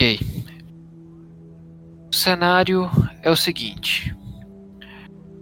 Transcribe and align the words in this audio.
Ok. 0.00 0.18
O 2.10 2.14
cenário 2.14 2.90
é 3.22 3.30
o 3.30 3.36
seguinte: 3.36 4.16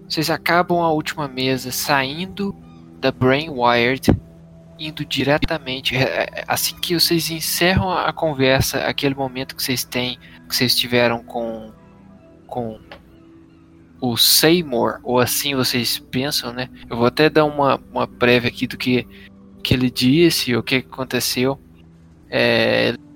vocês 0.08 0.30
acabam 0.30 0.80
a 0.80 0.90
última 0.90 1.28
mesa 1.28 1.70
saindo 1.70 2.52
da 2.98 3.12
Brain 3.12 3.50
Wired, 3.50 4.10
indo 4.76 5.04
diretamente. 5.04 5.94
É, 5.94 6.24
é, 6.24 6.44
assim 6.48 6.74
que 6.74 6.98
vocês 6.98 7.30
encerram 7.30 7.88
a 7.88 8.12
conversa, 8.12 8.80
aquele 8.80 9.14
momento 9.14 9.54
que 9.54 9.62
vocês 9.62 9.84
têm, 9.84 10.18
que 10.48 10.56
vocês 10.56 10.74
tiveram 10.74 11.22
com, 11.22 11.72
com 12.44 12.80
o 14.00 14.16
Seymour, 14.16 14.98
ou 15.04 15.20
assim 15.20 15.54
vocês 15.54 16.00
pensam, 16.00 16.52
né? 16.52 16.68
Eu 16.90 16.96
vou 16.96 17.06
até 17.06 17.30
dar 17.30 17.44
uma, 17.44 17.80
uma 17.92 18.08
prévia 18.08 18.48
aqui 18.48 18.66
do 18.66 18.76
que, 18.76 19.06
que 19.62 19.72
ele 19.72 19.88
disse, 19.88 20.56
o 20.56 20.64
que 20.64 20.74
aconteceu. 20.74 21.60
É, 22.28 22.88
ele 22.88 23.07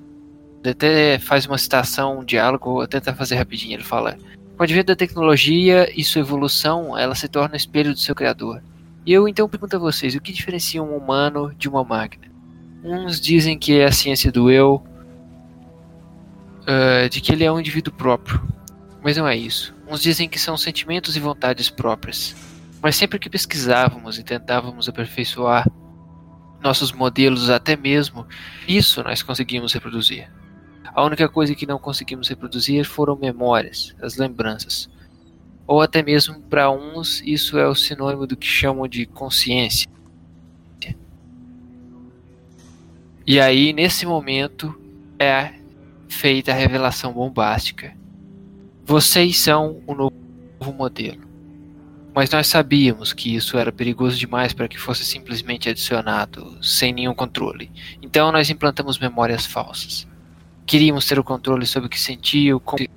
até 0.71 1.19
faz 1.19 1.47
uma 1.47 1.59
citação, 1.59 2.21
um 2.21 2.25
diálogo, 2.25 2.75
vou 2.75 2.87
tentar 2.87 3.15
fazer 3.15 3.37
rapidinho. 3.37 3.75
Ele 3.75 3.83
fala: 3.83 4.17
Com 4.57 4.61
o 4.61 4.63
advento 4.63 4.87
da 4.87 4.97
tecnologia 4.97 5.91
e 5.99 6.05
sua 6.05 6.21
evolução, 6.21 6.97
ela 6.97 7.15
se 7.15 7.29
torna 7.29 7.55
o 7.55 7.57
espelho 7.57 7.93
do 7.93 7.99
seu 7.99 8.15
criador. 8.15 8.63
E 9.05 9.13
eu 9.13 9.27
então 9.27 9.49
pergunto 9.49 9.77
a 9.77 9.79
vocês: 9.79 10.15
o 10.15 10.21
que 10.21 10.33
diferencia 10.33 10.83
um 10.83 10.97
humano 10.97 11.53
de 11.57 11.69
uma 11.69 11.83
máquina? 11.85 12.31
Uns 12.85 13.21
dizem 13.21 13.59
que 13.59 13.79
é 13.79 13.85
a 13.85 13.93
ciência 13.93 14.31
do 14.31 14.51
eu, 14.51 14.83
uh, 16.63 17.09
de 17.09 17.21
que 17.21 17.33
ele 17.33 17.45
é 17.45 17.53
um 17.53 17.61
indivíduo 17.61 17.93
próprio. 17.93 18.41
Mas 19.03 19.17
não 19.17 19.27
é 19.27 19.37
isso. 19.37 19.75
Uns 19.89 20.01
dizem 20.01 20.29
que 20.29 20.39
são 20.39 20.57
sentimentos 20.57 21.17
e 21.17 21.21
vontades 21.21 21.69
próprias. 21.69 22.37
Mas 22.81 22.97
sempre 22.97 23.19
que 23.19 23.31
pesquisávamos 23.31 24.19
e 24.19 24.23
tentávamos 24.23 24.89
aperfeiçoar 24.89 25.69
nossos 26.61 26.93
modelos, 26.93 27.51
até 27.51 27.77
mesmo 27.77 28.27
isso 28.67 29.03
nós 29.03 29.23
conseguimos 29.23 29.73
reproduzir. 29.73 30.29
A 30.95 31.05
única 31.05 31.29
coisa 31.29 31.55
que 31.55 31.67
não 31.67 31.79
conseguimos 31.79 32.29
reproduzir 32.29 32.85
foram 32.85 33.17
memórias, 33.17 33.95
as 34.03 34.17
lembranças. 34.17 34.91
Ou 35.67 35.81
até 35.81 36.03
mesmo 36.03 36.41
para 36.43 36.71
uns, 36.71 37.23
isso 37.25 37.59
é 37.59 37.67
o 37.67 37.75
sinônimo 37.75 38.27
do 38.27 38.37
que 38.37 38.47
chamam 38.47 38.87
de 38.87 39.07
consciência. 39.07 39.91
E 43.25 43.39
aí, 43.39 43.73
nesse 43.73 44.05
momento, 44.05 44.75
é 45.19 45.55
feita 46.09 46.51
a 46.51 46.55
revelação 46.55 47.13
bombástica. 47.13 47.97
Vocês 48.85 49.39
são 49.39 49.81
o 49.87 49.95
novo 49.95 50.13
modelo. 50.77 51.23
Mas 52.15 52.31
nós 52.31 52.49
sabíamos 52.49 53.13
que 53.13 53.35
isso 53.35 53.57
era 53.57 53.73
perigoso 53.73 54.19
demais 54.19 54.53
para 54.53 54.69
que 54.69 54.79
fosse 54.79 55.05
simplesmente 55.05 55.69
adicionado 55.69 56.59
sem 56.63 56.93
nenhum 56.93 57.15
controle. 57.15 57.71
Então 58.03 58.31
nós 58.31 58.51
implantamos 58.51 58.99
memórias 58.99 59.47
falsas. 59.47 60.07
Queríamos 60.67 61.07
ter 61.07 61.19
o 61.19 61.25
controle 61.25 61.67
sobre 61.67 61.87
o 61.87 61.91
que 61.91 62.01
sentia, 62.01 62.59
como 62.59 62.79
se 62.83 62.91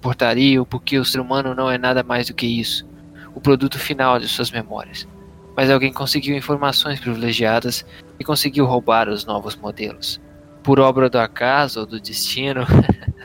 portaria, 0.00 0.64
porque 0.64 0.98
o 0.98 1.04
ser 1.04 1.20
humano 1.20 1.54
não 1.54 1.70
é 1.70 1.78
nada 1.78 2.02
mais 2.02 2.26
do 2.26 2.34
que 2.34 2.46
isso 2.46 2.86
o 3.34 3.40
produto 3.40 3.78
final 3.78 4.18
de 4.18 4.28
suas 4.28 4.50
memórias. 4.50 5.08
Mas 5.56 5.70
alguém 5.70 5.92
conseguiu 5.92 6.36
informações 6.36 7.00
privilegiadas 7.00 7.84
e 8.18 8.24
conseguiu 8.24 8.64
roubar 8.64 9.08
os 9.08 9.24
novos 9.24 9.56
modelos. 9.56 10.20
Por 10.62 10.80
obra 10.80 11.10
do 11.10 11.18
acaso 11.18 11.80
ou 11.80 11.86
do 11.86 12.00
destino. 12.00 12.64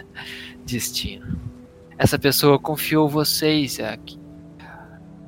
destino. 0.66 1.40
Essa 1.98 2.18
pessoa 2.18 2.60
confiou 2.60 3.08
vocês 3.08 3.80
a, 3.80 3.98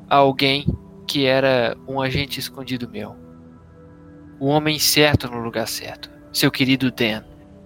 a 0.09 0.15
alguém 0.15 0.65
que 1.07 1.25
era 1.25 1.75
um 1.87 2.01
agente 2.01 2.39
escondido 2.39 2.89
meu. 2.89 3.15
O 4.39 4.47
homem 4.47 4.79
certo 4.79 5.29
no 5.29 5.39
lugar 5.39 5.67
certo. 5.67 6.09
Seu 6.31 6.49
querido 6.49 6.91
Dan 6.91 7.23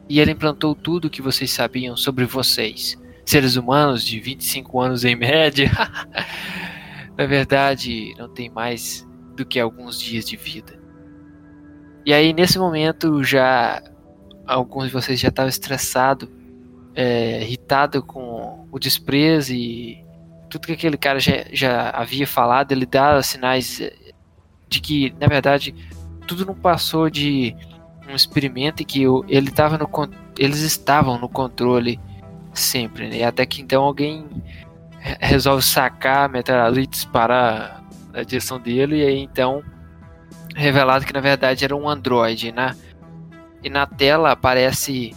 e 0.07 0.19
ele 0.19 0.31
implantou 0.31 0.75
tudo 0.75 1.05
o 1.05 1.09
que 1.09 1.21
vocês 1.21 1.51
sabiam 1.51 1.97
sobre 1.97 2.25
vocês, 2.25 2.97
seres 3.25 3.55
humanos 3.55 4.03
de 4.05 4.19
25 4.19 4.79
anos 4.79 5.03
em 5.03 5.15
média. 5.15 5.71
Na 7.17 7.25
verdade, 7.25 8.13
não 8.17 8.29
tem 8.29 8.49
mais 8.49 9.07
do 9.35 9.45
que 9.45 9.59
alguns 9.59 9.99
dias 9.99 10.25
de 10.25 10.35
vida. 10.35 10.79
E 12.05 12.13
aí, 12.13 12.33
nesse 12.33 12.59
momento, 12.59 13.23
já 13.23 13.81
alguns 14.45 14.87
de 14.87 14.93
vocês 14.93 15.19
já 15.19 15.29
estavam 15.29 15.49
estressados, 15.49 16.29
é, 16.93 17.41
irritado 17.41 18.03
com 18.03 18.67
o 18.71 18.77
desprezo 18.77 19.53
e 19.53 20.03
tudo 20.49 20.67
que 20.67 20.73
aquele 20.73 20.97
cara 20.97 21.19
já, 21.19 21.45
já 21.51 21.89
havia 21.89 22.27
falado. 22.27 22.71
Ele 22.71 22.85
dá 22.85 23.21
sinais 23.23 23.81
de 24.69 24.79
que, 24.79 25.13
na 25.19 25.27
verdade, 25.27 25.73
tudo 26.27 26.45
não 26.45 26.55
passou 26.55 27.09
de 27.09 27.55
um 28.09 28.15
experimento 28.15 28.83
em 28.83 28.85
que 28.85 29.03
ele 29.27 29.51
tava 29.51 29.77
no, 29.77 29.89
eles 30.37 30.59
estavam 30.59 31.17
no 31.17 31.29
controle 31.29 31.99
sempre, 32.53 33.09
né? 33.09 33.23
Até 33.23 33.45
que 33.45 33.61
então 33.61 33.83
alguém 33.83 34.25
resolve 35.19 35.63
sacar 35.63 36.25
a 36.25 36.27
metralhadora 36.27 36.81
e 36.81 36.87
disparar 36.87 37.83
na 38.11 38.23
direção 38.23 38.59
dele, 38.59 38.97
e 38.97 39.05
aí 39.05 39.19
então 39.19 39.63
revelado 40.55 41.05
que 41.05 41.13
na 41.13 41.19
verdade 41.19 41.65
era 41.65 41.75
um 41.75 41.87
androide, 41.89 42.51
né? 42.51 42.75
E 43.63 43.69
na 43.69 43.85
tela 43.85 44.31
aparece 44.31 45.15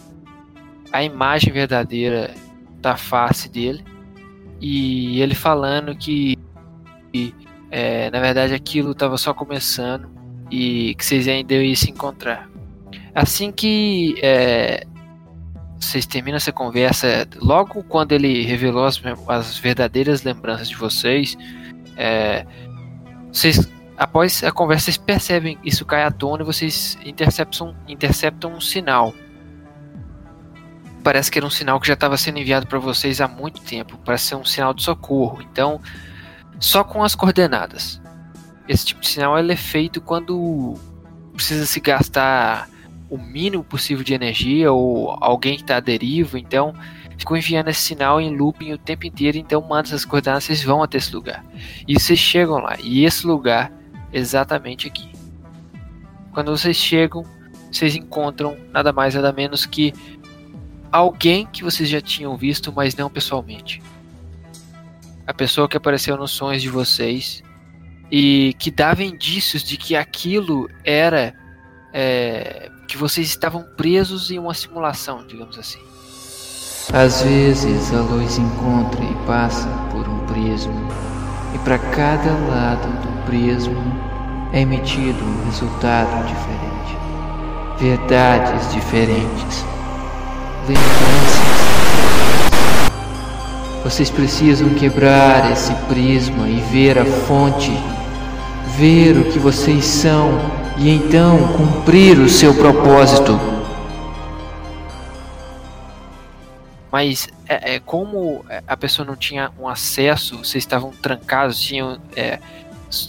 a 0.91 1.03
imagem 1.03 1.53
verdadeira 1.53 2.33
da 2.81 2.97
face 2.97 3.49
dele 3.49 3.83
e 4.59 5.21
ele 5.21 5.35
falando 5.35 5.95
que, 5.95 6.37
que 7.13 7.33
é, 7.71 8.09
na 8.09 8.19
verdade 8.19 8.53
aquilo 8.53 8.91
estava 8.91 9.17
só 9.17 9.33
começando 9.33 10.09
e 10.51 10.95
que 10.95 11.05
vocês 11.05 11.27
ainda 11.27 11.53
iam 11.53 11.75
se 11.75 11.91
encontrar. 11.91 12.48
Assim 13.21 13.51
que 13.51 14.15
é, 14.21 14.87
vocês 15.77 16.05
terminam 16.05 16.37
essa 16.37 16.53
conversa, 16.53 17.27
logo 17.35 17.83
quando 17.83 18.13
ele 18.13 18.45
revelou 18.45 18.85
as, 18.85 19.01
as 19.27 19.57
verdadeiras 19.57 20.23
lembranças 20.23 20.69
de 20.69 20.77
vocês, 20.77 21.37
é, 21.97 22.45
vocês, 23.29 23.69
após 23.97 24.41
a 24.41 24.53
conversa, 24.53 24.85
vocês 24.85 24.95
percebem 24.95 25.57
isso 25.65 25.85
cai 25.85 26.03
à 26.03 26.11
tona 26.11 26.43
e 26.43 26.45
vocês 26.45 26.97
interceptam, 27.03 27.75
interceptam 27.89 28.53
um 28.53 28.61
sinal. 28.61 29.13
Parece 31.03 31.29
que 31.29 31.39
era 31.39 31.45
um 31.45 31.49
sinal 31.49 31.77
que 31.77 31.89
já 31.89 31.95
estava 31.95 32.15
sendo 32.15 32.39
enviado 32.39 32.67
para 32.67 32.79
vocês 32.79 33.19
há 33.19 33.27
muito 33.27 33.59
tempo, 33.59 33.99
parece 34.05 34.27
ser 34.27 34.35
um 34.35 34.45
sinal 34.45 34.73
de 34.73 34.81
socorro. 34.81 35.41
Então, 35.41 35.81
só 36.57 36.85
com 36.85 37.03
as 37.03 37.15
coordenadas. 37.15 38.01
Esse 38.65 38.85
tipo 38.85 39.01
de 39.01 39.09
sinal 39.09 39.37
é 39.37 39.55
feito 39.57 39.99
quando 39.99 40.75
precisa 41.33 41.65
se 41.65 41.81
gastar 41.81 42.69
o 43.09 43.17
mínimo 43.17 43.63
possível 43.63 44.03
de 44.03 44.13
energia 44.13 44.71
ou 44.71 45.11
alguém 45.19 45.55
que 45.55 45.63
está 45.63 45.77
à 45.77 45.79
deriva, 45.79 46.37
então 46.37 46.73
ficou 47.17 47.35
enviando 47.35 47.69
esse 47.69 47.81
sinal 47.81 48.21
em 48.21 48.35
looping 48.35 48.71
o 48.71 48.77
tempo 48.77 49.05
inteiro, 49.05 49.37
então 49.37 49.61
manda 49.61 49.89
essas 49.89 50.05
coordenadas, 50.05 50.45
vocês 50.45 50.63
vão 50.63 50.83
até 50.83 50.97
esse 50.97 51.13
lugar. 51.13 51.43
E 51.87 51.99
vocês 51.99 52.19
chegam 52.19 52.59
lá, 52.59 52.77
e 52.81 53.03
esse 53.03 53.25
lugar 53.25 53.71
exatamente 54.13 54.87
aqui. 54.87 55.11
Quando 56.31 56.51
vocês 56.51 56.77
chegam, 56.77 57.25
vocês 57.71 57.95
encontram 57.95 58.57
nada 58.71 58.93
mais 58.93 59.15
nada 59.15 59.33
menos 59.33 59.65
que 59.65 59.93
alguém 60.91 61.45
que 61.45 61.63
vocês 61.63 61.89
já 61.89 62.01
tinham 62.01 62.37
visto, 62.37 62.71
mas 62.71 62.95
não 62.95 63.09
pessoalmente. 63.09 63.81
A 65.25 65.33
pessoa 65.33 65.67
que 65.67 65.77
apareceu 65.77 66.17
nos 66.17 66.31
sonhos 66.31 66.61
de 66.61 66.69
vocês 66.69 67.43
e 68.11 68.55
que 68.57 68.71
dava 68.71 69.03
indícios 69.03 69.63
de 69.63 69.77
que 69.77 69.95
aquilo 69.95 70.69
era 70.83 71.35
é, 71.93 72.71
que 72.89 72.97
vocês 72.97 73.27
estavam 73.27 73.63
presos 73.77 74.31
em 74.31 74.39
uma 74.39 74.53
simulação, 74.55 75.23
digamos 75.25 75.59
assim. 75.59 75.77
Às 76.91 77.21
vezes 77.21 77.93
a 77.93 78.01
luz 78.01 78.39
encontra 78.39 79.03
e 79.03 79.13
passa 79.27 79.67
por 79.91 80.09
um 80.09 80.25
prisma, 80.25 80.73
e 81.53 81.59
para 81.59 81.77
cada 81.77 82.31
lado 82.31 82.87
do 83.03 83.25
prisma 83.27 83.79
é 84.51 84.61
emitido 84.61 85.23
um 85.23 85.45
resultado 85.45 86.25
diferente, 86.25 86.97
verdades 87.77 88.73
diferentes, 88.73 89.63
lembranças. 90.67 91.59
Vocês 93.83 94.09
precisam 94.09 94.67
quebrar 94.69 95.51
esse 95.51 95.75
prisma 95.87 96.49
e 96.49 96.59
ver 96.71 96.97
a 96.97 97.05
fonte, 97.05 97.71
ver 98.79 99.15
o 99.15 99.25
que 99.25 99.37
vocês 99.37 99.85
são 99.85 100.58
e 100.79 100.89
então 100.89 101.37
cumprir 101.53 102.17
o 102.17 102.29
seu 102.29 102.55
propósito. 102.55 103.37
Mas 106.89 107.27
é, 107.47 107.75
é, 107.75 107.79
como 107.79 108.45
a 108.65 108.77
pessoa 108.77 109.05
não 109.05 109.15
tinha 109.15 109.51
um 109.59 109.67
acesso, 109.67 110.37
vocês 110.37 110.63
estavam 110.63 110.91
trancados, 110.91 111.59
tinham 111.59 111.99
é, 112.15 112.39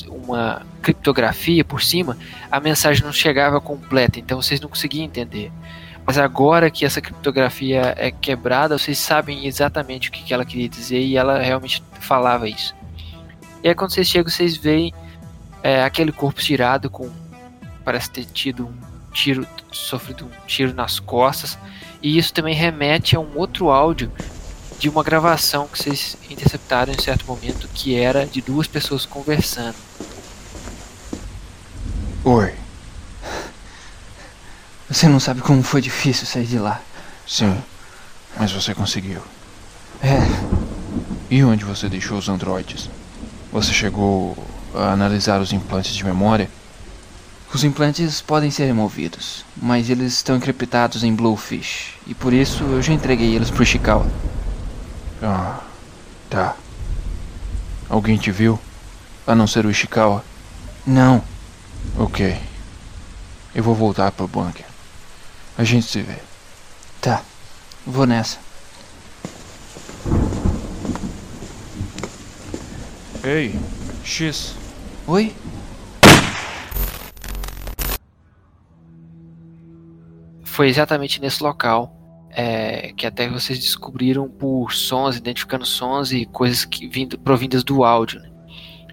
uma 0.08 0.66
criptografia 0.82 1.64
por 1.64 1.80
cima, 1.80 2.18
a 2.50 2.60
mensagem 2.60 3.04
não 3.04 3.12
chegava 3.12 3.60
completa, 3.60 4.18
então 4.18 4.42
vocês 4.42 4.60
não 4.60 4.68
conseguiam 4.68 5.04
entender. 5.04 5.50
Mas 6.04 6.18
agora 6.18 6.70
que 6.70 6.84
essa 6.84 7.00
criptografia 7.00 7.94
é 7.96 8.10
quebrada, 8.10 8.76
vocês 8.76 8.98
sabem 8.98 9.46
exatamente 9.46 10.08
o 10.08 10.12
que, 10.12 10.24
que 10.24 10.34
ela 10.34 10.44
queria 10.44 10.68
dizer 10.68 11.00
e 11.00 11.16
ela 11.16 11.38
realmente 11.38 11.82
falava 12.00 12.48
isso. 12.48 12.74
E 13.62 13.68
aí 13.68 13.74
quando 13.74 13.92
vocês 13.92 14.08
chegam, 14.08 14.28
vocês 14.28 14.56
veem 14.56 14.92
é, 15.62 15.84
aquele 15.84 16.10
corpo 16.10 16.40
tirado 16.40 16.90
com 16.90 17.08
parece 17.84 18.10
ter 18.10 18.24
tido 18.24 18.66
um 18.66 18.74
tiro, 19.12 19.46
sofrido 19.72 20.24
um 20.26 20.46
tiro 20.46 20.72
nas 20.74 20.98
costas 21.00 21.58
E 22.02 22.16
isso 22.18 22.32
também 22.32 22.54
remete 22.54 23.16
a 23.16 23.20
um 23.20 23.36
outro 23.36 23.70
áudio 23.70 24.10
de 24.78 24.88
uma 24.88 25.02
gravação 25.02 25.68
que 25.68 25.78
vocês 25.78 26.16
interceptaram 26.30 26.92
em 26.92 26.98
certo 26.98 27.26
momento, 27.26 27.68
que 27.74 27.94
era 27.94 28.24
de 28.26 28.40
duas 28.40 28.66
pessoas 28.66 29.04
conversando. 29.04 29.76
Oi. 32.24 32.54
Você 34.88 35.06
não 35.08 35.20
sabe 35.20 35.40
como 35.42 35.62
foi 35.62 35.80
difícil 35.80 36.26
sair 36.26 36.46
de 36.46 36.58
lá. 36.58 36.80
Sim, 37.26 37.62
mas 38.36 38.52
você 38.52 38.74
conseguiu. 38.74 39.22
É, 40.02 40.16
E 41.30 41.44
onde 41.44 41.64
você 41.64 41.88
deixou 41.88 42.18
os 42.18 42.28
androides? 42.28 42.88
Você 43.52 43.72
chegou 43.72 44.36
a 44.74 44.92
analisar 44.92 45.40
os 45.40 45.52
implantes 45.52 45.94
de 45.94 46.04
memória? 46.04 46.50
Os 47.52 47.64
implantes 47.64 48.20
podem 48.20 48.50
ser 48.50 48.66
removidos, 48.66 49.44
mas 49.56 49.90
eles 49.90 50.12
estão 50.14 50.36
encriptados 50.36 51.02
em 51.02 51.14
Bluefish, 51.14 51.94
e 52.06 52.14
por 52.14 52.32
isso 52.32 52.62
eu 52.64 52.82
já 52.82 52.92
entreguei 52.92 53.34
eles 53.34 53.50
pro 53.50 53.62
Ishikawa. 53.62 54.06
Ah, 55.22 55.60
tá. 56.28 56.56
Alguém 57.88 58.16
te 58.16 58.30
viu? 58.30 58.58
A 59.26 59.34
não 59.34 59.46
ser 59.46 59.66
o 59.66 59.70
Ishikawa? 59.70 60.24
Não, 60.86 61.22
Ok. 61.98 62.38
Eu 63.54 63.62
vou 63.64 63.74
voltar 63.74 64.12
pro 64.12 64.28
bunker. 64.28 64.64
A 65.58 65.64
gente 65.64 65.86
se 65.86 66.02
vê. 66.02 66.16
tá. 67.00 67.22
Vou 67.86 68.06
nessa. 68.06 68.38
Ei, 73.24 73.58
X. 74.04 74.54
Oi? 75.06 75.34
Foi 80.60 80.68
exatamente 80.68 81.22
nesse 81.22 81.42
local 81.42 81.90
é, 82.28 82.92
que 82.92 83.06
até 83.06 83.26
vocês 83.26 83.58
descobriram 83.58 84.28
por 84.28 84.74
sons, 84.74 85.16
identificando 85.16 85.64
sons 85.64 86.12
e 86.12 86.26
coisas 86.26 86.66
que 86.66 86.86
vindo, 86.86 87.18
provindas 87.18 87.64
do 87.64 87.82
áudio. 87.82 88.20
né? 88.20 88.30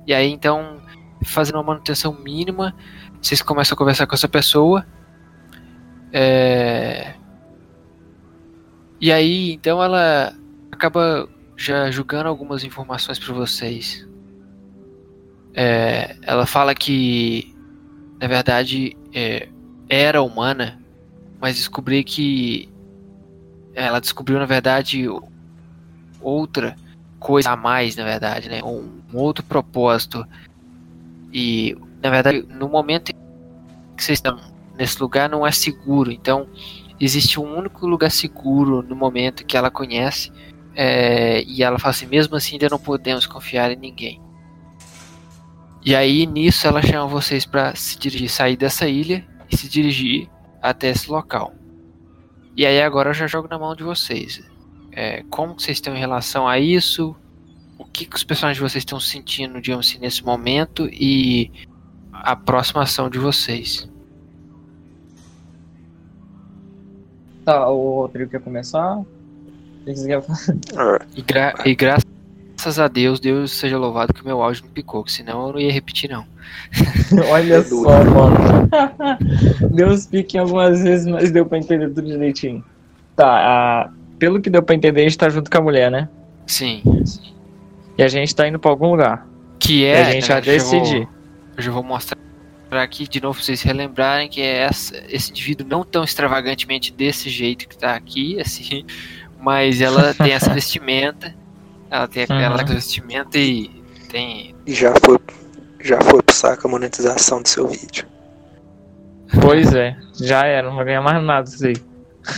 E 0.07 0.13
aí 0.13 0.31
então, 0.31 0.81
fazendo 1.25 1.55
uma 1.55 1.63
manutenção 1.63 2.13
mínima, 2.23 2.73
vocês 3.21 3.41
começam 3.41 3.75
a 3.75 3.77
conversar 3.77 4.07
com 4.07 4.15
essa 4.15 4.29
pessoa. 4.29 4.87
é, 6.13 7.15
E 9.01 9.11
aí 9.11 9.51
então 9.51 9.83
ela 9.83 10.33
acaba 10.71 11.27
já 11.57 11.91
julgando 11.91 12.29
algumas 12.29 12.63
informações 12.63 13.19
para 13.19 13.33
vocês. 13.33 14.07
É, 15.53 16.15
ela 16.21 16.45
fala 16.45 16.73
que 16.73 17.53
na 18.21 18.27
verdade 18.29 18.95
é, 19.13 19.49
era 19.89 20.21
humana 20.23 20.86
mas 21.39 21.55
descobri 21.55 22.03
que 22.03 22.69
ela 23.73 23.99
descobriu 23.99 24.39
na 24.39 24.45
verdade 24.45 25.07
outra 26.19 26.75
coisa 27.19 27.51
a 27.51 27.55
mais, 27.55 27.95
na 27.95 28.03
verdade, 28.03 28.49
né? 28.49 28.63
Um, 28.63 29.01
outro 29.13 29.43
propósito. 29.43 30.25
E 31.31 31.75
na 32.01 32.09
verdade, 32.09 32.45
no 32.49 32.67
momento 32.67 33.13
que 33.95 34.03
vocês 34.03 34.17
estão 34.17 34.39
nesse 34.77 35.01
lugar 35.01 35.29
não 35.29 35.45
é 35.45 35.51
seguro. 35.51 36.11
Então, 36.11 36.47
existe 36.99 37.39
um 37.39 37.57
único 37.57 37.87
lugar 37.87 38.11
seguro 38.11 38.81
no 38.81 38.95
momento 38.95 39.45
que 39.45 39.57
ela 39.57 39.69
conhece. 39.71 40.31
é, 40.75 41.43
e 41.43 41.63
ela 41.63 41.79
fala 41.79 41.91
assim, 41.91 42.05
mesmo 42.05 42.35
assim 42.35 42.53
ainda 42.53 42.69
não 42.69 42.79
podemos 42.79 43.25
confiar 43.25 43.71
em 43.71 43.75
ninguém. 43.75 44.21
E 45.83 45.95
aí 45.95 46.25
nisso 46.27 46.67
ela 46.67 46.81
chama 46.81 47.07
vocês 47.07 47.45
para 47.45 47.73
se 47.75 47.97
dirigir, 47.97 48.29
sair 48.29 48.55
dessa 48.57 48.87
ilha 48.87 49.25
e 49.49 49.57
se 49.57 49.67
dirigir 49.67 50.29
até 50.61 50.89
esse 50.89 51.09
local. 51.09 51.53
E 52.55 52.65
aí 52.65 52.81
agora 52.81 53.11
eu 53.11 53.13
já 53.13 53.27
jogo 53.27 53.47
na 53.47 53.59
mão 53.59 53.75
de 53.75 53.83
vocês. 53.83 54.41
É, 54.91 55.23
como 55.29 55.55
que 55.55 55.63
vocês 55.63 55.77
estão 55.77 55.95
em 55.95 55.99
relação 55.99 56.47
a 56.47 56.59
isso? 56.59 57.15
O 57.77 57.85
que, 57.85 58.05
que 58.05 58.15
os 58.15 58.23
personagens 58.23 58.57
de 58.57 58.69
vocês 58.69 58.81
estão 58.81 58.99
sentindo, 58.99 59.61
digamos 59.61 59.87
assim, 59.87 59.99
nesse 59.99 60.23
momento 60.25 60.87
e 60.91 61.51
a 62.11 62.35
próxima 62.35 62.83
ação 62.83 63.09
de 63.09 63.19
vocês. 63.19 63.87
Tá, 67.45 67.69
o 67.69 68.01
Rodrigo 68.01 68.31
quer 68.31 68.41
começar? 68.41 69.01
Falar? 70.73 71.07
E, 71.15 71.21
gra 71.21 71.53
e 71.65 71.75
graças 71.75 72.16
a 72.77 72.87
Deus, 72.87 73.19
Deus 73.19 73.51
seja 73.51 73.77
louvado 73.77 74.13
que 74.13 74.21
o 74.21 74.25
meu 74.25 74.41
áudio 74.41 74.63
não 74.65 74.71
picou, 74.71 75.03
que 75.03 75.11
senão 75.11 75.47
eu 75.47 75.53
não 75.53 75.59
ia 75.59 75.71
repetir 75.71 76.09
não. 76.09 76.25
Olha 77.31 77.63
só, 77.63 78.03
mano. 78.03 78.69
deu 79.73 79.87
uns 79.89 80.05
piques 80.07 80.35
algumas 80.39 80.81
vezes, 80.83 81.07
mas 81.07 81.31
deu 81.31 81.45
pra 81.45 81.57
entender 81.57 81.87
tudo 81.89 82.03
direitinho. 82.07 82.63
Tá, 83.15 83.25
a- 83.27 83.89
pelo 84.19 84.41
que 84.41 84.49
deu 84.49 84.61
pra 84.61 84.75
entender, 84.75 85.01
a 85.01 85.03
gente 85.03 85.17
tá 85.17 85.29
junto 85.29 85.49
com 85.49 85.57
a 85.57 85.61
mulher, 85.61 85.89
né? 85.91 86.09
Sim. 86.45 86.81
E 87.97 88.03
a 88.03 88.07
gente 88.07 88.35
tá 88.35 88.47
indo 88.47 88.59
pra 88.59 88.69
algum 88.71 88.91
lugar. 88.91 89.25
Que 89.59 89.81
E 89.81 89.85
é. 89.85 90.01
a 90.01 90.11
gente 90.11 90.27
já 90.27 90.35
né, 90.35 90.41
eu 90.41 90.43
vou- 90.43 90.53
decidir. 90.81 91.07
Eu 91.55 91.63
já 91.63 91.71
vou 91.71 91.83
mostrar 91.83 92.17
aqui 92.71 93.07
de 93.07 93.21
novo 93.21 93.35
pra 93.35 93.43
vocês 93.45 93.61
relembrarem 93.61 94.27
que 94.29 94.41
é 94.41 94.59
essa- 94.63 94.95
esse 95.09 95.31
indivíduo 95.31 95.65
não 95.67 95.83
tão 95.83 96.03
extravagantemente 96.03 96.91
desse 96.93 97.29
jeito 97.29 97.67
que 97.67 97.77
tá 97.77 97.95
aqui, 97.95 98.39
assim, 98.39 98.85
mas 99.41 99.81
ela 99.81 100.13
tem 100.13 100.31
essa 100.31 100.51
vestimenta, 100.53 101.33
ela 101.89 102.07
tem 102.07 102.23
aquela 102.23 102.59
Uhum. 102.61 102.65
vestimenta 102.65 103.37
e 103.37 103.69
tem. 104.09 104.55
E 104.65 104.73
já 104.73 104.93
foi, 105.03 105.17
já 105.81 105.99
foi 106.01 106.21
pro 106.21 106.35
saco 106.35 106.67
a 106.67 106.71
monetização 106.71 107.41
do 107.41 107.47
seu 107.47 107.67
vídeo. 107.67 108.05
Pois 109.41 109.73
é, 109.73 109.95
já 110.21 110.45
era, 110.45 110.69
não 110.69 110.75
vai 110.77 110.85
ganhar 110.85 111.01
mais 111.01 111.21
nada 111.23 111.47
isso 111.49 111.65
aí. 111.65 111.75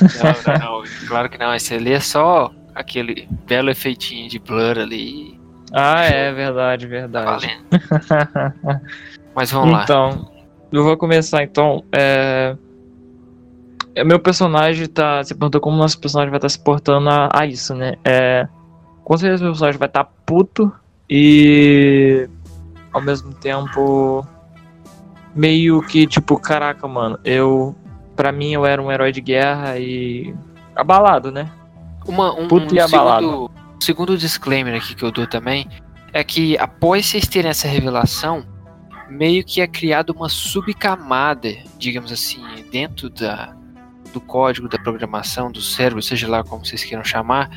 Não, 0.02 0.54
não, 0.60 0.82
não, 0.82 0.84
claro 1.08 1.30
que 1.30 1.38
não, 1.38 1.54
esse 1.54 1.74
ali 1.74 1.94
é 1.94 2.00
só 2.00 2.52
aquele 2.74 3.28
belo 3.48 3.70
efeitinho 3.70 4.30
de 4.30 4.40
blur 4.40 4.78
ali. 4.80 5.40
Ah, 5.72 6.04
é 6.04 6.32
verdade, 6.34 6.86
Tá 6.86 6.90
verdade. 6.90 7.60
valendo. 7.70 8.82
Mas 9.36 9.52
vamos 9.52 9.72
lá. 9.72 9.84
Então, 9.84 10.32
eu 10.72 10.84
vou 10.84 10.98
começar 10.98 11.44
então. 11.44 11.84
É... 11.92 12.56
é, 13.94 14.04
Meu 14.04 14.20
personagem 14.20 14.88
tá. 14.88 15.24
Você 15.24 15.36
perguntou 15.36 15.62
como 15.62 15.78
nosso 15.78 16.00
personagem 16.00 16.32
vai 16.32 16.40
estar 16.40 16.50
se 16.50 16.60
portando 16.60 17.08
a, 17.10 17.30
a 17.32 17.46
isso, 17.46 17.76
né? 17.76 17.94
É... 18.04 18.48
Com 19.10 19.18
certeza 19.18 19.44
meu 19.44 19.54
personagem 19.54 19.80
vai 19.80 19.88
estar 19.88 20.04
puto 20.24 20.72
e. 21.10 22.30
Ao 22.94 23.02
mesmo 23.02 23.34
tempo. 23.34 24.24
Meio 25.34 25.82
que 25.82 26.06
tipo, 26.06 26.40
caraca, 26.40 26.88
mano, 26.88 27.20
eu. 27.24 27.76
Pra 28.16 28.32
mim 28.32 28.54
eu 28.54 28.68
era 28.68 28.80
um 28.80 28.92
herói 28.92 29.12
de 29.12 29.20
guerra 29.20 29.80
e. 29.80 30.32
Abalado, 30.76 31.32
né? 31.32 31.52
Uma, 32.08 32.40
um, 32.40 32.48
Puto 32.48 32.72
um 32.72 32.78
e 32.78 32.80
abalado. 32.80 33.26
segundo, 33.26 33.52
segundo 33.80 34.18
disclaimer 34.18 34.76
aqui 34.76 34.94
que 34.94 35.04
eu 35.04 35.12
dou 35.12 35.26
também 35.26 35.68
é 36.14 36.24
que 36.24 36.56
após 36.60 37.08
vocês 37.08 37.28
terem 37.28 37.50
essa 37.50 37.68
revelação, 37.68 38.46
meio 39.10 39.44
que 39.44 39.60
é 39.60 39.66
criada 39.66 40.14
uma 40.14 40.30
subcamada, 40.30 41.50
digamos 41.80 42.12
assim, 42.12 42.44
dentro 42.72 43.10
da, 43.10 43.56
do 44.14 44.22
código 44.22 44.70
da 44.70 44.78
programação 44.78 45.52
do 45.52 45.62
cérebro, 45.62 46.00
seja 46.04 46.28
lá 46.28 46.44
como 46.44 46.64
vocês 46.64 46.84
queiram 46.84 47.04
chamar, 47.04 47.50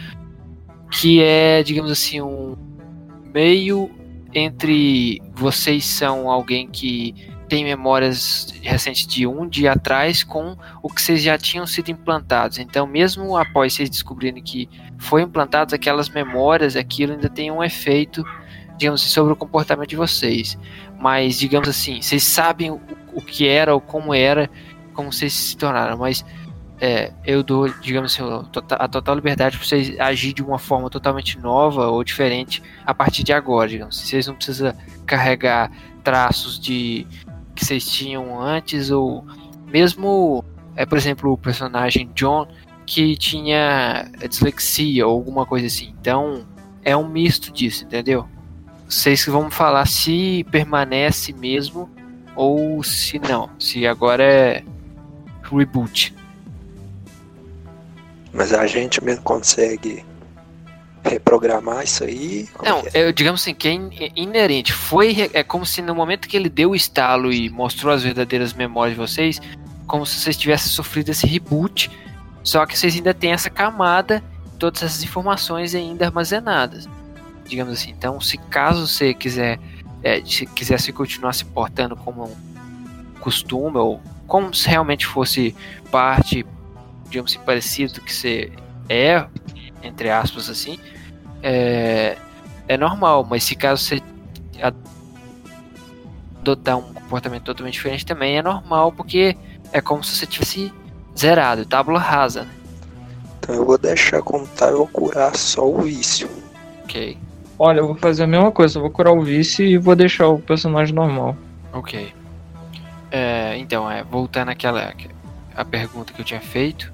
que 0.92 1.22
é, 1.22 1.62
digamos 1.62 1.90
assim, 1.90 2.20
um 2.20 2.54
meio 3.32 3.90
entre 4.34 5.20
vocês 5.34 5.84
são 5.86 6.30
alguém 6.30 6.68
que 6.68 7.14
tem 7.48 7.64
memórias 7.64 8.54
recentes 8.62 9.06
de 9.06 9.26
um 9.26 9.46
dia 9.46 9.72
atrás 9.72 10.22
com 10.22 10.56
o 10.82 10.88
que 10.88 11.02
vocês 11.02 11.22
já 11.22 11.36
tinham 11.36 11.66
sido 11.66 11.90
implantados. 11.90 12.58
Então, 12.58 12.86
mesmo 12.86 13.36
após 13.36 13.72
vocês 13.74 13.90
descobrirem 13.90 14.42
que 14.42 14.68
foi 14.98 15.22
implantado 15.22 15.74
aquelas 15.74 16.08
memórias, 16.08 16.76
aquilo 16.76 17.12
ainda 17.12 17.28
tem 17.28 17.50
um 17.50 17.62
efeito, 17.62 18.24
digamos 18.78 19.02
assim, 19.02 19.10
sobre 19.10 19.32
o 19.32 19.36
comportamento 19.36 19.90
de 19.90 19.96
vocês. 19.96 20.58
Mas, 20.98 21.38
digamos 21.38 21.68
assim, 21.68 22.00
vocês 22.00 22.22
sabem 22.22 22.70
o, 22.70 22.80
o 23.12 23.20
que 23.20 23.46
era 23.46 23.74
ou 23.74 23.80
como 23.80 24.14
era, 24.14 24.48
como 24.94 25.12
vocês 25.12 25.32
se 25.32 25.56
tornaram. 25.56 25.98
Mas 25.98 26.24
é, 26.84 27.12
eu 27.24 27.44
dou, 27.44 27.68
digamos 27.68 28.12
assim, 28.12 28.48
tota- 28.50 28.74
a 28.74 28.88
total 28.88 29.14
liberdade 29.14 29.56
para 29.56 29.64
vocês 29.64 29.96
agir 30.00 30.32
de 30.32 30.42
uma 30.42 30.58
forma 30.58 30.90
totalmente 30.90 31.38
nova 31.38 31.86
ou 31.86 32.02
diferente 32.02 32.60
a 32.84 32.92
partir 32.92 33.22
de 33.22 33.32
agora, 33.32 33.68
digamos. 33.68 33.96
assim. 33.96 34.08
Vocês 34.08 34.26
não 34.26 34.34
precisam 34.34 34.74
carregar 35.06 35.70
traços 36.02 36.58
de 36.58 37.06
que 37.54 37.64
vocês 37.64 37.86
tinham 37.86 38.40
antes 38.42 38.90
ou 38.90 39.24
mesmo, 39.68 40.44
é, 40.74 40.84
por 40.84 40.98
exemplo, 40.98 41.30
o 41.32 41.38
personagem 41.38 42.10
John 42.16 42.48
que 42.84 43.16
tinha 43.16 44.10
dislexia 44.28 45.06
ou 45.06 45.12
alguma 45.12 45.46
coisa 45.46 45.68
assim. 45.68 45.94
Então, 46.00 46.44
é 46.82 46.96
um 46.96 47.08
misto 47.08 47.52
disso, 47.52 47.84
entendeu? 47.84 48.26
Vocês 48.88 49.24
que 49.24 49.30
vão 49.30 49.52
falar 49.52 49.86
se 49.86 50.44
permanece 50.50 51.32
mesmo 51.32 51.88
ou 52.34 52.82
se 52.82 53.20
não. 53.20 53.48
Se 53.56 53.86
agora 53.86 54.24
é 54.24 54.64
reboot. 55.44 56.12
Mas 58.32 58.52
a 58.52 58.66
gente 58.66 59.02
mesmo 59.04 59.22
consegue 59.22 60.04
reprogramar 61.04 61.84
isso 61.84 62.04
aí. 62.04 62.48
Não, 62.62 62.78
é? 62.94 63.08
eu, 63.08 63.12
digamos 63.12 63.42
assim, 63.42 63.54
que 63.54 63.68
é 63.68 63.72
é 63.72 64.12
inerente. 64.14 64.72
Foi, 64.72 65.30
é 65.32 65.42
como 65.42 65.66
se 65.66 65.82
no 65.82 65.94
momento 65.94 66.28
que 66.28 66.36
ele 66.36 66.48
deu 66.48 66.70
o 66.70 66.76
estalo 66.76 67.32
e 67.32 67.50
mostrou 67.50 67.92
as 67.92 68.02
verdadeiras 68.02 68.52
memórias 68.52 68.96
de 68.96 69.00
vocês, 69.00 69.40
como 69.86 70.06
se 70.06 70.20
vocês 70.20 70.36
tivessem 70.36 70.70
sofrido 70.70 71.10
esse 71.10 71.26
reboot 71.26 71.90
Só 72.42 72.64
que 72.64 72.78
vocês 72.78 72.94
ainda 72.94 73.12
têm 73.12 73.32
essa 73.32 73.50
camada, 73.50 74.22
todas 74.58 74.82
essas 74.82 75.02
informações 75.02 75.74
ainda 75.74 76.06
armazenadas. 76.06 76.88
Digamos 77.46 77.74
assim. 77.74 77.90
Então, 77.90 78.20
se 78.20 78.38
caso 78.38 78.86
você 78.86 79.12
quiser, 79.12 79.58
é, 80.02 80.24
se 80.24 80.46
quisesse 80.46 80.92
continuar 80.92 81.32
se 81.34 81.44
portando 81.44 81.96
como 81.96 82.24
um 82.24 83.20
costume, 83.20 83.76
ou 83.76 84.00
como 84.26 84.54
se 84.54 84.68
realmente 84.68 85.06
fosse 85.06 85.54
parte, 85.90 86.46
digamos 87.12 87.30
assim, 87.30 87.44
parecido 87.44 87.94
do 87.94 88.00
que 88.00 88.12
você 88.12 88.50
é, 88.88 89.24
entre 89.82 90.10
aspas 90.10 90.48
assim, 90.48 90.78
é, 91.42 92.16
é 92.66 92.76
normal. 92.76 93.26
Mas 93.28 93.44
se 93.44 93.54
caso 93.54 93.84
você 93.84 94.02
adotar 96.40 96.78
um 96.78 96.94
comportamento 96.94 97.44
totalmente 97.44 97.74
diferente 97.74 98.06
também 98.06 98.38
é 98.38 98.42
normal, 98.42 98.90
porque 98.92 99.36
é 99.72 99.80
como 99.80 100.02
se 100.02 100.16
você 100.16 100.26
tivesse 100.26 100.72
zerado, 101.16 101.66
tábula 101.66 102.00
rasa. 102.00 102.44
Né? 102.44 102.50
Então 103.38 103.54
eu 103.54 103.64
vou 103.64 103.78
deixar 103.78 104.22
como 104.22 104.46
tá, 104.46 104.68
eu 104.68 104.78
vou 104.78 104.88
curar 104.88 105.36
só 105.36 105.68
o 105.68 105.82
vício. 105.82 106.28
Ok, 106.84 107.18
Olha, 107.58 107.78
eu 107.78 107.86
vou 107.86 107.96
fazer 107.96 108.24
a 108.24 108.26
mesma 108.26 108.50
coisa, 108.50 108.78
eu 108.78 108.82
vou 108.82 108.90
curar 108.90 109.12
o 109.12 109.22
vice 109.22 109.62
e 109.62 109.78
vou 109.78 109.94
deixar 109.94 110.26
o 110.28 110.38
personagem 110.38 110.94
normal. 110.94 111.36
ok. 111.72 112.12
É, 113.10 113.56
então, 113.58 113.90
é, 113.90 114.02
voltando 114.02 114.48
àquela 114.48 114.94
a 115.54 115.64
pergunta 115.64 116.12
que 116.12 116.20
eu 116.20 116.24
tinha 116.24 116.40
feito. 116.40 116.91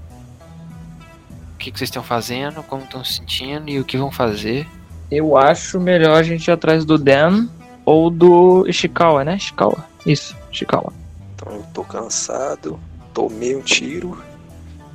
O 1.59 1.61
que, 1.61 1.73
que 1.73 1.79
vocês 1.81 1.89
estão 1.89 2.05
fazendo, 2.05 2.63
como 2.63 2.85
estão 2.85 3.03
se 3.03 3.15
sentindo 3.15 3.69
e 3.69 3.81
o 3.81 3.85
que 3.85 3.99
vão 3.99 4.13
fazer. 4.13 4.65
Eu 5.11 5.37
acho 5.37 5.81
melhor 5.81 6.17
a 6.17 6.23
gente 6.23 6.47
ir 6.47 6.53
atrás 6.53 6.85
do 6.85 6.97
Dan 6.97 7.49
ou 7.85 8.09
do 8.11 8.65
Ishikawa, 8.69 9.25
né? 9.25 9.35
Ishikawa. 9.35 9.85
Isso, 10.07 10.37
Ishikawa. 10.53 10.93
Então 11.35 11.53
eu 11.53 11.65
tô 11.75 11.83
cansado, 11.83 12.79
tomei 13.13 13.57
um 13.57 13.61
tiro, 13.61 14.23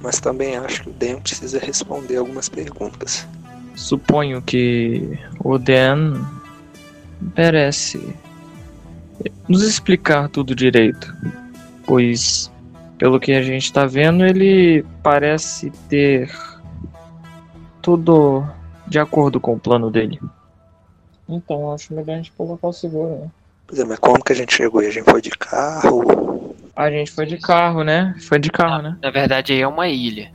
mas 0.02 0.22
também 0.22 0.56
acho 0.56 0.84
que 0.84 0.90
o 0.90 0.94
Dan 0.94 1.20
precisa 1.20 1.60
responder 1.60 2.16
algumas 2.16 2.48
perguntas. 2.48 3.28
Suponho 3.76 4.42
que 4.42 5.20
o 5.44 5.58
Dan 5.58 6.14
merece 7.36 8.16
nos 9.50 9.64
explicar 9.64 10.30
tudo 10.30 10.56
direito, 10.56 11.14
pois 11.86 12.50
pelo 12.98 13.20
que 13.20 13.34
a 13.34 13.42
gente 13.42 13.74
tá 13.74 13.86
vendo, 13.86 14.26
ele 14.26 14.86
parece 15.04 15.70
ter 15.90 16.32
tudo 17.84 18.44
de 18.88 18.98
acordo 18.98 19.40
com 19.40 19.54
o 19.54 19.60
plano 19.60 19.92
dele. 19.92 20.20
Então, 21.30 21.72
acho 21.74 21.94
melhor 21.94 22.14
a 22.14 22.18
gente 22.18 22.32
colocar 22.32 22.68
o 22.68 22.74
seguro, 22.74 23.12
né? 23.20 23.28
Pois 23.68 23.80
é, 23.80 23.86
mas 23.86 24.00
como 24.00 24.24
que 24.24 24.34
a 24.34 24.36
gente 24.36 24.54
chegou 24.56 24.82
aí? 24.82 24.88
A 24.88 24.92
gente 24.92 25.10
foi 25.10 25.22
de 25.22 25.30
carro? 25.30 26.56
A 26.76 26.90
gente 26.90 27.12
foi 27.12 27.26
de 27.26 27.38
carro, 27.38 27.84
né? 27.84 28.16
Foi 28.28 28.40
de 28.40 28.50
carro, 28.50 28.82
né? 28.82 28.98
Na 29.02 29.12
verdade, 29.12 29.54
aí 29.54 29.62
é 29.62 29.68
uma 29.68 29.88
ilha. 29.88 30.32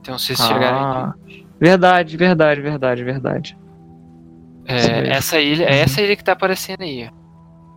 Então, 0.00 0.18
vocês. 0.18 0.40
Ah, 0.40 1.14
verdade, 1.60 2.16
verdade, 2.16 2.60
verdade, 2.60 3.04
verdade. 3.04 3.58
É, 4.66 4.78
Sim. 4.80 4.90
essa 5.10 5.40
ilha, 5.40 5.64
é 5.64 5.80
essa 5.80 6.00
ilha 6.00 6.16
que 6.16 6.24
tá 6.24 6.32
aparecendo 6.32 6.82
aí. 6.82 7.08
ó. 7.12 7.16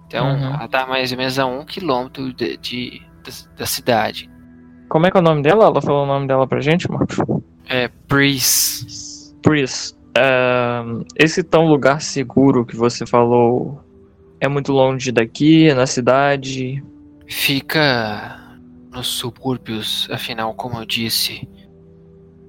Então, 0.07 0.27
Uhum. 0.27 0.55
ela 0.55 0.67
tá 0.67 0.85
mais 0.87 1.11
ou 1.11 1.17
menos 1.17 1.39
a 1.39 1.45
um 1.45 1.63
quilômetro 1.65 2.33
de, 2.33 2.57
de- 2.57 3.01
da, 3.23 3.31
da 3.59 3.65
cidade. 3.65 4.29
Como 4.89 5.05
é 5.07 5.11
que 5.11 5.15
é 5.17 5.19
o 5.21 5.23
nome 5.23 5.41
dela? 5.41 5.65
Ela 5.65 5.81
falou 5.81 6.03
o 6.03 6.07
nome 6.07 6.27
dela 6.27 6.45
pra 6.47 6.59
gente, 6.59 6.89
Marcos? 6.91 7.17
É 7.73 7.89
Breeze. 8.05 9.33
Pris, 9.41 9.97
ahn, 10.13 11.05
esse 11.15 11.41
tão 11.41 11.67
lugar 11.67 12.01
seguro 12.01 12.65
que 12.65 12.75
você 12.75 13.05
falou 13.05 13.81
é 14.41 14.47
muito 14.49 14.73
longe 14.73 15.09
daqui, 15.09 15.69
é 15.69 15.73
na 15.73 15.87
cidade. 15.87 16.83
Fica 17.29 18.59
nos 18.91 19.07
subúrbios, 19.07 20.05
afinal, 20.11 20.53
como 20.53 20.79
eu 20.79 20.85
disse, 20.85 21.47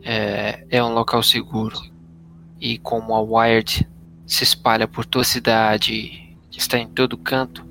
é, 0.03 0.67
é 0.69 0.83
um 0.83 0.93
local 0.93 1.23
seguro. 1.23 1.79
E 2.61 2.79
como 2.79 3.15
a 3.15 3.21
Wired 3.21 3.89
se 4.27 4.43
espalha 4.43 4.89
por 4.89 5.07
toda 5.07 5.23
a 5.23 5.25
cidade, 5.25 6.37
está 6.51 6.79
em 6.79 6.89
todo 6.89 7.17
canto, 7.17 7.65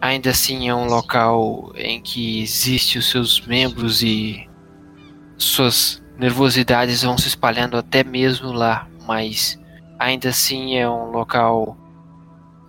ainda 0.00 0.30
assim 0.30 0.68
é 0.68 0.74
um 0.74 0.86
local 0.86 1.72
em 1.74 2.00
que 2.00 2.40
existe 2.40 2.98
os 2.98 3.10
seus 3.10 3.44
membros 3.44 4.00
e 4.00 4.47
suas 5.38 6.02
nervosidades 6.18 7.02
vão 7.02 7.16
se 7.16 7.28
espalhando 7.28 7.76
até 7.76 8.02
mesmo 8.02 8.52
lá, 8.52 8.88
mas 9.06 9.58
ainda 9.98 10.28
assim 10.28 10.76
é 10.76 10.88
um 10.88 11.10
local 11.10 11.76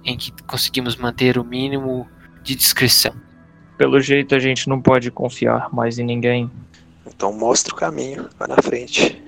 em 0.06 0.16
que 0.16 0.32
conseguimos 0.44 0.96
manter 0.96 1.38
o 1.38 1.44
mínimo 1.44 2.08
de 2.44 2.56
discrição. 2.56 3.14
Pelo 3.78 4.00
jeito 4.00 4.36
a 4.36 4.40
gente 4.40 4.70
não 4.70 4.82
pode 4.82 5.10
confiar 5.10 5.74
mais 5.74 5.98
em 5.98 6.06
ninguém. 6.06 6.50
Então 7.08 7.34
mostra 7.34 7.74
o 7.74 7.78
caminho, 7.78 8.30
vai 8.38 8.48
na 8.48 8.62
frente. 8.62 9.22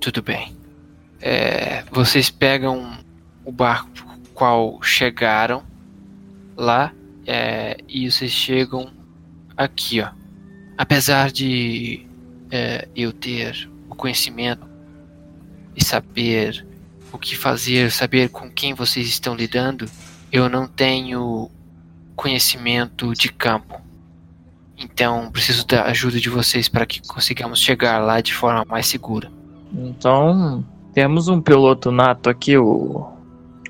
Tudo 0.00 0.22
bem. 0.22 0.56
É, 1.20 1.84
vocês 1.92 2.30
pegam 2.30 2.98
o 3.44 3.52
barco 3.52 3.90
qual 4.34 4.82
chegaram 4.82 5.62
lá 6.56 6.92
é, 7.26 7.76
e 7.86 8.10
vocês 8.10 8.32
chegam 8.32 8.90
aqui, 9.56 10.00
ó. 10.00 10.10
Apesar 10.78 11.30
de 11.30 12.06
é, 12.50 12.88
eu 12.94 13.12
ter 13.12 13.70
o 13.88 13.94
conhecimento 13.94 14.68
e 15.76 15.84
saber 15.84 16.66
o 17.12 17.18
que 17.18 17.36
fazer, 17.36 17.90
saber 17.90 18.28
com 18.28 18.50
quem 18.50 18.74
vocês 18.74 19.06
estão 19.08 19.34
lidando, 19.34 19.86
eu 20.32 20.48
não 20.48 20.66
tenho 20.66 21.50
conhecimento 22.14 23.12
de 23.14 23.30
campo. 23.32 23.80
Então 24.78 25.30
preciso 25.30 25.66
da 25.66 25.84
ajuda 25.84 26.18
de 26.18 26.30
vocês 26.30 26.68
para 26.68 26.86
que 26.86 27.00
consigamos 27.06 27.60
chegar 27.60 27.98
lá 27.98 28.20
de 28.20 28.32
forma 28.32 28.64
mais 28.64 28.86
segura. 28.86 29.30
Então, 29.72 30.64
temos 30.92 31.28
um 31.28 31.40
piloto 31.40 31.92
nato 31.92 32.28
aqui, 32.28 32.56
o, 32.56 33.06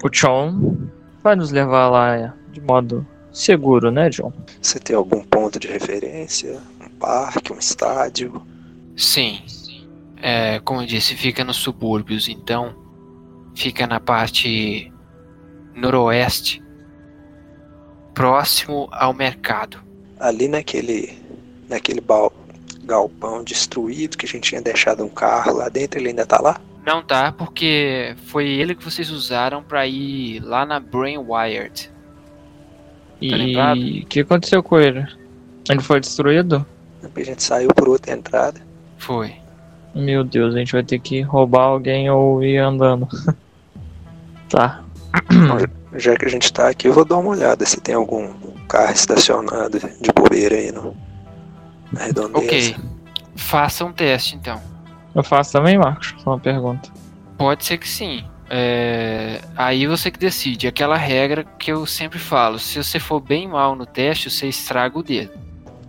o 0.03 0.09
Chon. 0.13 0.77
Vai 1.23 1.37
nos 1.37 1.51
levar 1.51 1.89
lá 1.89 2.35
de 2.51 2.61
modo 2.61 3.07
seguro, 3.31 3.91
né, 3.91 4.09
John? 4.09 4.33
Você 4.61 4.79
tem 4.79 4.97
algum 4.97 5.23
ponto 5.23 5.59
de 5.59 5.69
referência? 5.69 6.59
Um 6.81 6.89
parque, 6.99 7.53
um 7.53 7.59
estádio? 7.59 8.43
Sim. 9.01 9.41
É, 10.23 10.61
como 10.61 10.83
eu 10.83 10.87
disse, 10.87 11.17
fica 11.17 11.43
nos 11.43 11.57
subúrbios, 11.57 12.29
então 12.29 12.75
fica 13.55 13.87
na 13.87 13.99
parte 13.99 14.93
noroeste, 15.75 16.63
próximo 18.15 18.89
ao 18.93 19.15
mercado. 19.15 19.81
Ali 20.19 20.47
naquele, 20.49 21.19
naquele 21.69 22.01
bal- 22.03 22.33
galpão 22.85 23.43
destruído 23.43 24.19
que 24.19 24.27
a 24.27 24.29
gente 24.29 24.51
tinha 24.51 24.61
deixado 24.61 25.03
um 25.03 25.09
carro 25.09 25.55
lá 25.55 25.69
dentro, 25.71 25.99
ele 25.99 26.11
ainda 26.11 26.27
tá 26.27 26.39
lá? 26.41 26.61
Não 26.85 27.03
tá, 27.03 27.33
porque 27.33 28.15
foi 28.27 28.49
ele 28.49 28.75
que 28.75 28.85
vocês 28.85 29.11
usaram 29.11 29.63
para 29.63 29.87
ir 29.87 30.41
lá 30.41 30.67
na 30.67 30.79
Brain 30.79 31.19
Wired. 31.19 31.91
E 33.21 33.31
lembrado? 33.31 33.79
o 33.81 34.07
que 34.07 34.21
aconteceu 34.21 34.63
com 34.63 34.79
ele? 34.79 35.07
Ele 35.69 35.81
foi 35.81 36.01
destruído? 36.01 36.67
A 37.15 37.23
gente 37.23 37.43
saiu 37.43 37.69
por 37.69 37.89
outra 37.89 38.13
entrada. 38.13 38.61
Foi. 39.01 39.35
Meu 39.95 40.23
Deus, 40.23 40.55
a 40.55 40.59
gente 40.59 40.73
vai 40.73 40.85
ter 40.85 40.99
que 41.01 41.23
roubar 41.23 41.63
alguém 41.63 42.09
ou 42.11 42.45
ir 42.45 42.59
andando. 42.59 43.09
tá. 44.49 44.85
Já 45.97 46.15
que 46.15 46.27
a 46.27 46.29
gente 46.29 46.53
tá 46.53 46.69
aqui, 46.69 46.87
eu 46.87 46.93
vou 46.93 47.05
dar 47.05 47.17
uma 47.17 47.31
olhada 47.31 47.67
se 47.67 47.81
tem 47.81 47.97
algum 47.97 48.29
carro 48.69 48.93
estacionado 48.93 49.79
de 49.79 50.13
bobeira 50.15 50.55
aí 50.55 50.71
no, 50.71 50.95
na 51.93 52.05
redondeza. 52.05 52.45
Ok. 52.45 52.77
Faça 53.35 53.85
um 53.85 53.93
teste 53.93 54.37
então. 54.37 54.61
Eu 55.13 55.25
faço 55.25 55.51
também, 55.51 55.77
Marcos? 55.77 56.15
Só 56.23 56.31
uma 56.31 56.39
pergunta. 56.39 56.89
Pode 57.37 57.65
ser 57.65 57.79
que 57.79 57.89
sim. 57.89 58.25
É, 58.49 59.41
Aí 59.57 59.87
você 59.87 60.11
que 60.11 60.19
decide. 60.19 60.69
Aquela 60.69 60.97
regra 60.97 61.43
que 61.59 61.73
eu 61.73 61.87
sempre 61.87 62.19
falo: 62.19 62.59
se 62.59 62.81
você 62.81 63.01
for 63.01 63.19
bem 63.19 63.49
mal 63.49 63.75
no 63.75 63.87
teste, 63.87 64.31
você 64.31 64.47
estraga 64.47 64.97
o 64.99 65.03
dedo. 65.03 65.33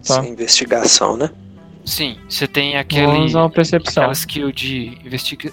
Tá. 0.08 0.22
Sem 0.22 0.32
investigação, 0.32 1.18
né? 1.18 1.30
Sim, 1.86 2.18
você 2.30 2.48
tem 2.48 2.72
Vamos 2.72 2.82
aquele, 2.82 3.20
usar 3.26 3.42
uma 3.42 3.50
percepção. 3.50 4.04
aquela 4.04 4.14
skill 4.14 4.52
de 4.52 4.98
investiga- 5.06 5.52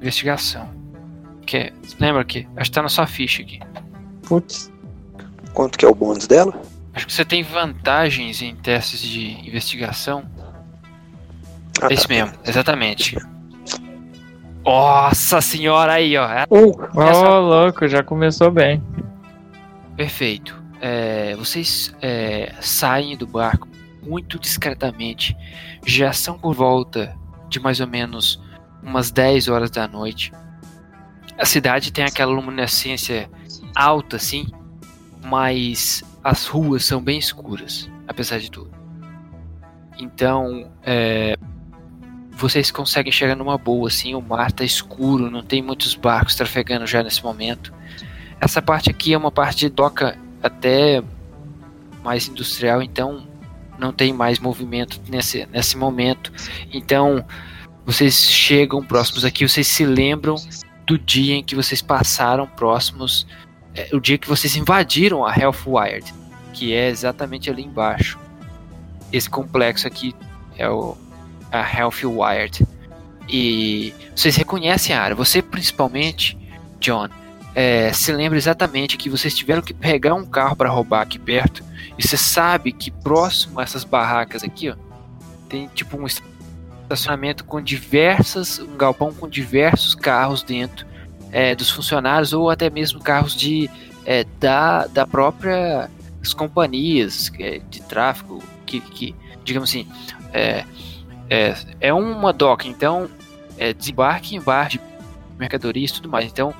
investigação. 0.00 0.68
Que 1.46 1.56
é, 1.56 1.72
lembra 1.98 2.24
que? 2.24 2.46
Acho 2.56 2.70
que 2.70 2.74
tá 2.74 2.82
na 2.82 2.88
sua 2.88 3.06
ficha 3.06 3.42
aqui. 3.42 3.60
Putz. 4.26 4.70
Quanto 5.54 5.78
que 5.78 5.84
é 5.84 5.88
o 5.88 5.94
bônus 5.94 6.26
dela? 6.26 6.60
Acho 6.92 7.06
que 7.06 7.12
você 7.12 7.24
tem 7.24 7.42
vantagens 7.42 8.42
em 8.42 8.54
testes 8.56 9.00
de 9.00 9.30
investigação. 9.48 10.24
Ah, 11.80 11.88
É 11.90 11.94
isso 11.94 12.08
tá. 12.08 12.14
mesmo, 12.14 12.32
exatamente. 12.44 13.16
Nossa 14.64 15.40
senhora 15.40 15.92
aí, 15.94 16.16
ó. 16.16 16.28
É 16.30 16.44
Uh, 16.50 16.72
oh, 16.94 17.02
Essa- 17.02 17.38
louco, 17.38 17.88
já 17.88 18.02
começou 18.02 18.50
bem. 18.50 18.82
Perfeito. 19.96 20.60
É, 20.80 21.34
vocês 21.36 21.94
é, 22.02 22.52
saem 22.60 23.16
do 23.16 23.26
barco 23.26 23.66
muito 24.08 24.38
discretamente. 24.38 25.36
Já 25.86 26.12
são 26.12 26.38
por 26.38 26.54
volta 26.54 27.14
de 27.48 27.60
mais 27.60 27.80
ou 27.80 27.86
menos 27.86 28.40
umas 28.82 29.10
10 29.10 29.48
horas 29.48 29.70
da 29.70 29.86
noite. 29.86 30.32
A 31.36 31.44
cidade 31.44 31.92
tem 31.92 32.04
aquela 32.04 32.32
luminescência 32.32 33.30
alta, 33.74 34.16
assim, 34.16 34.46
mas 35.24 36.02
as 36.24 36.46
ruas 36.46 36.84
são 36.84 37.00
bem 37.00 37.18
escuras, 37.18 37.88
apesar 38.08 38.38
de 38.38 38.50
tudo. 38.50 38.70
Então, 39.98 40.70
é, 40.82 41.36
vocês 42.32 42.70
conseguem 42.70 43.12
chegar 43.12 43.36
numa 43.36 43.58
boa, 43.58 43.88
assim, 43.88 44.14
o 44.14 44.20
mar 44.22 44.50
tá 44.50 44.64
escuro, 44.64 45.30
não 45.30 45.42
tem 45.42 45.62
muitos 45.62 45.94
barcos 45.94 46.34
trafegando 46.34 46.86
já 46.86 47.02
nesse 47.02 47.22
momento. 47.22 47.72
Essa 48.40 48.62
parte 48.62 48.90
aqui 48.90 49.12
é 49.12 49.18
uma 49.18 49.30
parte 49.30 49.58
de 49.58 49.68
doca 49.68 50.16
até 50.42 51.02
mais 52.02 52.28
industrial, 52.28 52.82
então 52.82 53.27
não 53.78 53.92
tem 53.92 54.12
mais 54.12 54.38
movimento 54.38 55.00
nesse, 55.08 55.46
nesse 55.46 55.76
momento. 55.76 56.32
Então, 56.72 57.24
vocês 57.84 58.14
chegam 58.14 58.84
próximos 58.84 59.24
aqui, 59.24 59.48
vocês 59.48 59.66
se 59.66 59.84
lembram 59.84 60.36
do 60.86 60.98
dia 60.98 61.34
em 61.34 61.44
que 61.44 61.54
vocês 61.54 61.80
passaram 61.80 62.46
próximos, 62.46 63.26
é, 63.74 63.88
o 63.92 64.00
dia 64.00 64.18
que 64.18 64.28
vocês 64.28 64.56
invadiram 64.56 65.24
a 65.24 65.34
Health 65.34 65.66
Wired, 65.66 66.12
que 66.52 66.74
é 66.74 66.88
exatamente 66.88 67.48
ali 67.50 67.62
embaixo. 67.62 68.18
Esse 69.12 69.28
complexo 69.28 69.86
aqui 69.86 70.14
é 70.56 70.68
o 70.68 70.96
a 71.50 71.60
Health 71.60 72.04
Wired. 72.04 72.66
E 73.28 73.92
vocês 74.14 74.36
reconhecem 74.36 74.94
a 74.94 75.02
área. 75.02 75.16
Você 75.16 75.42
principalmente, 75.42 76.36
John, 76.80 77.08
é, 77.54 77.92
se 77.92 78.12
lembra 78.12 78.38
exatamente 78.38 78.96
que 78.96 79.10
vocês 79.10 79.34
tiveram 79.34 79.62
que 79.62 79.74
pegar 79.74 80.14
um 80.14 80.24
carro 80.24 80.56
para 80.56 80.70
roubar 80.70 81.02
aqui 81.02 81.18
perto. 81.18 81.62
E 81.98 82.06
você 82.06 82.16
sabe 82.16 82.72
que 82.72 82.90
próximo 82.90 83.58
a 83.58 83.62
essas 83.62 83.84
barracas 83.84 84.44
aqui, 84.44 84.70
ó, 84.70 84.76
tem 85.48 85.68
tipo 85.68 85.96
um 85.96 86.06
estacionamento 86.06 87.44
com 87.44 87.60
diversas, 87.60 88.58
um 88.58 88.76
galpão 88.76 89.12
com 89.12 89.28
diversos 89.28 89.94
carros 89.94 90.42
dentro 90.42 90.86
é, 91.32 91.54
dos 91.54 91.70
funcionários 91.70 92.32
ou 92.32 92.48
até 92.50 92.70
mesmo 92.70 93.00
carros 93.00 93.34
de 93.34 93.68
é, 94.06 94.24
da, 94.38 94.86
da 94.86 95.06
própria 95.06 95.90
as 96.22 96.32
companhias 96.32 97.30
é, 97.38 97.60
de 97.70 97.82
tráfego 97.82 98.42
que, 98.64 98.80
que 98.80 99.14
digamos 99.44 99.68
assim 99.68 99.86
é, 100.32 100.64
é, 101.28 101.54
é 101.80 101.92
uma 101.92 102.32
doca, 102.32 102.66
então 102.66 103.08
é 103.58 103.72
desembarque 103.72 104.36
embarque 104.36 104.80
mercadorias 105.38 105.90
e 105.90 105.94
tudo 105.94 106.08
mais. 106.08 106.26
Então, 106.26 106.52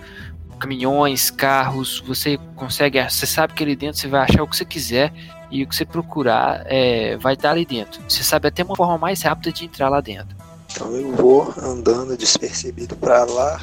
caminhões, 0.59 1.31
carros, 1.31 2.03
você 2.07 2.39
consegue, 2.57 3.03
você 3.03 3.27
sabe 3.27 3.55
que 3.55 3.63
ali 3.63 3.77
dentro 3.77 4.01
você 4.01 4.09
vai 4.09 4.23
achar 4.23 4.43
o 4.43 4.49
que 4.49 4.57
você 4.57 4.65
quiser 4.65 5.13
e 5.51 5.63
o 5.63 5.67
que 5.67 5.75
você 5.75 5.85
procurar 5.85 6.65
é, 6.67 7.17
vai 7.17 7.35
estar 7.35 7.51
ali 7.51 7.65
dentro. 7.65 8.01
Você 8.09 8.23
sabe 8.23 8.49
até 8.49 8.63
uma 8.63 8.77
forma 8.77 8.99
mais 8.99 9.23
rápida 9.23 9.53
de 9.53 9.65
entrar 9.65 9.89
lá 9.89 10.01
dentro. 10.01 10.37
Então 10.71 10.91
eu 10.93 11.13
vou 11.15 11.55
andando 11.57 12.17
despercebido 12.17 12.95
para 12.97 13.25
lá, 13.25 13.61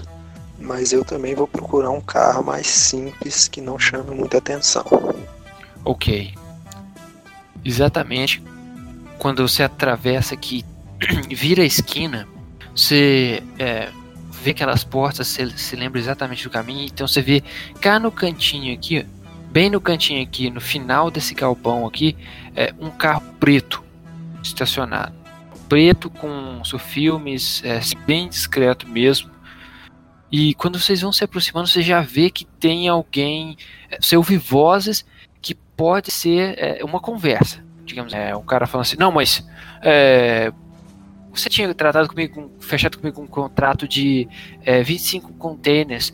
mas 0.60 0.92
eu 0.92 1.06
também 1.06 1.36
vou 1.36 1.48
procurar 1.48 1.92
um 1.92 2.02
carro 2.02 2.44
mais 2.44 2.68
simples 2.68 3.48
que 3.48 3.62
não 3.62 3.78
chame 3.78 4.16
muita 4.16 4.38
atenção. 4.38 4.86
Ok. 5.84 6.34
Exatamente. 7.64 8.44
Quando 9.20 9.48
você 9.48 9.64
atravessa 9.64 10.34
aqui 10.34 10.66
vira 11.30 11.62
a 11.62 11.66
esquina, 11.66 12.28
você 12.76 13.44
é, 13.60 13.90
vê 14.46 14.52
aquelas 14.52 14.84
portas, 14.84 15.28
você 15.28 15.50
se 15.58 15.76
lembra 15.76 16.00
exatamente 16.00 16.44
do 16.44 16.52
caminho, 16.52 16.86
então 16.86 17.08
você 17.08 17.20
vê 17.20 17.44
cá 17.82 18.00
no 18.00 18.12
cantinho 18.12 18.72
aqui, 18.76 19.04
bem 19.50 19.72
no 19.72 19.82
cantinho 19.82 20.22
aqui, 20.22 20.52
no 20.52 20.62
final 20.62 21.10
desse 21.10 21.34
galpão 21.34 21.88
aqui, 21.88 22.16
é 22.56 22.72
um 22.80 22.92
carro 22.92 23.24
preto 23.40 23.84
estacionado. 24.44 25.16
Preto 25.68 26.12
com 26.12 26.62
filmes, 26.78 27.64
é, 27.66 27.80
bem 28.06 28.30
discreto 28.30 28.88
mesmo. 28.88 29.32
E 30.32 30.54
quando 30.54 30.80
vocês 30.80 31.02
vão 31.02 31.12
se 31.12 31.24
aproximando, 31.24 31.68
você 31.68 31.82
já 31.82 32.02
vê 32.02 32.30
que 32.30 32.46
tem 32.46 32.88
alguém. 32.88 33.58
É, 33.90 33.98
você 34.00 34.16
ouve 34.16 34.38
vozes 34.38 35.04
que 35.42 35.56
pode 35.56 36.12
ser 36.12 36.54
é, 36.60 36.84
uma 36.84 37.00
conversa. 37.00 37.64
Digamos, 37.84 38.14
é, 38.14 38.36
um 38.36 38.44
cara 38.44 38.68
falando 38.68 38.86
assim: 38.86 38.98
Não, 39.00 39.12
mas 39.12 39.44
é, 39.82 40.52
você 41.40 41.50
tinha 41.50 41.74
tratado 41.74 42.08
comigo, 42.08 42.52
fechado 42.60 42.98
comigo 42.98 43.22
um 43.22 43.28
contrato 43.28 43.88
de 43.88 44.28
é, 44.64 44.82
25 44.84 45.34
containers 45.34 46.14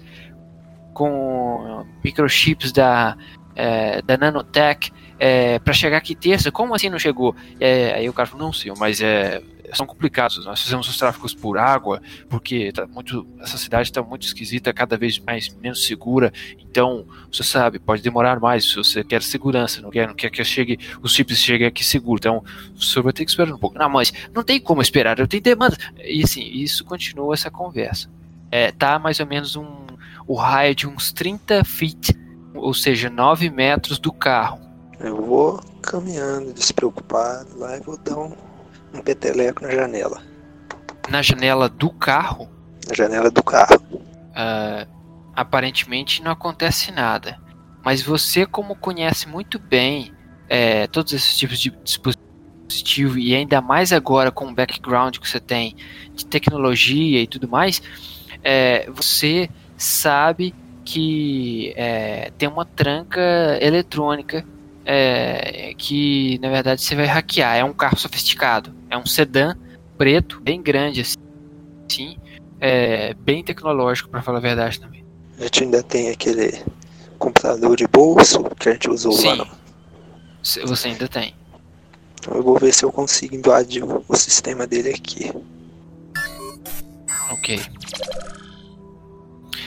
com 0.93 1.85
microchips 2.03 2.71
da, 2.71 3.17
é, 3.55 4.01
da 4.01 4.17
Nanotech 4.17 4.91
é, 5.19 5.59
para 5.59 5.73
chegar 5.73 5.97
aqui 5.97 6.15
terça. 6.15 6.51
Como 6.51 6.73
assim 6.73 6.89
não 6.89 6.99
chegou? 6.99 7.35
É, 7.59 7.93
aí 7.93 8.09
o 8.09 8.13
cara 8.13 8.27
falou, 8.27 8.47
não, 8.47 8.53
senhor, 8.53 8.77
mas 8.77 9.01
é, 9.01 9.41
são 9.73 9.85
complicados. 9.85 10.45
Nós 10.45 10.61
fizemos 10.61 10.87
os 10.87 10.97
tráficos 10.97 11.33
por 11.33 11.57
água, 11.57 12.01
porque 12.29 12.71
tá 12.71 12.85
muito, 12.87 13.25
essa 13.39 13.57
cidade 13.57 13.89
está 13.89 14.01
muito 14.01 14.25
esquisita, 14.25 14.73
cada 14.73 14.97
vez 14.97 15.19
mais 15.19 15.53
menos 15.61 15.85
segura. 15.85 16.31
Então, 16.59 17.05
você 17.31 17.43
sabe, 17.43 17.79
pode 17.79 18.01
demorar 18.01 18.39
mais 18.39 18.65
se 18.65 18.75
você 18.75 19.03
quer 19.03 19.21
segurança, 19.21 19.81
não 19.81 19.89
quer, 19.89 20.07
não 20.07 20.15
quer 20.15 20.29
que 20.29 20.43
chegue, 20.43 20.79
os 21.01 21.13
chips 21.13 21.37
cheguem 21.37 21.67
aqui 21.67 21.83
seguro. 21.83 22.19
Então, 22.19 22.43
o 22.75 22.81
senhor 22.81 23.03
vai 23.03 23.13
ter 23.13 23.25
que 23.25 23.31
esperar 23.31 23.53
um 23.53 23.57
pouco. 23.57 23.77
Não, 23.77 23.89
mas 23.89 24.11
não 24.33 24.43
tem 24.43 24.59
como 24.59 24.81
esperar, 24.81 25.19
eu 25.19 25.27
tenho 25.27 25.43
demanda. 25.43 25.77
E 26.03 26.23
assim, 26.23 26.41
isso 26.41 26.83
continua 26.85 27.33
essa 27.33 27.49
conversa. 27.49 28.09
É, 28.49 28.71
tá 28.71 28.99
mais 28.99 29.19
ou 29.19 29.25
menos 29.25 29.55
um, 29.55 29.65
o 30.27 30.35
raio 30.35 30.75
de 30.75 30.87
uns 30.87 31.11
30 31.13 31.63
feet, 31.63 32.11
ou 32.53 32.73
seja, 32.73 33.09
9 33.09 33.49
metros 33.49 33.97
do 33.97 34.11
carro. 34.11 34.59
Eu 34.99 35.15
vou 35.15 35.59
caminhando 35.81 36.53
despreocupado 36.53 37.57
lá 37.57 37.75
e 37.75 37.79
vou 37.79 37.97
dar 37.97 38.17
um 38.17 38.50
um 38.93 39.01
peteleco 39.01 39.63
na 39.63 39.71
janela. 39.71 40.21
Na 41.09 41.21
janela 41.21 41.69
do 41.69 41.89
carro? 41.89 42.49
Na 42.87 42.93
janela 42.93 43.29
do 43.29 43.43
carro. 43.43 43.81
Uh, 43.93 44.87
aparentemente 45.35 46.23
não 46.23 46.31
acontece 46.31 46.91
nada. 46.91 47.39
Mas 47.83 48.01
você, 48.01 48.45
como 48.45 48.75
conhece 48.75 49.27
muito 49.27 49.57
bem 49.57 50.11
é, 50.47 50.87
todos 50.87 51.13
esses 51.13 51.37
tipos 51.37 51.59
de 51.59 51.71
dispositivo 51.83 53.17
e 53.17 53.35
ainda 53.35 53.61
mais 53.61 53.91
agora 53.91 54.31
com 54.31 54.47
o 54.47 54.53
background 54.53 55.17
que 55.17 55.27
você 55.27 55.39
tem 55.39 55.75
de 56.13 56.25
tecnologia 56.25 57.21
e 57.21 57.27
tudo 57.27 57.47
mais, 57.47 57.81
é, 58.43 58.89
você 58.91 59.49
sabe 59.77 60.53
que 60.85 61.73
é, 61.75 62.31
tem 62.37 62.47
uma 62.47 62.65
tranca 62.65 63.57
eletrônica 63.61 64.45
é, 64.85 65.73
que 65.77 66.37
na 66.39 66.49
verdade 66.49 66.81
você 66.81 66.95
vai 66.95 67.05
hackear. 67.05 67.55
É 67.55 67.63
um 67.63 67.73
carro 67.73 67.97
sofisticado, 67.97 68.73
é 68.91 68.97
um 68.97 69.05
sedã 69.05 69.55
preto, 69.97 70.39
bem 70.41 70.61
grande 70.61 71.01
assim, 71.01 72.17
é, 72.59 73.13
bem 73.13 73.43
tecnológico 73.43 74.09
para 74.09 74.21
falar 74.21 74.37
a 74.37 74.41
verdade 74.41 74.79
também. 74.79 75.03
A 75.39 75.43
gente 75.43 75.63
ainda 75.63 75.81
tem 75.81 76.09
aquele 76.09 76.61
computador 77.17 77.75
de 77.75 77.87
bolso 77.87 78.43
que 78.59 78.69
a 78.69 78.73
gente 78.73 78.89
usou 78.89 79.13
Sim. 79.13 79.27
lá. 79.29 79.35
Não. 79.37 79.47
Você 80.67 80.87
ainda 80.89 81.07
tem. 81.07 81.33
Então 82.19 82.35
eu 82.35 82.43
vou 82.43 82.59
ver 82.59 82.73
se 82.73 82.83
eu 82.83 82.91
consigo 82.91 83.35
invadir 83.35 83.83
o, 83.83 84.03
o 84.07 84.15
sistema 84.15 84.67
dele 84.67 84.89
aqui. 84.89 85.31
Ok. 87.31 87.61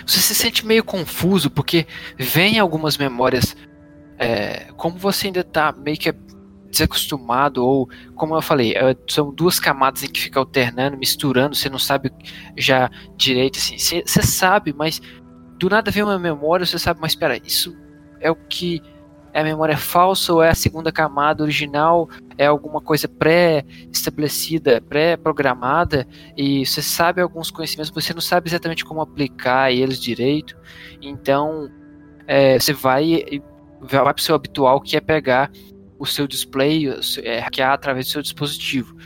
Você 0.06 0.20
se 0.20 0.34
sente 0.34 0.66
meio 0.66 0.84
confuso 0.84 1.50
porque 1.50 1.87
vem 2.18 2.58
algumas 2.58 2.98
memórias 2.98 3.56
é, 4.18 4.66
como 4.76 4.98
você 4.98 5.28
ainda 5.28 5.40
está 5.40 5.72
meio 5.72 5.96
que 5.96 6.08
desacostumado, 6.74 7.64
ou 7.64 7.88
como 8.14 8.37
eu 8.37 8.42
falei, 8.42 8.74
é, 8.74 8.96
são 9.08 9.32
duas 9.32 9.58
camadas 9.58 10.02
em 10.02 10.08
que 10.08 10.20
fica 10.20 10.38
alternando, 10.38 10.96
misturando, 10.96 11.54
você 11.54 11.70
não 11.70 11.78
sabe 11.78 12.12
já 12.56 12.90
direito, 13.16 13.58
assim, 13.58 13.78
você, 13.78 14.22
sabe, 14.22 14.74
mas 14.76 15.00
do 15.58 15.68
nada 15.68 15.90
vem 15.90 16.02
uma 16.02 16.18
memória, 16.18 16.66
você 16.66 16.78
sabe, 16.78 17.00
mas 17.00 17.12
espera, 17.12 17.37
isso 17.44 17.76
é 18.20 18.30
o 18.30 18.34
que 18.34 18.82
é 19.32 19.40
a 19.40 19.44
memória 19.44 19.76
falsa 19.76 20.32
ou 20.32 20.42
é 20.42 20.50
a 20.50 20.54
segunda 20.54 20.92
camada 20.92 21.42
original, 21.42 22.08
é 22.38 22.46
alguma 22.46 22.80
coisa 22.80 23.08
pré-estabelecida, 23.08 24.80
pré-programada, 24.80 26.06
e 26.37 26.64
você 26.64 26.80
sabe 26.80 27.20
alguns 27.20 27.50
conhecimentos, 27.50 27.92
você 27.92 28.14
não 28.14 28.20
sabe 28.20 28.48
exatamente 28.48 28.84
como 28.84 29.00
aplicar 29.00 29.72
eles 29.72 30.00
direito, 30.00 30.56
então 31.02 31.68
é, 32.26 32.58
você 32.58 32.72
vai 32.72 33.24
vai 33.80 34.02
para 34.02 34.18
o 34.18 34.20
seu 34.20 34.34
habitual, 34.34 34.80
que 34.80 34.96
é 34.96 35.00
pegar 35.00 35.50
o 36.04 36.06
seu 36.06 36.26
display, 36.26 36.86
é, 37.22 37.40
hackear 37.40 37.72
através 37.72 38.06
do 38.06 38.12
seu 38.12 38.22
dispositivo. 38.22 38.96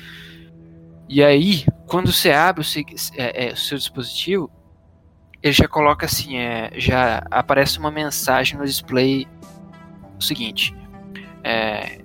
E 1.08 1.24
aí, 1.24 1.64
quando 1.86 2.12
você 2.12 2.30
abre 2.30 2.62
o, 2.62 2.64
é, 3.16 3.48
é, 3.48 3.52
o 3.52 3.56
seu 3.56 3.78
dispositivo, 3.78 4.50
ele 5.42 5.52
já 5.52 5.66
coloca 5.66 6.04
assim, 6.04 6.36
é, 6.36 6.70
já 6.76 7.22
aparece 7.30 7.78
uma 7.78 7.90
mensagem 7.90 8.58
no 8.58 8.64
display 8.64 9.26
o 10.18 10.22
seguinte, 10.22 10.74
é, 11.44 12.00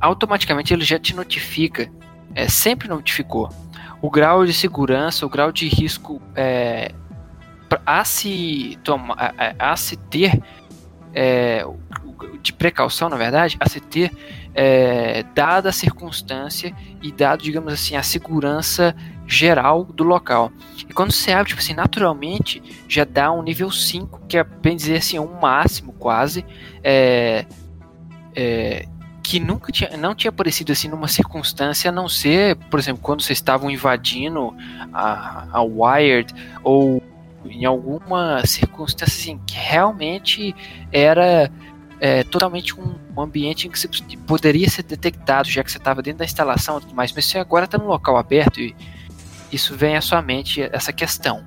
automaticamente 0.00 0.74
ele 0.74 0.84
já 0.84 0.98
te 0.98 1.14
notifica, 1.14 1.90
é, 2.34 2.48
sempre 2.48 2.88
notificou, 2.88 3.48
o 4.02 4.10
grau 4.10 4.44
de 4.44 4.52
segurança, 4.52 5.24
o 5.24 5.28
grau 5.28 5.52
de 5.52 5.68
risco 5.68 6.20
é, 6.34 6.92
a 7.86 8.04
se, 8.04 8.78
toma, 8.82 9.14
a, 9.16 9.72
a 9.72 9.76
se 9.76 9.96
ter 9.96 10.42
é, 11.14 11.64
de 12.40 12.52
precaução, 12.52 13.08
na 13.08 13.16
verdade, 13.16 13.56
a 13.60 13.68
se 13.68 13.80
ter, 13.80 14.10
é, 14.54 15.22
dada 15.34 15.68
a 15.68 15.72
circunstância 15.72 16.74
e 17.02 17.12
dado, 17.12 17.42
digamos 17.42 17.72
assim, 17.72 17.96
a 17.96 18.02
segurança 18.02 18.94
geral 19.26 19.84
do 19.84 20.04
local. 20.04 20.52
E 20.88 20.92
quando 20.92 21.12
você 21.12 21.32
abre, 21.32 21.48
tipo 21.48 21.60
assim, 21.60 21.74
naturalmente 21.74 22.62
já 22.88 23.04
dá 23.04 23.32
um 23.32 23.42
nível 23.42 23.70
5, 23.70 24.22
que 24.28 24.38
é 24.38 24.44
bem 24.44 24.76
dizer 24.76 24.96
assim, 24.96 25.18
um 25.18 25.40
máximo 25.40 25.92
quase, 25.92 26.44
é, 26.82 27.44
é, 28.34 28.86
que 29.22 29.40
nunca 29.40 29.72
tinha, 29.72 29.96
não 29.96 30.14
tinha 30.14 30.28
aparecido 30.28 30.70
assim 30.70 30.88
numa 30.88 31.08
circunstância 31.08 31.88
a 31.88 31.92
não 31.92 32.08
ser, 32.08 32.54
por 32.70 32.78
exemplo, 32.78 33.02
quando 33.02 33.22
vocês 33.22 33.38
estavam 33.38 33.68
invadindo 33.68 34.54
a, 34.92 35.48
a 35.50 35.62
Wired 35.62 36.32
ou 36.62 37.02
em 37.44 37.64
alguma 37.64 38.46
circunstância 38.46 39.12
assim 39.12 39.40
que 39.44 39.56
realmente 39.56 40.54
era 40.92 41.50
é, 42.00 42.24
totalmente 42.24 42.78
um, 42.78 42.94
um, 43.16 43.20
ambiente 43.20 43.66
em 43.66 43.70
que 43.70 43.78
você 43.78 43.88
poderia 44.26 44.68
ser 44.68 44.82
detectado, 44.82 45.48
já 45.48 45.64
que 45.64 45.70
você 45.70 45.78
estava 45.78 46.02
dentro 46.02 46.18
da 46.18 46.24
instalação 46.24 46.78
e 46.78 46.80
tudo 46.82 46.94
mais, 46.94 47.12
mas 47.12 47.24
você 47.24 47.38
agora 47.38 47.64
está 47.64 47.78
no 47.78 47.86
local 47.86 48.16
aberto 48.16 48.60
e 48.60 48.74
isso 49.50 49.74
vem 49.74 49.96
à 49.96 50.00
sua 50.00 50.20
mente, 50.20 50.68
essa 50.72 50.92
questão. 50.92 51.42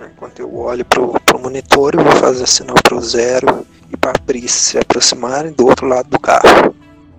Enquanto 0.00 0.40
eu 0.40 0.54
olho 0.56 0.84
pro, 0.84 1.18
pro 1.20 1.40
monitor, 1.40 1.94
eu 1.94 2.02
vou 2.02 2.12
fazer 2.12 2.46
sinal 2.46 2.76
pro 2.82 3.00
Zero 3.00 3.66
e 3.92 3.96
pra 3.96 4.12
Pris 4.12 4.52
se 4.52 4.78
aproximarem 4.78 5.52
do 5.52 5.66
outro 5.66 5.86
lado 5.86 6.08
do 6.08 6.18
carro. 6.18 6.74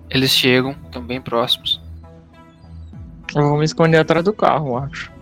Eles 0.08 0.30
chegam, 0.30 0.74
estão 0.86 1.02
bem 1.02 1.20
próximos. 1.20 1.80
Eu 3.34 3.48
vou 3.48 3.58
me 3.58 3.64
esconder 3.64 3.98
atrás 3.98 4.24
do 4.24 4.32
carro, 4.32 4.70
eu 4.70 4.78
acho. 4.78 5.12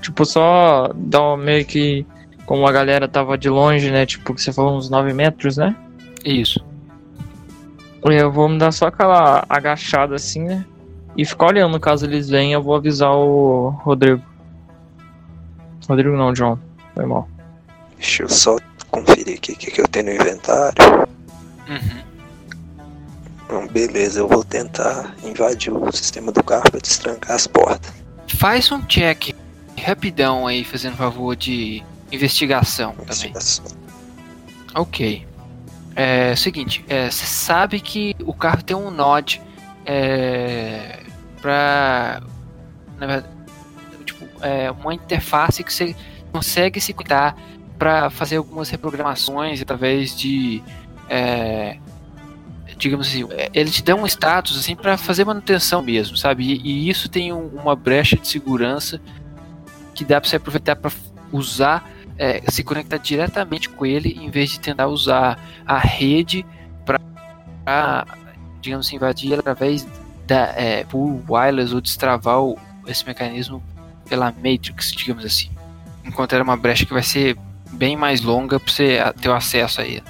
Tipo, 0.00 0.24
só 0.24 0.90
dar 0.94 1.36
meio 1.36 1.64
que. 1.64 2.06
Como 2.44 2.66
a 2.66 2.72
galera 2.72 3.08
tava 3.08 3.36
de 3.36 3.48
longe, 3.48 3.90
né? 3.90 4.06
Tipo, 4.06 4.32
que 4.32 4.40
você 4.40 4.52
falou 4.52 4.76
uns 4.76 4.88
9 4.88 5.12
metros, 5.12 5.56
né? 5.56 5.74
Isso. 6.26 6.60
Eu 8.04 8.30
vou 8.30 8.48
me 8.48 8.58
dar 8.58 8.72
só 8.72 8.86
aquela 8.86 9.44
agachada 9.48 10.14
assim, 10.14 10.44
né? 10.44 10.64
E 11.16 11.24
ficar 11.24 11.46
olhando 11.46 11.80
caso 11.80 12.04
eles 12.04 12.28
venham, 12.28 12.60
eu 12.60 12.62
vou 12.62 12.74
avisar 12.74 13.12
o 13.12 13.70
Rodrigo. 13.82 14.22
Rodrigo 15.88 16.16
não, 16.16 16.32
John. 16.32 16.58
Foi 16.94 17.06
mal. 17.06 17.28
Deixa 17.96 18.24
eu 18.24 18.28
só 18.28 18.56
conferir 18.90 19.36
aqui 19.36 19.52
o 19.52 19.56
que, 19.56 19.70
que 19.70 19.80
eu 19.80 19.88
tenho 19.88 20.06
no 20.06 20.12
inventário. 20.12 21.08
Uhum. 21.68 22.02
Então, 23.44 23.66
beleza, 23.68 24.20
eu 24.20 24.28
vou 24.28 24.44
tentar 24.44 25.14
invadir 25.24 25.72
o 25.72 25.90
sistema 25.92 26.32
do 26.32 26.42
carro 26.42 26.70
para 26.70 26.80
destrancar 26.80 27.36
as 27.36 27.46
portas. 27.46 27.92
Faz 28.28 28.70
um 28.72 28.82
check 28.82 29.34
rapidão 29.80 30.46
aí, 30.46 30.64
fazendo 30.64 30.96
favor 30.96 31.34
de 31.36 31.82
investigação, 32.12 32.94
Investigação. 33.00 33.64
também. 33.64 33.84
Ok. 34.74 35.25
É 35.98 36.36
seguinte, 36.36 36.84
é, 36.88 37.10
você 37.10 37.24
sabe 37.24 37.80
que 37.80 38.14
o 38.20 38.34
carro 38.34 38.62
tem 38.62 38.76
um 38.76 38.90
node 38.90 39.40
é, 39.86 41.00
pra. 41.40 42.22
Na 42.98 43.06
verdade, 43.06 43.32
tipo, 44.04 44.26
é 44.42 44.70
uma 44.70 44.92
interface 44.92 45.64
que 45.64 45.72
você 45.72 45.96
consegue 46.30 46.80
se 46.82 46.92
cuidar 46.92 47.34
para 47.78 48.10
fazer 48.10 48.36
algumas 48.36 48.68
reprogramações 48.68 49.62
através 49.62 50.14
de. 50.14 50.62
É, 51.08 51.78
digamos 52.76 53.08
assim, 53.08 53.26
é, 53.30 53.48
ele 53.54 53.70
te 53.70 53.82
dá 53.82 53.94
um 53.94 54.06
status 54.06 54.58
assim 54.58 54.76
para 54.76 54.98
fazer 54.98 55.24
manutenção 55.24 55.80
mesmo, 55.80 56.14
sabe? 56.14 56.44
E, 56.44 56.60
e 56.62 56.90
isso 56.90 57.08
tem 57.08 57.32
um, 57.32 57.46
uma 57.46 57.74
brecha 57.74 58.16
de 58.16 58.28
segurança 58.28 59.00
que 59.94 60.04
dá 60.04 60.20
para 60.20 60.28
você 60.28 60.36
aproveitar 60.36 60.76
para 60.76 60.92
usar, 61.32 61.90
é, 62.18 62.42
se 62.50 62.62
conectar 62.62 62.98
diretamente 62.98 63.68
com 63.68 63.84
ele, 63.84 64.10
em 64.12 64.30
vez 64.30 64.50
de 64.50 64.60
tentar 64.60 64.86
usar 64.86 65.38
a 65.66 65.78
rede 65.78 66.44
para, 66.84 68.06
digamos 68.60 68.86
assim, 68.86 68.96
invadir 68.96 69.38
através 69.38 69.86
da 70.26 70.52
é, 70.56 70.84
por 70.84 71.22
wireless 71.28 71.74
ou 71.74 71.80
destravar 71.80 72.42
o, 72.42 72.58
esse 72.86 73.04
mecanismo 73.06 73.62
pela 74.08 74.32
Matrix, 74.32 74.92
digamos 74.92 75.24
assim. 75.24 75.50
Enquanto 76.04 76.34
era 76.34 76.42
uma 76.42 76.56
brecha 76.56 76.86
que 76.86 76.92
vai 76.92 77.02
ser 77.02 77.36
bem 77.72 77.96
mais 77.96 78.20
longa 78.22 78.58
para 78.58 78.72
você 78.72 78.98
ter 79.20 79.28
o 79.28 79.34
acesso 79.34 79.80
a 79.80 79.84
ele. 79.84 80.04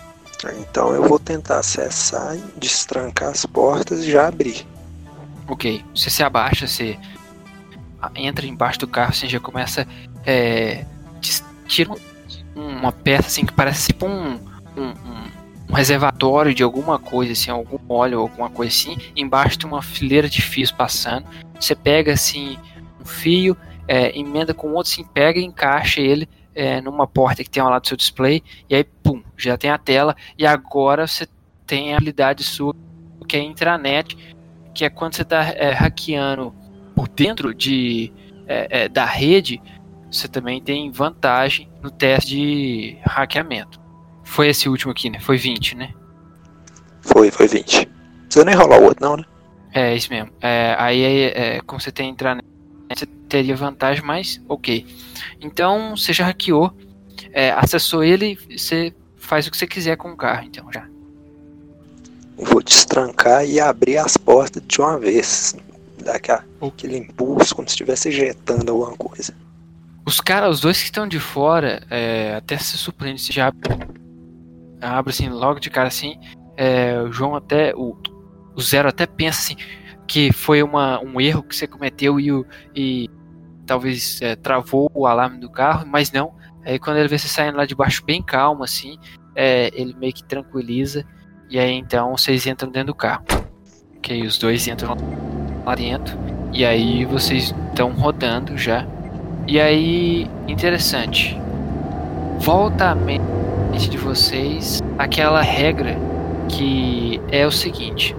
Então 0.60 0.94
eu 0.94 1.02
vou 1.02 1.18
tentar 1.18 1.58
acessar, 1.58 2.36
destrancar 2.56 3.30
as 3.30 3.46
portas 3.46 4.00
e 4.00 4.10
já 4.10 4.28
abrir. 4.28 4.66
Ok, 5.48 5.84
você 5.94 6.10
se 6.10 6.22
abaixa, 6.22 6.66
você 6.66 6.98
entra 8.14 8.46
embaixo 8.46 8.80
do 8.80 8.86
carro, 8.86 9.14
você 9.14 9.28
já 9.28 9.40
começa. 9.40 9.86
É, 10.24 10.84
tira 11.66 11.90
uma 12.54 12.92
peça 12.92 13.28
assim 13.28 13.44
que 13.44 13.52
parece 13.52 13.88
tipo 13.88 14.06
um, 14.06 14.34
um, 14.76 14.88
um, 15.68 15.74
reservatório 15.74 16.54
de 16.54 16.62
alguma 16.62 16.98
coisa, 16.98 17.32
assim, 17.32 17.50
algum 17.50 17.78
óleo, 17.88 18.20
alguma 18.20 18.48
coisa 18.48 18.72
assim. 18.72 18.96
Embaixo 19.14 19.58
tem 19.58 19.68
uma 19.68 19.82
fileira 19.82 20.28
de 20.28 20.40
fios 20.40 20.70
passando. 20.70 21.26
Você 21.58 21.74
pega 21.74 22.12
assim 22.12 22.56
um 23.00 23.04
fio, 23.04 23.56
é, 23.86 24.18
emenda 24.18 24.54
com 24.54 24.68
outro, 24.68 24.92
assim, 24.92 25.04
pega 25.04 25.38
e 25.38 25.44
encaixa 25.44 26.00
ele 26.00 26.28
é, 26.56 26.80
numa 26.80 27.06
porta 27.06 27.44
que 27.44 27.50
tem 27.50 27.62
ao 27.62 27.68
lado 27.68 27.82
do 27.82 27.88
seu 27.88 27.96
display, 27.98 28.42
e 28.68 28.74
aí, 28.74 28.82
pum, 28.82 29.22
já 29.36 29.58
tem 29.58 29.70
a 29.70 29.76
tela, 29.76 30.16
e 30.38 30.46
agora 30.46 31.06
você 31.06 31.28
tem 31.66 31.92
a 31.92 31.98
habilidade 31.98 32.42
sua, 32.42 32.74
que 33.28 33.36
é 33.36 33.40
intranet, 33.40 34.16
que 34.74 34.84
é 34.84 34.88
quando 34.88 35.14
você 35.14 35.22
está 35.22 35.42
é, 35.42 35.72
hackeando 35.72 36.54
por 36.94 37.08
dentro 37.08 37.54
de, 37.54 38.10
é, 38.48 38.84
é, 38.84 38.88
da 38.88 39.04
rede, 39.04 39.60
você 40.10 40.28
também 40.28 40.60
tem 40.60 40.90
vantagem 40.90 41.68
no 41.82 41.90
teste 41.90 42.30
de 42.30 42.98
hackeamento. 43.02 43.80
Foi 44.24 44.48
esse 44.48 44.68
último 44.68 44.92
aqui, 44.92 45.10
né? 45.10 45.20
Foi 45.20 45.36
20, 45.36 45.76
né? 45.76 45.92
Foi, 47.00 47.30
foi 47.30 47.46
20. 47.46 47.88
Você 48.28 48.44
nem 48.44 48.54
rolar 48.54 48.80
o 48.80 48.84
outro, 48.84 49.04
não, 49.04 49.16
né? 49.16 49.24
É, 49.72 49.94
isso 49.94 50.10
mesmo. 50.10 50.30
É, 50.40 50.74
aí, 50.78 51.02
é, 51.02 51.60
como 51.66 51.80
você 51.80 51.92
tem 51.92 52.10
intranet, 52.10 52.44
você 52.88 53.06
teria 53.28 53.54
vantagem, 53.56 54.04
mas 54.04 54.40
ok. 54.48 54.86
Então, 55.40 55.96
você 55.96 56.12
já 56.12 56.24
hackeou, 56.24 56.72
é, 57.32 57.50
acessou 57.50 58.02
ele, 58.02 58.38
você 58.56 58.94
faz 59.16 59.46
o 59.46 59.50
que 59.50 59.56
você 59.56 59.66
quiser 59.66 59.96
com 59.96 60.10
o 60.10 60.16
carro, 60.16 60.44
então 60.46 60.70
já. 60.72 60.86
Vou 62.36 62.62
destrancar 62.62 63.46
e 63.46 63.58
abrir 63.60 63.98
as 63.98 64.16
portas 64.16 64.62
de 64.66 64.80
uma 64.80 64.98
vez. 64.98 65.54
Dar 66.02 66.16
aquele 66.16 66.98
impulso, 66.98 67.54
como 67.54 67.66
se 67.66 67.72
estivesse 67.72 68.08
ejetando 68.08 68.70
alguma 68.70 68.96
coisa. 68.96 69.34
Os 70.06 70.20
caras, 70.20 70.56
os 70.56 70.60
dois 70.60 70.78
que 70.78 70.84
estão 70.84 71.06
de 71.06 71.18
fora, 71.18 71.82
é, 71.90 72.36
até 72.36 72.56
se 72.56 72.78
surpreende, 72.78 73.20
se 73.20 73.32
já 73.32 73.52
abre 74.80 75.10
assim, 75.10 75.28
logo 75.28 75.58
de 75.58 75.68
cara 75.68 75.88
assim. 75.88 76.18
É, 76.56 77.00
o 77.02 77.12
João 77.12 77.34
até. 77.34 77.74
O, 77.74 77.96
o 78.54 78.60
Zero 78.62 78.88
até 78.88 79.06
pensa 79.06 79.40
assim 79.40 79.56
que 80.06 80.32
foi 80.32 80.62
uma, 80.62 81.00
um 81.00 81.20
erro 81.20 81.42
que 81.42 81.54
você 81.54 81.66
cometeu 81.66 82.20
e, 82.20 82.30
e 82.74 83.10
talvez 83.66 84.20
é, 84.22 84.36
travou 84.36 84.90
o 84.94 85.06
alarme 85.06 85.38
do 85.38 85.50
carro, 85.50 85.86
mas 85.86 86.12
não. 86.12 86.34
Aí 86.64 86.78
quando 86.78 86.98
ele 86.98 87.08
vê 87.08 87.18
você 87.18 87.28
saindo 87.28 87.56
lá 87.56 87.66
de 87.66 87.74
baixo 87.74 88.04
bem 88.04 88.22
calmo 88.22 88.62
assim, 88.62 88.98
é, 89.34 89.70
ele 89.74 89.94
meio 89.94 90.12
que 90.12 90.24
tranquiliza 90.24 91.04
e 91.50 91.58
aí 91.58 91.72
então 91.72 92.16
vocês 92.16 92.46
entram 92.46 92.70
dentro 92.70 92.88
do 92.88 92.94
carro. 92.94 93.24
Ok, 93.96 94.22
os 94.22 94.38
dois 94.38 94.66
entram 94.68 94.96
lá 95.64 95.74
dentro 95.74 96.16
e 96.52 96.64
aí 96.64 97.04
vocês 97.04 97.54
estão 97.70 97.90
rodando 97.92 98.56
já. 98.56 98.86
E 99.48 99.60
aí, 99.60 100.28
interessante, 100.48 101.40
volta 102.40 102.90
à 102.90 102.94
mente 102.96 103.88
de 103.88 103.96
vocês 103.96 104.82
aquela 104.98 105.40
regra 105.40 105.96
que 106.48 107.20
é 107.30 107.46
o 107.46 107.52
seguinte: 107.52 108.16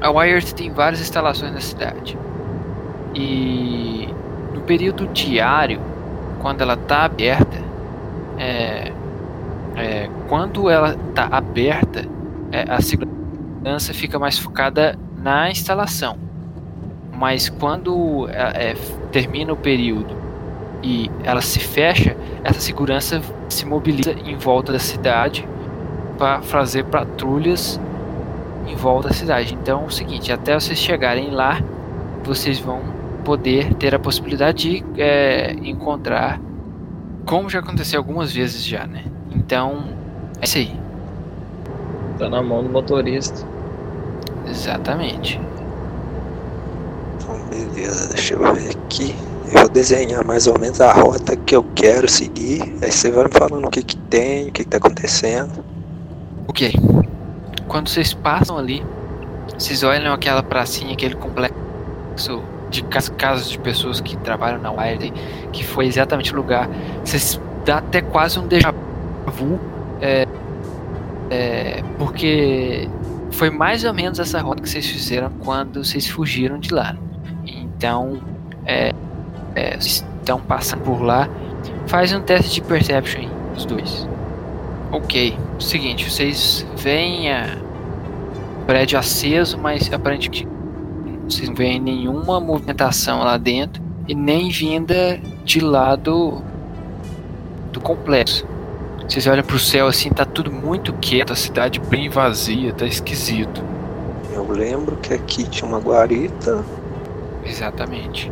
a 0.00 0.10
Wired 0.10 0.54
tem 0.54 0.70
várias 0.72 1.02
instalações 1.02 1.52
na 1.52 1.60
cidade. 1.60 2.16
E 3.14 4.08
no 4.54 4.62
período 4.62 5.08
diário, 5.08 5.78
quando 6.40 6.62
ela 6.62 6.72
está 6.72 7.04
aberta, 7.04 7.58
é, 8.38 8.92
é, 9.76 10.08
quando 10.26 10.70
ela 10.70 10.96
está 11.10 11.28
aberta, 11.30 12.06
é, 12.50 12.64
a 12.66 12.80
segurança 12.80 13.92
fica 13.92 14.18
mais 14.18 14.38
focada 14.38 14.98
na 15.18 15.50
instalação. 15.50 16.16
Mas 17.12 17.50
quando 17.50 18.26
é, 18.30 18.70
é, 18.70 18.74
termina 19.12 19.52
o 19.52 19.56
período 19.56 20.29
e 20.82 21.10
ela 21.22 21.40
se 21.40 21.58
fecha, 21.58 22.16
essa 22.42 22.60
segurança 22.60 23.20
se 23.48 23.66
mobiliza 23.66 24.12
em 24.12 24.36
volta 24.36 24.72
da 24.72 24.78
cidade 24.78 25.46
para 26.16 26.42
fazer 26.42 26.84
patrulhas 26.84 27.80
em 28.66 28.76
volta 28.76 29.08
da 29.08 29.14
cidade. 29.14 29.54
Então 29.54 29.82
é 29.82 29.86
o 29.86 29.90
seguinte, 29.90 30.32
até 30.32 30.58
vocês 30.58 30.78
chegarem 30.78 31.30
lá, 31.30 31.60
vocês 32.24 32.58
vão 32.58 32.80
poder 33.24 33.74
ter 33.74 33.94
a 33.94 33.98
possibilidade 33.98 34.80
de 34.80 34.84
é, 35.00 35.52
encontrar, 35.62 36.40
como 37.26 37.48
já 37.48 37.60
aconteceu 37.60 37.98
algumas 37.98 38.32
vezes 38.32 38.64
já, 38.64 38.86
né? 38.86 39.04
Então, 39.30 39.84
é 40.40 40.44
isso 40.44 40.58
aí. 40.58 40.72
Tá 42.18 42.28
na 42.28 42.42
mão 42.42 42.62
do 42.62 42.68
motorista. 42.68 43.46
Exatamente. 44.48 45.40
Então, 47.16 47.38
beleza, 47.48 48.08
deixa 48.08 48.34
eu 48.34 48.54
ver 48.54 48.70
aqui. 48.70 49.14
Eu 49.52 49.60
vou 49.60 49.68
desenhar 49.68 50.24
mais 50.24 50.46
ou 50.46 50.58
menos 50.58 50.80
a 50.80 50.92
rota 50.92 51.36
que 51.36 51.56
eu 51.56 51.64
quero 51.74 52.08
seguir. 52.08 52.62
Aí 52.80 52.92
você 52.92 53.10
vai 53.10 53.24
me 53.24 53.30
falando 53.32 53.66
o 53.66 53.70
que 53.70 53.82
que 53.82 53.96
tem, 53.96 54.48
o 54.48 54.52
que 54.52 54.62
que 54.62 54.70
tá 54.70 54.76
acontecendo. 54.76 55.64
Ok. 56.46 56.72
Quando 57.66 57.88
vocês 57.88 58.14
passam 58.14 58.56
ali, 58.56 58.84
vocês 59.58 59.82
olham 59.82 60.12
aquela 60.12 60.42
pracinha, 60.42 60.92
aquele 60.92 61.16
complexo 61.16 62.42
de 62.70 62.84
casas 62.84 63.50
de 63.50 63.58
pessoas 63.58 64.00
que 64.00 64.16
trabalham 64.18 64.60
na 64.60 64.70
Wired, 64.70 65.12
que 65.52 65.64
foi 65.64 65.86
exatamente 65.86 66.32
o 66.32 66.36
lugar. 66.36 66.68
Vocês 67.04 67.40
dá 67.64 67.78
até 67.78 68.00
quase 68.00 68.38
um 68.38 68.46
déjà 68.46 68.72
vu, 69.26 69.58
é, 70.00 70.26
é, 71.28 71.82
porque 71.98 72.88
foi 73.32 73.50
mais 73.50 73.84
ou 73.84 73.92
menos 73.92 74.18
essa 74.18 74.40
rota 74.40 74.62
que 74.62 74.68
vocês 74.68 74.86
fizeram 74.86 75.30
quando 75.40 75.84
vocês 75.84 76.06
fugiram 76.06 76.58
de 76.58 76.72
lá. 76.72 76.96
Então, 77.46 78.20
é, 78.64 78.92
é, 79.54 79.76
estão 79.78 80.40
passando 80.40 80.82
por 80.82 81.02
lá. 81.02 81.28
Faz 81.86 82.12
um 82.12 82.20
teste 82.20 82.54
de 82.54 82.62
perception 82.62 83.28
os 83.56 83.64
dois. 83.64 84.08
Ok, 84.92 85.36
seguinte, 85.58 86.10
vocês 86.10 86.66
veem 86.76 87.32
a 87.32 87.56
prédio 88.66 88.98
aceso, 88.98 89.58
mas 89.58 89.92
aparentemente 89.92 90.48
vocês 91.28 91.48
não 91.48 91.54
veem 91.54 91.80
nenhuma 91.80 92.40
movimentação 92.40 93.20
lá 93.20 93.36
dentro 93.36 93.80
e 94.08 94.14
nem 94.14 94.50
vinda 94.50 95.20
de 95.44 95.60
lado 95.60 96.42
do 97.72 97.80
complexo. 97.80 98.44
Vocês 99.08 99.26
olham 99.26 99.44
pro 99.44 99.58
céu 99.58 99.86
assim, 99.86 100.10
tá 100.10 100.24
tudo 100.24 100.50
muito 100.50 100.92
quieto, 100.94 101.32
a 101.32 101.36
cidade 101.36 101.80
bem 101.80 102.08
vazia, 102.08 102.72
tá 102.72 102.84
esquisito. 102.84 103.62
Eu 104.32 104.48
lembro 104.48 104.96
que 104.96 105.14
aqui 105.14 105.44
tinha 105.44 105.68
uma 105.68 105.78
guarita. 105.78 106.64
Exatamente. 107.44 108.30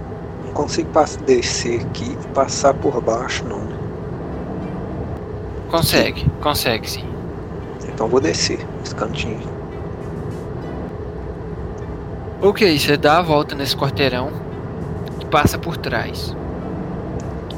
Consigo 0.59 0.91
descer 1.25 1.83
aqui 1.83 2.19
e 2.21 2.29
passar 2.35 2.75
por 2.75 3.01
baixo, 3.01 3.45
não. 3.45 3.61
né? 3.61 3.79
Consegue, 5.71 6.27
consegue 6.43 6.91
sim. 6.91 7.05
Então 7.89 8.09
vou 8.09 8.21
descer 8.21 8.59
esse 8.85 8.93
cantinho. 8.93 9.39
Ok, 12.43 12.77
você 12.77 12.97
dá 12.97 13.19
a 13.19 13.23
volta 13.23 13.55
nesse 13.55 13.77
quarteirão 13.77 14.33
e 15.21 15.27
passa 15.27 15.57
por 15.57 15.77
trás. 15.77 16.35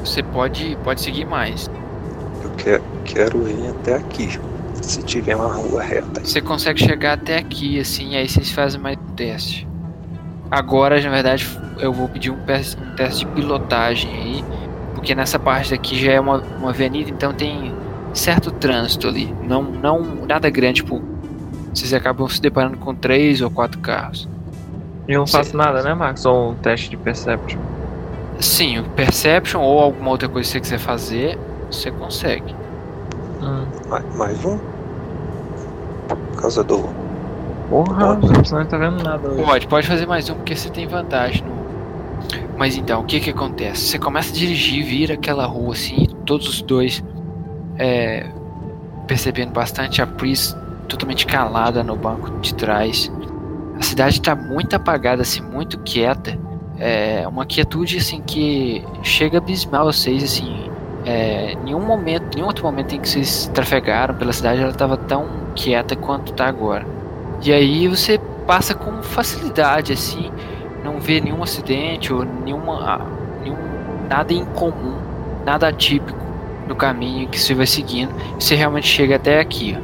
Você 0.05 0.21
pode, 0.21 0.77
pode 0.83 1.01
seguir 1.01 1.25
mais. 1.25 1.71
Eu 2.43 2.51
quero, 2.51 2.83
quero 3.03 3.41
vir 3.41 3.67
até 3.79 3.95
aqui. 3.95 4.39
Se 4.79 5.01
tiver 5.01 5.35
uma 5.35 5.51
rua 5.51 5.81
reta. 5.81 6.23
Você 6.23 6.39
consegue 6.39 6.79
chegar 6.79 7.13
até 7.13 7.37
aqui, 7.37 7.79
assim, 7.79 8.15
aí 8.15 8.29
vocês 8.29 8.51
fazem 8.51 8.79
mais 8.79 8.95
um 8.95 9.15
teste. 9.15 9.70
Agora, 10.51 10.99
na 11.01 11.09
verdade, 11.09 11.47
eu 11.79 11.93
vou 11.93 12.09
pedir 12.09 12.29
um, 12.29 12.35
um 12.35 12.95
teste 12.95 13.25
de 13.25 13.31
pilotagem 13.31 14.11
aí, 14.13 14.45
porque 14.93 15.15
nessa 15.15 15.39
parte 15.39 15.71
daqui 15.71 15.97
já 15.97 16.11
é 16.11 16.19
uma, 16.19 16.39
uma 16.59 16.69
avenida, 16.71 17.09
então 17.09 17.33
tem 17.33 17.73
certo 18.13 18.51
trânsito 18.51 19.07
ali. 19.07 19.33
Não, 19.47 19.63
não 19.63 20.01
nada 20.27 20.49
grande, 20.49 20.81
tipo, 20.81 21.01
vocês 21.73 21.93
acabam 21.93 22.27
se 22.27 22.41
deparando 22.41 22.75
com 22.77 22.93
três 22.93 23.39
ou 23.41 23.49
quatro 23.49 23.79
carros. 23.79 24.27
Eu 25.07 25.19
não 25.19 25.27
Cê- 25.27 25.37
faço 25.37 25.55
nada, 25.55 25.81
né, 25.81 25.93
Max? 25.93 26.21
Só 26.21 26.49
um 26.49 26.55
teste 26.55 26.89
de 26.89 26.97
perception. 26.97 27.59
Sim, 28.39 28.79
o 28.79 28.83
Perception 28.89 29.61
ou 29.61 29.79
alguma 29.79 30.09
outra 30.09 30.27
coisa 30.27 30.47
que 30.47 30.53
você 30.53 30.59
quiser 30.59 30.79
fazer, 30.79 31.37
você 31.69 31.91
consegue. 31.91 32.55
Hum. 33.41 33.65
Mais, 33.87 34.15
mais 34.15 34.45
um? 34.45 34.57
Por 36.07 36.41
causa 36.41 36.63
do. 36.63 36.89
Porra, 37.71 38.15
você 38.15 38.53
não 38.53 38.65
tá 38.65 38.77
vendo 38.77 39.01
nada 39.01 39.29
hoje. 39.29 39.43
Pode, 39.45 39.67
pode 39.69 39.87
fazer 39.87 40.05
mais 40.05 40.29
um 40.29 40.35
porque 40.35 40.53
você 40.53 40.69
tem 40.69 40.85
vantagem 40.85 41.41
no. 41.41 41.61
Mas 42.57 42.75
então, 42.75 42.99
o 42.99 43.05
que 43.05 43.17
que 43.21 43.29
acontece? 43.29 43.87
Você 43.87 43.97
começa 43.97 44.29
a 44.29 44.33
dirigir, 44.33 44.83
vira 44.83 45.13
aquela 45.13 45.45
rua 45.45 45.71
assim, 45.71 46.05
todos 46.25 46.49
os 46.49 46.61
dois 46.61 47.01
é, 47.79 48.29
percebendo 49.07 49.53
bastante 49.53 50.01
a 50.01 50.05
Pris 50.05 50.53
totalmente 50.89 51.25
calada 51.25 51.81
no 51.81 51.95
banco 51.95 52.29
de 52.41 52.53
trás. 52.53 53.09
A 53.79 53.81
cidade 53.81 54.21
tá 54.21 54.35
muito 54.35 54.75
apagada, 54.75 55.21
assim, 55.21 55.41
muito 55.41 55.79
quieta. 55.79 56.37
É 56.77 57.25
uma 57.25 57.45
quietude 57.45 57.99
assim 57.99 58.21
que 58.21 58.83
chega 59.01 59.37
a 59.37 59.41
abismar 59.41 59.85
vocês, 59.85 60.21
assim. 60.25 60.69
É, 61.05 61.55
nenhum 61.63 61.79
momento, 61.79 62.35
nenhum 62.35 62.47
outro 62.47 62.65
momento 62.65 62.93
em 62.93 62.99
que 62.99 63.07
vocês 63.07 63.49
trafegaram 63.53 64.13
pela 64.13 64.33
cidade, 64.33 64.59
ela 64.59 64.71
estava 64.71 64.97
tão 64.97 65.25
quieta 65.55 65.95
quanto 65.95 66.33
tá 66.33 66.47
agora. 66.47 66.85
E 67.43 67.51
aí 67.51 67.87
você 67.87 68.19
passa 68.45 68.73
com 68.73 69.01
facilidade, 69.01 69.93
assim, 69.93 70.31
não 70.83 70.99
vê 70.99 71.19
nenhum 71.19 71.41
acidente 71.41 72.13
ou 72.13 72.23
nenhuma, 72.23 73.01
nenhum, 73.43 73.57
nada 74.09 74.33
incomum, 74.33 74.95
nada 75.45 75.67
atípico 75.67 76.19
no 76.67 76.75
caminho 76.75 77.27
que 77.27 77.39
você 77.39 77.53
vai 77.53 77.65
seguindo. 77.65 78.13
E 78.37 78.43
você 78.43 78.55
realmente 78.55 78.87
chega 78.87 79.15
até 79.15 79.39
aqui. 79.39 79.77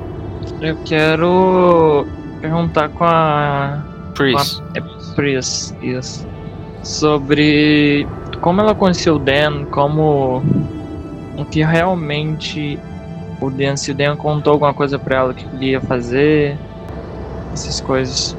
Eu 0.62 0.78
quero 0.86 2.06
perguntar 2.42 2.90
com 2.90 3.04
a 3.04 3.84
Pris. 4.14 4.62
é 4.76 4.82
Pris, 5.16 5.76
isso. 5.82 6.28
Sobre 6.84 8.08
como 8.42 8.62
ela 8.62 8.74
conheceu 8.74 9.16
o 9.16 9.20
Dan, 9.20 9.66
como 9.66 10.44
o 11.38 11.46
que 11.46 11.64
realmente 11.64 12.80
o 13.42 13.50
Dan, 13.50 13.76
se 13.76 13.92
o 13.92 13.96
Dan 13.96 14.16
contou 14.16 14.54
alguma 14.54 14.74
coisa 14.74 14.98
pra 14.98 15.18
ela 15.18 15.34
que 15.34 15.46
ele 15.56 15.72
ia 15.72 15.82
fazer, 15.82 16.58
essas 17.62 17.82
coisas. 17.82 18.36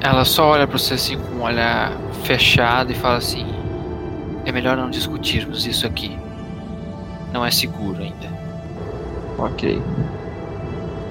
Ela 0.00 0.24
só 0.24 0.46
olha 0.50 0.66
pra 0.66 0.78
você 0.78 0.94
assim 0.94 1.18
com 1.18 1.36
um 1.36 1.42
olhar 1.42 1.92
fechado 2.24 2.92
e 2.92 2.94
fala 2.94 3.16
assim: 3.18 3.46
É 4.44 4.52
melhor 4.52 4.76
não 4.76 4.90
discutirmos 4.90 5.66
isso 5.66 5.86
aqui. 5.86 6.16
Não 7.32 7.44
é 7.44 7.50
seguro 7.50 8.02
ainda. 8.02 8.28
Ok. 9.38 9.80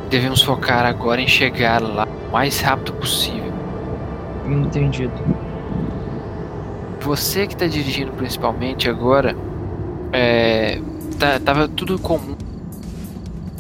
Devemos 0.10 0.41
focar 0.41 0.86
agora 0.86 1.21
em 1.21 1.27
chegar 1.27 1.81
lá 1.81 2.07
o 2.29 2.31
mais 2.31 2.60
rápido 2.62 2.93
possível. 2.93 3.51
Entendido. 4.45 5.12
Você 7.01 7.45
que 7.47 7.55
tá 7.55 7.67
dirigindo 7.67 8.12
principalmente 8.13 8.89
agora, 8.89 9.36
é, 10.12 10.81
tá- 11.19 11.39
tava 11.39 11.67
tudo 11.67 11.99
comum. 11.99 12.36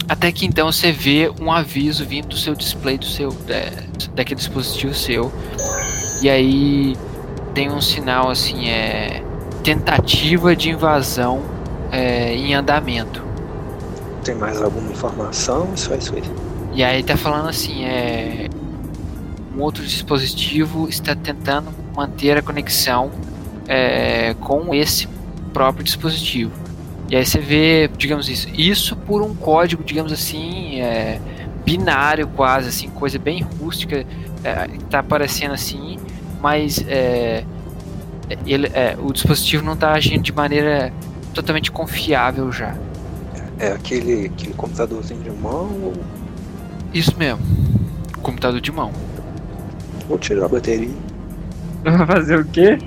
Até 0.09 0.31
que 0.31 0.45
então 0.45 0.71
você 0.71 0.91
vê 0.91 1.31
um 1.39 1.51
aviso 1.51 2.05
vindo 2.05 2.29
do 2.29 2.37
seu 2.37 2.55
display 2.55 2.97
do 2.97 3.05
seu 3.05 3.35
é, 3.49 3.71
daquele 4.13 4.37
dispositivo 4.37 4.93
seu. 4.93 5.31
E 6.21 6.29
aí 6.29 6.95
tem 7.53 7.69
um 7.69 7.81
sinal 7.81 8.29
assim, 8.29 8.69
é 8.69 9.21
tentativa 9.63 10.55
de 10.55 10.69
invasão 10.69 11.43
é, 11.91 12.33
em 12.33 12.55
andamento. 12.55 13.21
Tem 14.23 14.35
mais 14.35 14.61
alguma 14.61 14.91
informação? 14.91 15.75
Só 15.75 15.95
isso 15.95 16.15
aí. 16.15 16.23
E 16.73 16.83
aí 16.83 17.03
tá 17.03 17.17
falando 17.17 17.49
assim, 17.49 17.83
é. 17.83 18.47
Um 19.55 19.61
outro 19.61 19.83
dispositivo 19.83 20.87
está 20.87 21.15
tentando 21.15 21.71
manter 21.95 22.37
a 22.37 22.43
conexão 22.43 23.09
é, 23.67 24.35
com 24.35 24.73
esse 24.73 25.07
próprio 25.51 25.83
dispositivo. 25.83 26.66
E 27.09 27.15
aí 27.15 27.25
você 27.25 27.39
vê, 27.39 27.89
digamos 27.97 28.27
isso, 28.27 28.49
isso 28.49 28.95
por 28.95 29.21
um 29.21 29.33
código, 29.33 29.83
digamos 29.83 30.11
assim, 30.11 30.81
é, 30.81 31.19
binário 31.63 32.27
quase, 32.27 32.67
assim, 32.69 32.89
coisa 32.89 33.17
bem 33.17 33.41
rústica, 33.41 34.05
é, 34.43 34.67
tá 34.89 34.99
aparecendo 34.99 35.53
assim, 35.53 35.97
mas 36.41 36.83
é, 36.87 37.45
ele, 38.45 38.67
é, 38.73 38.97
o 38.99 39.13
dispositivo 39.13 39.63
não 39.63 39.73
está 39.73 39.93
agindo 39.93 40.21
de 40.21 40.33
maneira 40.33 40.91
totalmente 41.33 41.71
confiável 41.71 42.51
já. 42.51 42.75
É 43.59 43.71
aquele, 43.71 44.25
aquele 44.27 44.53
computadorzinho 44.53 45.21
de 45.21 45.31
mão 45.31 45.69
ou 45.83 45.93
Isso 46.93 47.17
mesmo, 47.17 47.39
computador 48.21 48.59
de 48.59 48.71
mão. 48.71 48.91
vou 50.07 50.17
tirar 50.17 50.45
a 50.45 50.49
bateria? 50.49 50.93
Vai 51.83 52.05
fazer 52.05 52.39
o 52.39 52.45
quê? 52.45 52.77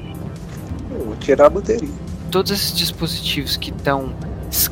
Eu 0.91 1.07
Vou 1.07 1.17
tirar 1.17 1.47
a 1.47 1.51
bateria. 1.51 1.89
Todos 2.31 2.51
esses 2.51 2.73
dispositivos 2.77 3.57
que 3.57 3.71
estão 3.71 4.15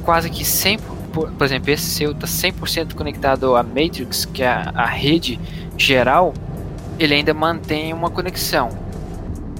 quase 0.02 0.30
que 0.30 0.44
100%, 0.44 0.80
por, 1.12 1.30
por 1.30 1.44
exemplo, 1.44 1.70
esse 1.70 1.84
seu 1.84 2.12
está 2.12 2.26
100% 2.26 2.94
conectado 2.94 3.56
à 3.56 3.62
Matrix, 3.62 4.24
que 4.24 4.42
é 4.42 4.48
a, 4.48 4.72
a 4.74 4.86
rede 4.86 5.38
geral, 5.76 6.34
ele 6.98 7.14
ainda 7.14 7.32
mantém 7.32 7.92
uma 7.92 8.10
conexão. 8.10 8.70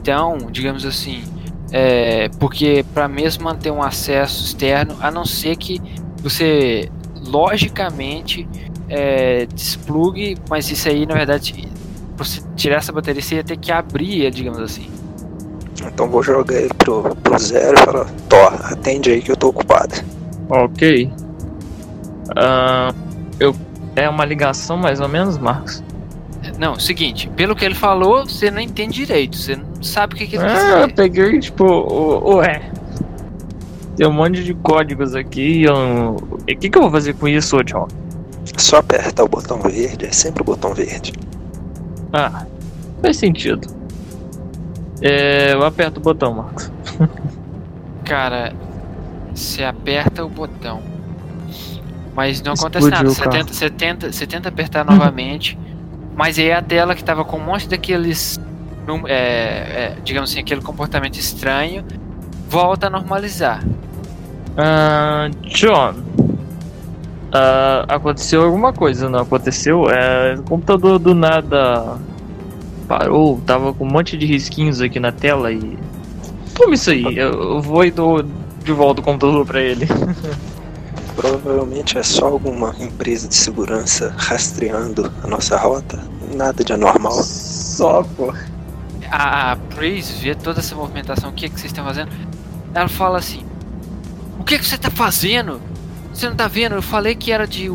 Então, 0.01 0.39
digamos 0.51 0.85
assim, 0.85 1.23
é, 1.71 2.29
porque 2.39 2.85
para 2.95 3.07
mesmo 3.09 3.45
manter 3.45 3.71
um 3.71 3.83
acesso 3.83 4.45
externo, 4.45 4.97
a 5.01 5.11
não 5.11 5.25
ser 5.25 5.57
que 5.57 5.81
você 6.23 6.91
logicamente 7.27 8.49
é, 8.89 9.47
desplugue, 9.47 10.37
mas 10.49 10.71
isso 10.71 10.89
aí 10.89 11.05
na 11.05 11.15
verdade, 11.15 11.69
você 12.17 12.41
tirar 12.57 12.77
essa 12.77 12.93
bateria, 12.93 13.21
você 13.21 13.37
ia 13.37 13.45
ter 13.45 13.57
que 13.57 13.71
abrir 13.71 14.31
digamos 14.31 14.59
assim. 14.59 14.98
Então 15.87 16.09
vou 16.09 16.23
jogar 16.23 16.57
ele 16.57 16.75
pro, 16.75 17.15
pro 17.17 17.39
zero 17.39 17.75
e 17.79 17.81
falar, 17.85 18.07
Tó, 18.29 18.49
atende 18.73 19.11
aí 19.11 19.21
que 19.23 19.31
eu 19.31 19.37
tô 19.37 19.49
ocupado. 19.49 19.95
Ok. 20.49 21.11
Ah, 22.37 22.93
eu 23.39 23.55
é 23.97 24.09
uma 24.09 24.25
ligação 24.25 24.77
mais 24.77 25.01
ou 25.01 25.09
menos, 25.09 25.39
Marcos? 25.39 25.83
Não, 26.59 26.79
seguinte, 26.79 27.29
pelo 27.37 27.55
que 27.57 27.65
ele 27.65 27.75
falou, 27.75 28.25
você 28.27 28.51
não 28.51 28.61
entende 28.61 29.05
direito, 29.05 29.37
você 29.37 29.57
não 29.57 29.83
sabe 29.83 30.15
o 30.15 30.17
que, 30.17 30.27
que 30.27 30.37
ele 30.37 30.45
Ah, 30.45 30.81
eu 30.83 30.91
peguei 30.95 31.39
tipo, 31.41 31.65
o- 31.65 32.37
ué. 32.37 32.63
Tem 33.97 34.07
um 34.07 34.13
monte 34.13 34.45
de 34.45 34.55
códigos 34.55 35.15
aqui. 35.17 35.65
Eu... 35.65 36.17
E 36.47 36.53
o 36.53 36.57
que, 36.59 36.71
que 36.71 36.79
eu 36.79 36.83
vou 36.83 36.91
fazer 36.91 37.15
com 37.15 37.27
isso, 37.27 37.63
John? 37.65 37.89
Só 38.57 38.77
apertar 38.79 39.25
o 39.25 39.29
botão 39.29 39.61
verde, 39.61 40.07
é 40.07 40.13
sempre 40.13 40.43
o 40.43 40.45
botão 40.45 40.73
verde. 40.73 41.13
Ah, 42.13 42.47
faz 43.03 43.17
sentido. 43.17 43.69
É, 45.01 45.53
eu 45.53 45.65
aperto 45.65 46.01
o 46.01 46.03
botão, 46.03 46.35
Marcos. 46.35 46.71
Cara, 48.05 48.53
você 49.35 49.63
aperta 49.65 50.25
o 50.25 50.29
botão, 50.29 50.83
mas 52.15 52.43
não 52.43 52.53
acontece 52.53 52.87
Explodiu 52.87 53.11
nada. 53.11 53.11
Você 53.11 53.29
tenta, 53.29 53.53
você, 53.53 53.71
tenta, 53.71 54.13
você 54.13 54.27
tenta 54.27 54.49
apertar 54.49 54.85
novamente, 54.85 55.59
Mas 56.17 56.37
aí 56.37 56.51
a 56.51 56.61
tela 56.61 56.97
que 56.97 57.05
tava 57.05 57.25
com 57.25 57.37
um 57.37 57.45
monte 57.45 57.69
daqueles. 57.69 58.41
é, 59.07 59.15
é, 59.15 59.97
digamos 60.03 60.31
assim, 60.31 60.41
aquele 60.41 60.63
comportamento 60.63 61.17
estranho, 61.17 61.85
volta 62.49 62.89
a 62.89 62.91
normalizar. 62.91 63.63
Ah, 64.57 65.29
John. 65.43 65.95
Ah, 67.33 67.85
aconteceu 67.89 68.43
alguma 68.43 68.73
coisa, 68.73 69.09
não 69.09 69.21
aconteceu? 69.21 69.89
É, 69.89 70.35
o 70.35 70.43
computador 70.43 70.99
do 70.99 71.15
nada 71.15 71.99
parou, 72.89 73.41
tava 73.45 73.75
com 73.75 73.85
um 73.85 73.91
monte 73.91 74.17
de 74.17 74.27
risquinhos 74.27 74.81
aqui 74.81 74.99
na 74.99 75.13
tela 75.13 75.53
e. 75.53 75.79
Toma 76.55 76.75
isso 76.75 76.91
aí, 76.91 77.17
eu, 77.17 77.61
vou 77.61 77.85
e 77.85 77.91
dou 77.91 78.25
de 78.65 78.73
volta 78.73 79.01
o 79.01 79.05
computador 79.05 79.47
pra 79.47 79.61
ele. 79.61 79.87
Provavelmente 81.15 81.99
é 81.99 82.03
só 82.03 82.27
alguma 82.27 82.75
empresa 82.79 83.29
de 83.29 83.35
segurança 83.35 84.15
rastreando 84.17 85.13
a 85.23 85.27
nossa 85.27 85.57
rota. 85.57 86.03
Nada 86.35 86.65
de 86.65 86.73
anormal. 86.73 87.13
Só, 87.13 88.03
pô. 88.17 88.33
A, 89.11 89.57
Praise 89.75 90.13
vê 90.23 90.35
toda 90.35 90.61
essa 90.61 90.75
movimentação, 90.75 91.31
o 91.31 91.33
que, 91.33 91.49
que 91.49 91.59
vocês 91.59 91.73
estão 91.73 91.85
fazendo. 91.85 92.11
Ela 92.75 92.89
fala 92.89 93.19
assim: 93.19 93.45
O 94.39 94.45
que, 94.45 94.59
que 94.59 94.67
você 94.67 94.79
tá 94.79 94.91
fazendo? 94.91 95.61
Você 96.13 96.29
não 96.29 96.37
tá 96.37 96.47
vendo? 96.47 96.75
Eu 96.75 96.83
falei 96.83 97.15
que 97.15 97.33
era 97.33 97.47
de 97.47 97.69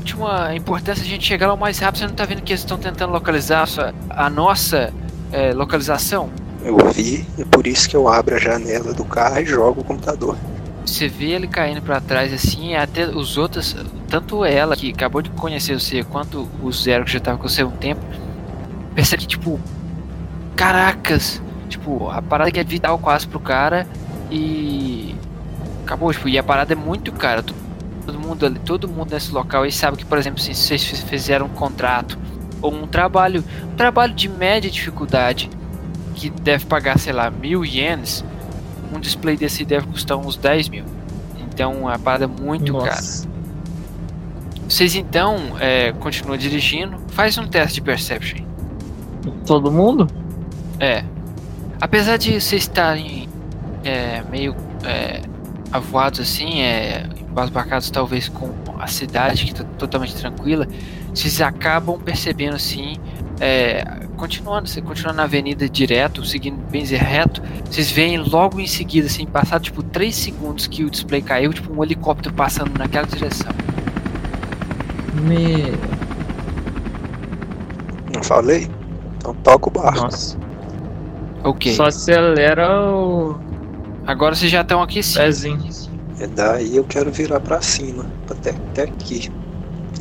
última 0.00 0.54
importância 0.54 1.04
a 1.04 1.06
gente 1.06 1.24
chegar 1.26 1.46
lá 1.46 1.54
o 1.54 1.58
mais 1.58 1.78
rápido. 1.78 1.98
Você 2.00 2.06
não 2.06 2.14
tá 2.14 2.24
vendo 2.24 2.42
que 2.42 2.52
eles 2.52 2.60
estão 2.60 2.78
tentando 2.78 3.12
localizar 3.12 3.62
a, 3.62 3.66
sua- 3.66 3.94
a 4.08 4.30
nossa 4.30 4.92
é, 5.30 5.52
localização? 5.52 6.30
Eu 6.64 6.76
vi, 6.92 7.26
é 7.38 7.44
por 7.44 7.66
isso 7.66 7.88
que 7.88 7.96
eu 7.96 8.08
abro 8.08 8.34
a 8.34 8.38
janela 8.38 8.92
do 8.92 9.04
carro 9.04 9.38
e 9.40 9.46
jogo 9.46 9.80
o 9.80 9.84
computador. 9.84 10.36
Você 10.84 11.06
vê 11.08 11.30
ele 11.32 11.46
caindo 11.46 11.80
pra 11.82 12.00
trás 12.00 12.32
assim, 12.32 12.74
até 12.74 13.06
os 13.06 13.36
outros, 13.38 13.76
tanto 14.08 14.44
ela 14.44 14.74
que 14.74 14.90
acabou 14.90 15.22
de 15.22 15.30
conhecer 15.30 15.78
você, 15.78 16.02
quanto 16.02 16.48
o 16.62 16.72
Zero 16.72 17.04
que 17.04 17.12
já 17.12 17.20
tava 17.20 17.38
com 17.38 17.48
você 17.48 17.62
há 17.62 17.66
um 17.66 17.70
tempo, 17.70 18.00
percebe 18.94 19.22
que 19.22 19.28
tipo, 19.28 19.60
caracas, 20.56 21.40
tipo, 21.68 22.10
a 22.10 22.20
parada 22.20 22.50
que 22.50 22.58
é 22.58 22.64
vital 22.64 22.98
quase 22.98 23.26
pro 23.26 23.38
cara 23.38 23.86
e 24.30 25.14
acabou, 25.84 26.12
tipo, 26.12 26.28
e 26.28 26.38
a 26.38 26.42
parada 26.42 26.72
é 26.72 26.76
muito 26.76 27.12
cara. 27.12 27.44
To- 28.00 28.06
Todo 28.12 28.18
mundo 28.18 28.46
ali, 28.46 28.58
todo 28.60 28.88
mundo 28.88 29.12
nesse 29.12 29.32
local 29.32 29.62
aí 29.62 29.72
sabe 29.72 29.96
que, 29.96 30.04
por 30.04 30.18
exemplo, 30.18 30.40
se 30.40 30.54
vocês 30.54 30.82
fiz- 30.84 31.02
fizeram 31.02 31.46
um 31.46 31.50
contrato 31.50 32.18
ou 32.62 32.72
um 32.72 32.86
trabalho, 32.86 33.44
um 33.72 33.76
trabalho 33.76 34.12
de 34.14 34.28
média 34.28 34.70
dificuldade 34.70 35.48
que 36.14 36.28
deve 36.30 36.66
pagar, 36.66 36.98
sei 36.98 37.12
lá, 37.12 37.30
mil 37.30 37.64
ienes, 37.64 38.24
um 38.94 38.98
display 39.00 39.36
desse 39.36 39.64
deve 39.64 39.86
custar 39.86 40.16
uns 40.18 40.36
10 40.36 40.68
mil. 40.68 40.84
Então 41.38 41.88
a 41.88 41.98
parada 41.98 42.24
é 42.24 42.26
muito 42.26 42.72
cara. 42.78 42.86
Nossa. 42.96 43.28
Vocês 44.68 44.94
então 44.94 45.36
é, 45.58 45.92
continuam 45.92 46.36
dirigindo, 46.36 46.96
faz 47.08 47.36
um 47.38 47.46
teste 47.46 47.74
de 47.76 47.80
perception. 47.82 48.38
Todo 49.46 49.70
mundo? 49.70 50.06
É. 50.78 51.04
Apesar 51.80 52.16
de 52.16 52.40
vocês 52.40 52.62
estarem 52.62 53.28
é, 53.84 54.22
meio 54.30 54.54
é, 54.84 55.22
avoados 55.72 56.20
assim, 56.20 56.60
é, 56.60 57.06
embasbacados 57.20 57.90
talvez 57.90 58.28
com 58.28 58.52
a 58.78 58.86
cidade 58.86 59.44
que 59.44 59.52
está 59.52 59.64
totalmente 59.64 60.14
tranquila, 60.14 60.66
vocês 61.14 61.40
acabam 61.40 61.98
percebendo 61.98 62.56
assim, 62.56 62.96
é, 63.40 63.84
continuando, 64.16 64.68
você 64.68 64.80
continua 64.80 65.12
na 65.12 65.24
avenida 65.24 65.68
direto, 65.68 66.24
seguindo 66.24 66.58
bem 66.70 66.84
reto, 66.84 67.42
vocês 67.64 67.90
veem 67.90 68.18
logo 68.18 68.60
em 68.60 68.66
seguida, 68.66 69.06
assim, 69.06 69.26
passado 69.26 69.62
tipo 69.62 69.82
3 69.82 70.14
segundos 70.14 70.66
que 70.66 70.84
o 70.84 70.90
display 70.90 71.22
caiu, 71.22 71.52
tipo 71.52 71.72
um 71.72 71.82
helicóptero 71.82 72.34
passando 72.34 72.76
naquela 72.76 73.06
direção. 73.06 73.52
Me... 75.22 75.72
Não 78.14 78.22
falei? 78.22 78.68
Então 79.16 79.34
toca 79.34 79.68
o 79.68 79.70
barco. 79.70 80.02
Nossa. 80.02 80.38
Ok. 81.44 81.74
Só 81.74 81.86
acelera 81.86 82.90
o 82.90 83.49
Agora 84.06 84.34
vocês 84.34 84.50
já 84.50 84.62
estão 84.62 84.82
aqui 84.82 85.02
sim. 85.02 85.18
pezinho. 85.18 85.68
É 86.18 86.26
daí 86.26 86.76
eu 86.76 86.84
quero 86.84 87.10
virar 87.10 87.40
pra 87.40 87.60
cima. 87.60 88.06
Até, 88.30 88.50
até 88.50 88.82
aqui. 88.82 89.30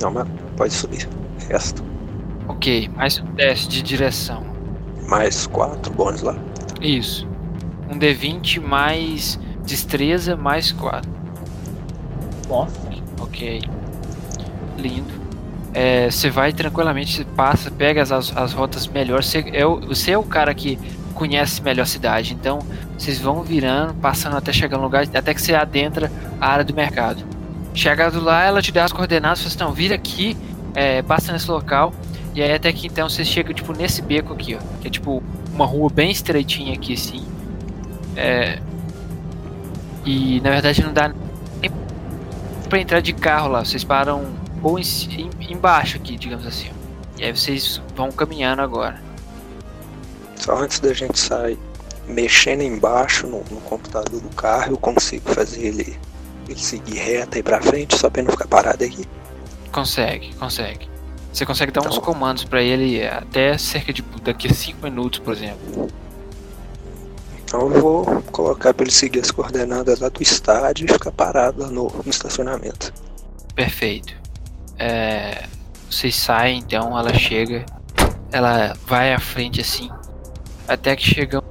Não, 0.02 0.12
mas 0.12 0.28
pode 0.58 0.74
subir. 0.74 1.08
Resto. 1.50 1.84
Ok, 2.48 2.90
mais 2.96 3.20
um 3.20 3.26
teste 3.36 3.70
de 3.70 3.82
direção. 3.82 4.44
Mais 5.08 5.48
quatro 5.48 5.94
bônus 5.94 6.22
lá. 6.22 6.36
Isso. 6.82 7.28
Um 7.90 7.98
D20 7.98 8.60
mais 8.62 9.40
destreza 9.66 10.36
mais 10.36 10.72
4. 10.72 11.10
Nossa. 12.48 12.74
Ok. 13.20 13.62
Lindo. 14.78 15.14
É, 15.74 16.10
Você 16.10 16.30
vai 16.30 16.52
tranquilamente, 16.52 17.16
você 17.18 17.26
passa, 17.26 17.70
pega 17.70 18.02
as, 18.02 18.12
as, 18.12 18.36
as 18.36 18.54
rotas 18.54 18.88
melhores. 18.88 19.28
Você 19.28 19.46
é, 19.54 19.66
o, 19.66 19.80
você 19.80 20.12
é 20.12 20.18
o 20.18 20.24
cara 20.24 20.54
que 20.54 20.80
conhece 21.20 21.62
melhor 21.62 21.84
a 21.84 21.86
cidade. 21.86 22.34
Então 22.34 22.60
vocês 22.98 23.20
vão 23.20 23.44
virando, 23.44 23.94
passando 23.96 24.38
até 24.38 24.54
chegar 24.54 24.78
no 24.78 24.84
lugar, 24.84 25.06
até 25.14 25.34
que 25.34 25.42
você 25.42 25.54
adentra 25.54 26.10
a 26.40 26.48
área 26.48 26.64
do 26.64 26.74
mercado. 26.74 27.24
Chegado 27.74 28.20
lá, 28.22 28.44
ela 28.46 28.62
te 28.62 28.72
dá 28.72 28.86
as 28.86 28.94
coordenadas, 28.94 29.40
você 29.40 29.62
não, 29.64 29.74
vira 29.74 29.94
aqui, 29.96 30.36
é, 30.74 31.02
passa 31.02 31.32
nesse 31.34 31.52
local. 31.52 31.94
E 32.34 32.42
aí 32.42 32.54
até 32.54 32.72
que 32.72 32.88
então 32.88 33.10
você 33.10 33.26
chega 33.26 33.54
tipo 33.54 33.74
nesse 33.74 34.02
beco 34.02 34.34
aqui, 34.34 34.56
ó. 34.56 34.60
Que 34.82 34.88
é 34.88 34.92
tipo 34.92 35.22
uma 35.54 35.66
rua 35.66 35.90
bem 35.90 36.10
estreitinha 36.10 36.74
aqui 36.74 36.94
assim. 36.94 37.26
É, 38.16 38.60
e 40.06 40.40
na 40.42 40.50
verdade 40.52 40.82
não 40.84 40.94
dá 40.94 41.12
nem 41.62 41.72
pra 42.70 42.80
entrar 42.80 43.02
de 43.02 43.14
carro 43.14 43.50
lá. 43.50 43.66
Vocês 43.66 43.84
param 43.84 44.26
ou 44.64 44.80
em, 44.80 44.84
em- 45.18 45.52
embaixo 45.54 45.98
aqui, 45.98 46.18
digamos 46.18 46.46
assim. 46.46 46.70
E 47.18 47.26
aí 47.26 47.36
vocês 47.36 47.82
vão 47.96 48.12
caminhando 48.12 48.62
agora. 48.62 49.09
Antes 50.52 50.80
da 50.80 50.94
gente 50.94 51.20
sair, 51.20 51.58
mexendo 52.08 52.62
embaixo 52.62 53.28
no, 53.28 53.44
no 53.52 53.62
computador 53.62 54.20
do 54.20 54.30
carro, 54.30 54.74
eu 54.74 54.78
consigo 54.78 55.32
fazer 55.34 55.62
ele, 55.68 56.00
ele 56.48 56.60
seguir 56.60 56.98
reto 56.98 57.38
aí 57.38 57.44
pra 57.44 57.62
frente, 57.62 57.98
só 57.98 58.10
pra 58.10 58.22
ele 58.22 58.28
não 58.28 58.34
ficar 58.38 58.48
parado 58.48 58.84
aqui. 58.84 59.06
Consegue, 59.72 60.34
consegue. 60.36 60.90
Você 61.32 61.46
consegue 61.46 61.72
dar 61.72 61.82
uns 61.82 61.88
Então- 61.96 62.02
comandos 62.02 62.44
pra 62.44 62.62
ele 62.62 63.06
até 63.06 63.56
cerca 63.58 63.94
de 63.94 64.02
daqui 64.24 64.48
a 64.48 64.54
5 64.54 64.84
minutos, 64.84 65.20
por 65.20 65.34
exemplo. 65.34 65.88
Então 67.44 67.62
eu 67.74 67.82
vou 67.82 68.06
colocar 68.32 68.74
pra 68.74 68.84
ele 68.84 68.92
seguir 68.92 69.20
as 69.20 69.32
coordenadas 69.32 70.00
lá 70.00 70.10
do 70.10 70.22
estádio 70.22 70.86
e 70.90 70.94
ficar 70.94 71.12
parado 71.12 71.62
lá 71.62 71.68
no, 71.68 71.88
no 72.04 72.10
estacionamento. 72.10 72.94
Perfeito. 73.56 74.14
É, 74.78 75.44
vocês 75.90 76.16
saem, 76.16 76.60
então 76.60 76.98
ela 76.98 77.14
chega, 77.14 77.66
ela 78.32 78.74
vai 78.86 79.14
à 79.14 79.20
frente 79.20 79.60
assim, 79.62 79.90
até 80.70 80.96
que 80.96 81.04
chega 81.04 81.44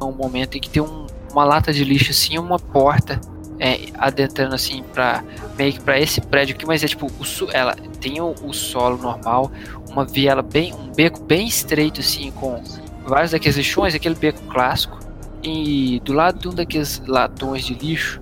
um 0.00 0.12
momento 0.12 0.56
em 0.56 0.60
que 0.60 0.68
tem 0.68 0.82
um- 0.82 1.06
uma 1.32 1.44
lata 1.44 1.72
de 1.72 1.82
lixo 1.84 2.10
assim, 2.10 2.38
uma 2.38 2.58
porta 2.58 3.20
é, 3.58 3.86
adentrando 3.96 4.54
assim 4.54 4.82
para 4.92 5.22
meio 5.56 5.72
que 5.74 5.80
para 5.80 5.98
esse 5.98 6.20
prédio 6.20 6.54
aqui, 6.56 6.66
mas 6.66 6.82
é 6.82 6.88
tipo 6.88 7.06
o 7.06 7.50
ela 7.52 7.74
tem 8.00 8.20
o, 8.20 8.34
o 8.42 8.52
solo 8.52 8.98
normal, 8.98 9.50
uma 9.88 10.04
viela 10.04 10.42
bem, 10.42 10.74
um 10.74 10.92
beco 10.92 11.22
bem 11.22 11.46
estreito 11.46 12.00
assim 12.00 12.32
com 12.32 12.62
vários 13.06 13.30
daqueles 13.30 13.56
lixões, 13.56 13.94
aquele 13.94 14.16
beco 14.16 14.40
clássico 14.48 14.98
e 15.42 16.00
do 16.04 16.12
lado 16.12 16.38
de 16.38 16.48
um 16.48 16.52
daqueles 16.54 17.00
latões 17.06 17.64
de 17.64 17.74
lixo 17.74 18.20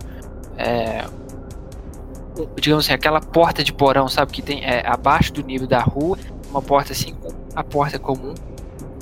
é, 0.59 1.05
digamos 2.61 2.85
assim, 2.85 2.95
aquela 2.95 3.21
porta 3.21 3.63
de 3.63 3.73
porão, 3.73 4.09
sabe, 4.09 4.33
que 4.33 4.43
tem 4.43 4.65
é, 4.65 4.87
abaixo 4.87 5.33
do 5.33 5.43
nível 5.43 5.67
da 5.67 5.81
rua, 5.81 6.19
uma 6.51 6.63
porta 6.63 6.93
assim, 6.93 7.15
a 7.55 7.65
porta 7.65 7.99
comum, 7.99 8.35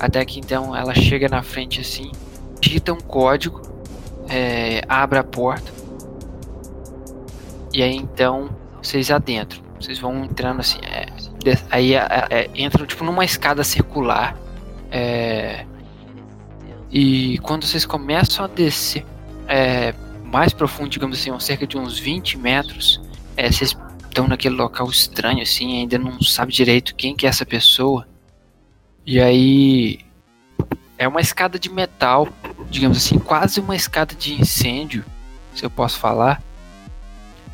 até 0.01 0.25
que 0.25 0.39
então 0.39 0.75
ela 0.75 0.95
chega 0.95 1.29
na 1.29 1.43
frente 1.43 1.79
assim, 1.79 2.11
digita 2.59 2.91
um 2.91 2.99
código, 2.99 3.61
é, 4.27 4.81
abre 4.89 5.19
a 5.19 5.23
porta, 5.23 5.71
e 7.71 7.83
aí 7.83 7.95
então 7.95 8.49
vocês 8.81 9.11
adentram, 9.11 9.61
vocês 9.79 9.99
vão 9.99 10.25
entrando 10.25 10.59
assim, 10.59 10.79
é, 10.81 11.05
aí 11.69 11.93
é, 11.93 12.27
é, 12.31 12.49
entram 12.55 12.83
tipo 12.87 13.03
numa 13.03 13.23
escada 13.23 13.63
circular, 13.63 14.35
é, 14.89 15.67
e 16.89 17.37
quando 17.43 17.63
vocês 17.63 17.85
começam 17.85 18.43
a 18.43 18.47
descer 18.47 19.05
é, 19.47 19.93
mais 20.25 20.51
profundo, 20.51 20.89
digamos 20.89 21.19
assim, 21.19 21.39
cerca 21.39 21.67
de 21.67 21.77
uns 21.77 21.99
20 21.99 22.39
metros, 22.39 22.99
é, 23.37 23.51
vocês 23.51 23.77
estão 24.07 24.27
naquele 24.27 24.55
local 24.55 24.89
estranho, 24.89 25.43
assim, 25.43 25.81
ainda 25.81 25.99
não 25.99 26.19
sabe 26.23 26.51
direito 26.51 26.95
quem 26.95 27.15
que 27.15 27.27
é 27.27 27.29
essa 27.29 27.45
pessoa. 27.45 28.07
E 29.05 29.19
aí 29.19 29.99
é 30.97 31.07
uma 31.07 31.21
escada 31.21 31.57
de 31.57 31.69
metal, 31.69 32.27
digamos 32.69 32.97
assim, 32.97 33.17
quase 33.17 33.59
uma 33.59 33.75
escada 33.75 34.13
de 34.13 34.39
incêndio, 34.39 35.03
se 35.55 35.63
eu 35.65 35.69
posso 35.69 35.97
falar. 35.97 36.41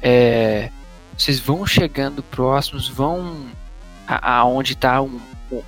É, 0.01 0.69
vocês 1.17 1.39
vão 1.39 1.65
chegando 1.65 2.21
próximos, 2.21 2.87
vão 2.87 3.47
aonde 4.05 4.73
está 4.73 4.99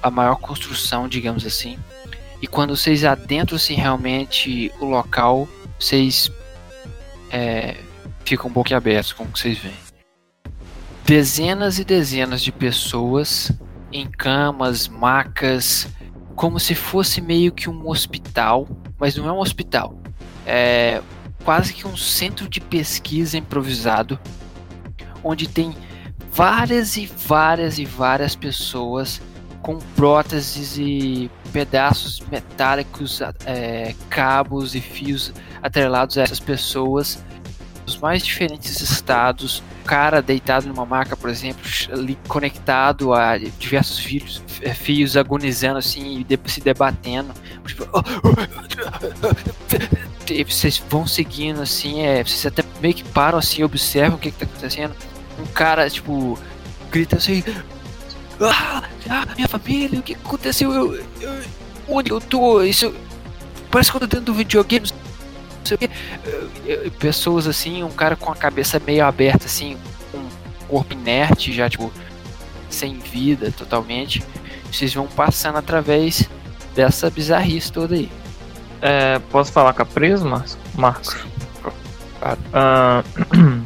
a 0.01 0.11
maior 0.11 0.35
construção, 0.35 1.07
digamos 1.07 1.45
assim. 1.45 1.77
E 2.41 2.47
quando 2.47 2.75
vocês 2.75 3.03
adentram-se 3.03 3.73
realmente 3.73 4.71
o 4.79 4.85
local, 4.85 5.47
vocês 5.79 6.31
é, 7.31 7.77
ficam 8.23 8.49
boquiabertos 8.49 9.13
com 9.13 9.23
o 9.23 9.27
que 9.27 9.39
vocês 9.39 9.57
veem. 9.57 9.75
Dezenas 11.05 11.79
e 11.79 11.83
dezenas 11.83 12.41
de 12.41 12.51
pessoas 12.51 13.51
em 13.91 14.07
camas, 14.09 14.87
macas, 14.87 15.87
como 16.35 16.59
se 16.59 16.75
fosse 16.75 17.21
meio 17.21 17.51
que 17.51 17.69
um 17.69 17.87
hospital, 17.87 18.67
mas 18.97 19.15
não 19.15 19.27
é 19.27 19.31
um 19.31 19.39
hospital. 19.39 19.99
É 20.45 21.01
quase 21.43 21.73
que 21.73 21.87
um 21.87 21.97
centro 21.97 22.47
de 22.47 22.59
pesquisa 22.59 23.37
improvisado, 23.37 24.19
onde 25.23 25.47
tem 25.47 25.75
várias 26.31 26.97
e 26.97 27.05
várias 27.05 27.79
e 27.79 27.85
várias 27.85 28.35
pessoas 28.35 29.21
com 29.61 29.77
próteses 29.95 30.77
e 30.77 31.29
pedaços 31.51 32.21
metálicos, 32.31 33.21
é, 33.45 33.93
cabos 34.09 34.75
e 34.75 34.81
fios 34.81 35.33
atrelados 35.61 36.17
a 36.17 36.23
essas 36.23 36.39
pessoas 36.39 37.23
dos 37.89 37.97
mais 37.97 38.23
diferentes 38.23 38.79
estados. 38.81 39.63
O 39.81 39.85
cara 39.85 40.21
deitado 40.21 40.67
numa 40.67 40.85
maca, 40.85 41.17
por 41.17 41.29
exemplo, 41.29 41.61
conectado 42.27 43.13
a 43.13 43.37
diversos 43.37 43.99
fios, 43.99 44.43
é, 44.61 44.73
fios 44.73 45.17
agonizando 45.17 45.79
assim 45.79 46.25
e 46.29 46.49
se 46.49 46.61
debatendo. 46.61 47.33
Tipo, 47.65 47.85
e 50.29 50.43
vocês 50.43 50.81
vão 50.89 51.07
seguindo 51.07 51.61
assim, 51.61 52.01
é, 52.01 52.23
vocês 52.23 52.45
até 52.45 52.63
meio 52.79 52.93
que 52.93 53.03
param 53.03 53.39
assim, 53.39 53.63
observam 53.63 54.17
o 54.17 54.19
que, 54.19 54.31
que 54.31 54.37
tá 54.37 54.45
acontecendo. 54.45 54.95
Um 55.39 55.45
cara, 55.47 55.89
tipo, 55.89 56.37
grita 56.91 57.17
assim. 57.17 57.43
Ah, 58.39 58.83
ah, 59.09 59.25
minha 59.35 59.47
família, 59.47 59.99
o 59.99 60.03
que 60.03 60.13
aconteceu? 60.13 60.71
Eu, 60.71 60.95
eu, 61.19 61.43
onde 61.87 62.11
eu 62.11 62.21
tô? 62.21 62.61
Isso 62.61 62.93
parece 63.71 63.91
que 63.91 63.97
eu 63.97 64.01
tô 64.01 64.07
dentro 64.07 64.25
do 64.25 64.33
videogame. 64.33 64.87
Sei 65.63 65.75
o 65.75 65.77
que. 65.77 65.89
Pessoas 66.99 67.47
assim, 67.47 67.83
um 67.83 67.91
cara 67.91 68.15
com 68.15 68.31
a 68.31 68.35
cabeça 68.35 68.81
meio 68.85 69.05
aberta, 69.05 69.45
assim, 69.45 69.77
com 70.11 70.17
um 70.17 70.29
corpo 70.67 70.93
inerte, 70.93 71.53
já 71.53 71.69
tipo, 71.69 71.91
sem 72.69 72.99
vida 72.99 73.51
totalmente. 73.51 74.23
Vocês 74.71 74.93
vão 74.93 75.07
passando 75.07 75.57
através 75.57 76.29
dessa 76.75 77.09
bizarrice 77.09 77.71
toda 77.71 77.95
aí. 77.95 78.09
É, 78.81 79.19
posso 79.31 79.51
falar 79.51 79.73
com 79.73 79.81
a 79.81 79.85
Prisma, 79.85 80.45
Marcos? 80.75 81.15
Claro. 82.19 82.39
Ah, 82.53 83.03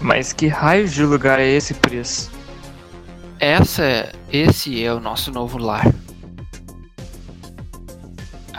mas 0.00 0.32
que 0.32 0.46
raio 0.46 0.88
de 0.88 1.04
lugar 1.04 1.38
é 1.38 1.46
esse, 1.46 1.74
Pris? 1.74 2.30
Essa, 3.38 4.12
esse 4.32 4.82
é 4.82 4.92
o 4.92 5.00
nosso 5.00 5.30
novo 5.30 5.58
lar. 5.58 5.92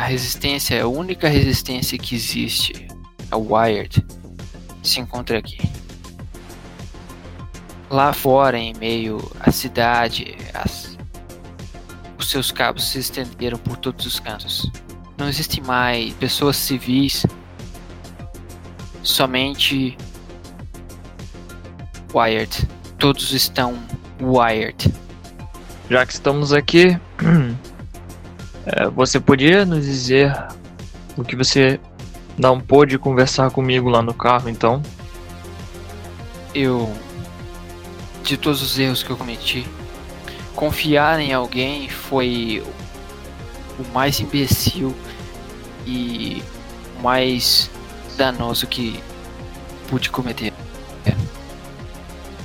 A 0.03 0.05
resistência, 0.05 0.83
a 0.83 0.85
única 0.85 1.29
resistência 1.29 1.97
que 1.97 2.13
existe, 2.13 2.89
a 3.31 3.37
Wired, 3.37 4.05
se 4.83 4.99
encontra 4.99 5.37
aqui. 5.37 5.57
Lá 7.89 8.11
fora, 8.11 8.57
em 8.57 8.73
meio 8.73 9.31
à 9.39 9.49
cidade, 9.49 10.35
as, 10.53 10.97
os 12.19 12.29
seus 12.29 12.51
cabos 12.51 12.83
se 12.83 12.99
estenderam 12.99 13.57
por 13.57 13.77
todos 13.77 14.05
os 14.05 14.19
cantos. 14.19 14.69
Não 15.17 15.29
existem 15.29 15.63
mais 15.63 16.13
pessoas 16.15 16.57
civis, 16.57 17.25
somente 19.03 19.97
Wired. 22.13 22.67
Todos 22.97 23.31
estão 23.31 23.81
Wired. 24.21 24.93
Já 25.89 26.05
que 26.05 26.11
estamos 26.11 26.51
aqui, 26.51 26.99
é, 28.65 28.87
você 28.89 29.19
podia 29.19 29.65
nos 29.65 29.85
dizer 29.85 30.33
o 31.17 31.23
que 31.23 31.35
você 31.35 31.79
não 32.37 32.59
pôde 32.59 32.97
conversar 32.97 33.51
comigo 33.51 33.89
lá 33.89 34.01
no 34.01 34.13
carro, 34.13 34.49
então? 34.49 34.81
Eu, 36.53 36.91
de 38.23 38.37
todos 38.37 38.61
os 38.61 38.79
erros 38.79 39.03
que 39.03 39.09
eu 39.09 39.17
cometi, 39.17 39.67
confiar 40.55 41.19
em 41.19 41.33
alguém 41.33 41.89
foi 41.89 42.63
o 43.79 43.93
mais 43.93 44.19
imbecil 44.19 44.95
e 45.85 46.41
o 46.97 47.01
mais 47.01 47.69
danoso 48.15 48.67
que 48.67 48.99
pude 49.87 50.09
cometer. 50.09 50.53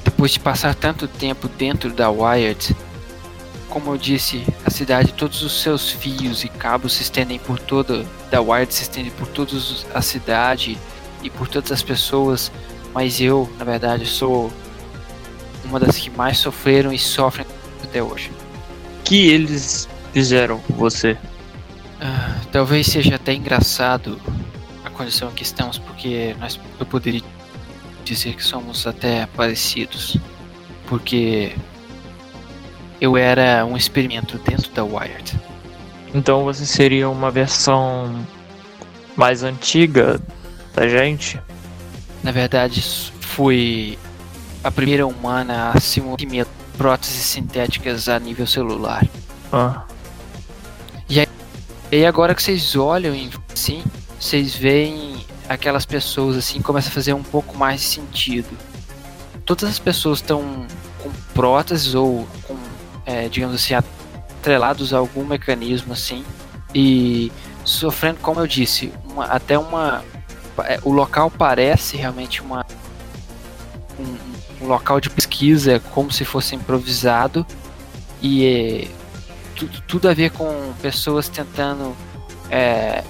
Depois 0.04 0.32
de 0.32 0.40
passar 0.40 0.74
tanto 0.74 1.06
tempo 1.06 1.48
dentro 1.48 1.92
da 1.92 2.10
Wired, 2.10 2.74
como 3.68 3.92
eu 3.92 3.98
disse, 3.98 4.46
a 4.64 4.70
cidade, 4.70 5.12
todos 5.12 5.42
os 5.42 5.60
seus 5.60 5.90
fios 5.90 6.44
e 6.44 6.48
cabos 6.48 6.94
se 6.94 7.02
estendem 7.02 7.38
por 7.38 7.58
toda 7.58 8.04
da 8.30 8.40
Wired 8.40 8.72
se 8.72 8.82
estendem 8.82 9.10
por 9.12 9.26
toda 9.28 9.52
a 9.94 10.02
cidade 10.02 10.78
e 11.22 11.30
por 11.30 11.48
todas 11.48 11.72
as 11.72 11.82
pessoas, 11.82 12.52
mas 12.94 13.20
eu, 13.20 13.50
na 13.58 13.64
verdade, 13.64 14.06
sou 14.06 14.52
uma 15.64 15.80
das 15.80 15.96
que 15.98 16.10
mais 16.10 16.38
sofreram 16.38 16.92
e 16.92 16.98
sofrem 16.98 17.46
até 17.82 18.02
hoje. 18.02 18.30
Que 19.04 19.28
eles 19.28 19.88
fizeram 20.12 20.58
com 20.60 20.74
você? 20.74 21.16
Ah, 22.00 22.40
talvez 22.52 22.86
seja 22.86 23.16
até 23.16 23.34
engraçado 23.34 24.20
a 24.84 24.90
condição 24.90 25.30
em 25.30 25.34
que 25.34 25.42
estamos, 25.42 25.78
porque 25.78 26.34
nós, 26.38 26.58
eu 26.78 26.86
poderia 26.86 27.22
dizer 28.04 28.34
que 28.34 28.44
somos 28.44 28.86
até 28.86 29.26
parecidos, 29.26 30.16
porque 30.86 31.54
eu 33.00 33.16
era 33.16 33.64
um 33.64 33.76
experimento 33.76 34.38
dentro 34.38 34.70
da 34.72 34.84
Wired. 34.84 35.38
Então 36.14 36.44
você 36.44 36.64
seria 36.64 37.08
uma 37.08 37.30
versão 37.30 38.26
mais 39.16 39.42
antiga 39.42 40.20
da 40.74 40.88
gente? 40.88 41.40
Na 42.22 42.32
verdade, 42.32 42.82
fui 43.20 43.98
a 44.62 44.70
primeira 44.70 45.06
humana 45.06 45.72
a 45.74 45.80
simular 45.80 46.18
próteses 46.76 47.24
sintéticas 47.26 48.08
a 48.08 48.18
nível 48.18 48.46
celular. 48.46 49.04
Ah. 49.52 49.82
E, 51.08 51.20
aí, 51.20 51.28
e 51.90 52.06
agora 52.06 52.34
que 52.34 52.42
vocês 52.42 52.76
olham 52.76 53.14
assim, 53.52 53.82
vocês 54.18 54.54
veem 54.54 55.26
aquelas 55.48 55.86
pessoas 55.86 56.36
assim 56.36 56.60
começa 56.60 56.88
a 56.88 56.92
fazer 56.92 57.14
um 57.14 57.22
pouco 57.22 57.56
mais 57.56 57.80
de 57.80 57.86
sentido. 57.86 58.50
Todas 59.44 59.68
as 59.68 59.78
pessoas 59.78 60.18
estão 60.18 60.66
com 61.02 61.10
próteses 61.32 61.94
ou 61.94 62.28
é, 63.08 63.26
digamos 63.26 63.56
assim, 63.56 63.72
atrelados 63.72 64.92
a 64.92 64.98
algum 64.98 65.24
mecanismo 65.24 65.94
assim 65.94 66.22
e 66.74 67.32
sofrendo, 67.64 68.20
como 68.20 68.38
eu 68.38 68.46
disse, 68.46 68.92
uma, 69.10 69.24
até 69.24 69.58
uma. 69.58 70.04
É, 70.64 70.78
o 70.84 70.92
local 70.92 71.30
parece 71.30 71.96
realmente 71.96 72.42
uma 72.42 72.66
um, 73.98 74.64
um, 74.64 74.68
local 74.68 75.00
de 75.00 75.08
pesquisa, 75.08 75.80
como 75.94 76.12
se 76.12 76.24
fosse 76.24 76.54
improvisado 76.54 77.46
e 78.20 78.44
é, 78.44 78.88
tudo, 79.56 79.80
tudo 79.86 80.08
a 80.08 80.14
ver 80.14 80.30
com 80.32 80.72
pessoas 80.82 81.28
tentando 81.28 81.96
é, 82.50 83.02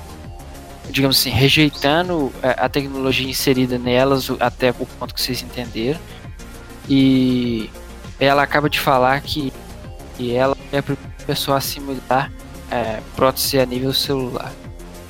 digamos 0.91 1.19
assim, 1.19 1.31
rejeitando 1.31 2.33
é, 2.41 2.55
a 2.57 2.69
tecnologia 2.69 3.29
inserida 3.29 3.79
nelas 3.79 4.31
até 4.39 4.71
o 4.71 4.87
ponto 4.87 5.13
que 5.13 5.21
vocês 5.21 5.43
entenderam. 5.43 5.99
E 6.89 7.69
ela 8.19 8.43
acaba 8.43 8.69
de 8.69 8.81
falar 8.81 9.21
que, 9.21 9.53
que 10.19 10.35
ela 10.35 10.57
é 10.73 10.79
a 10.79 10.85
pessoa 11.25 11.59
a 11.59 11.61
simular 11.61 12.31
é, 12.71 13.01
prótese 13.15 13.59
a 13.59 13.65
nível 13.65 13.95
celular. 13.95 14.53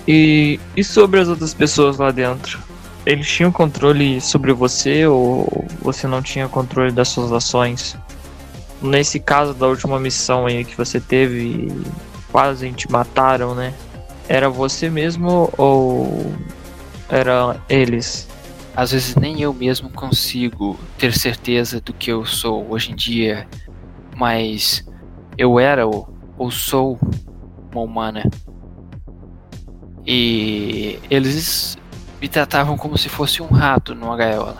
E, 0.07 0.61
e 0.77 0.85
sobre 0.85 1.19
as 1.19 1.29
outras 1.29 1.55
pessoas 1.55 1.97
lá 1.97 2.11
dentro? 2.11 2.59
Eles 3.07 3.27
tinham 3.27 3.51
controle 3.51 4.21
sobre 4.21 4.53
você 4.53 5.07
ou 5.07 5.67
você 5.81 6.07
não 6.07 6.21
tinha 6.21 6.47
controle 6.47 6.93
das 6.93 7.09
suas 7.09 7.33
ações? 7.33 7.97
Nesse 8.83 9.19
caso 9.19 9.55
da 9.55 9.67
última 9.67 9.99
missão 9.99 10.47
aí 10.47 10.65
que 10.65 10.77
você 10.77 11.01
teve, 11.01 11.69
quase 12.31 12.71
te 12.73 12.91
mataram, 12.91 13.55
né? 13.55 13.73
Era 14.29 14.51
você 14.51 14.91
mesmo 14.91 15.51
ou 15.57 16.33
era 17.09 17.57
eles? 17.69 18.29
Às 18.77 18.93
vezes 18.93 19.17
nem 19.17 19.41
eu 19.41 19.53
mesmo 19.53 19.91
consigo 19.91 20.79
ter 20.99 21.13
certeza 21.13 21.81
do 21.81 21.93
que 21.93 22.13
eu 22.13 22.25
sou 22.25 22.71
hoje 22.71 22.93
em 22.93 22.95
dia, 22.95 23.49
mas 24.15 24.87
eu 25.39 25.61
era 25.61 25.87
ou, 25.87 26.13
ou 26.37 26.51
sou 26.51 26.99
uma 27.71 27.81
humana. 27.81 28.29
E 30.05 30.99
eles 31.09 31.79
me 32.21 32.29
tratavam 32.29 32.77
como 32.77 32.99
se 32.99 33.09
fosse 33.09 33.41
um 33.41 33.47
rato 33.47 33.95
numa 33.95 34.17
gaiola. 34.17 34.59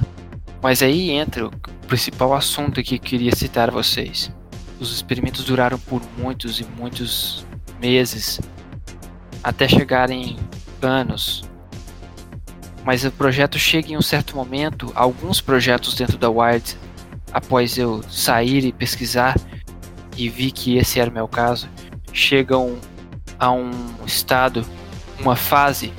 Mas 0.63 0.83
aí 0.83 1.11
entra 1.11 1.47
o 1.47 1.51
principal 1.89 2.33
assunto 2.33 2.83
que 2.83 2.95
eu 2.95 3.01
queria 3.01 3.35
citar 3.35 3.69
a 3.69 3.73
vocês. 3.73 4.33
Os 4.79 4.95
experimentos 4.95 5.45
duraram 5.45 5.79
por 5.79 6.01
muitos 6.17 6.61
e 6.61 6.65
muitos 6.79 7.45
meses 7.81 8.41
até 9.43 9.67
chegarem 9.67 10.37
anos. 10.81 11.45
Mas 12.85 13.05
o 13.05 13.11
projeto 13.11 13.59
chega 13.59 13.93
em 13.93 13.97
um 13.97 14.03
certo 14.03 14.37
momento, 14.37 14.93
alguns 14.95 15.41
projetos 15.41 15.95
dentro 15.95 16.17
da 16.17 16.31
Wired, 16.31 16.77
após 17.33 17.77
eu 17.77 18.03
sair 18.05 18.65
e 18.65 18.73
pesquisar 18.73 19.35
e 20.19 20.29
vi 20.29 20.51
que 20.51 20.77
esse 20.77 20.99
era 20.99 21.09
o 21.09 21.15
meu 21.15 21.29
caso, 21.29 21.69
chegam 22.13 22.77
a 23.39 23.53
um 23.53 23.71
estado, 24.05 24.67
uma 25.21 25.37
fase 25.37 25.93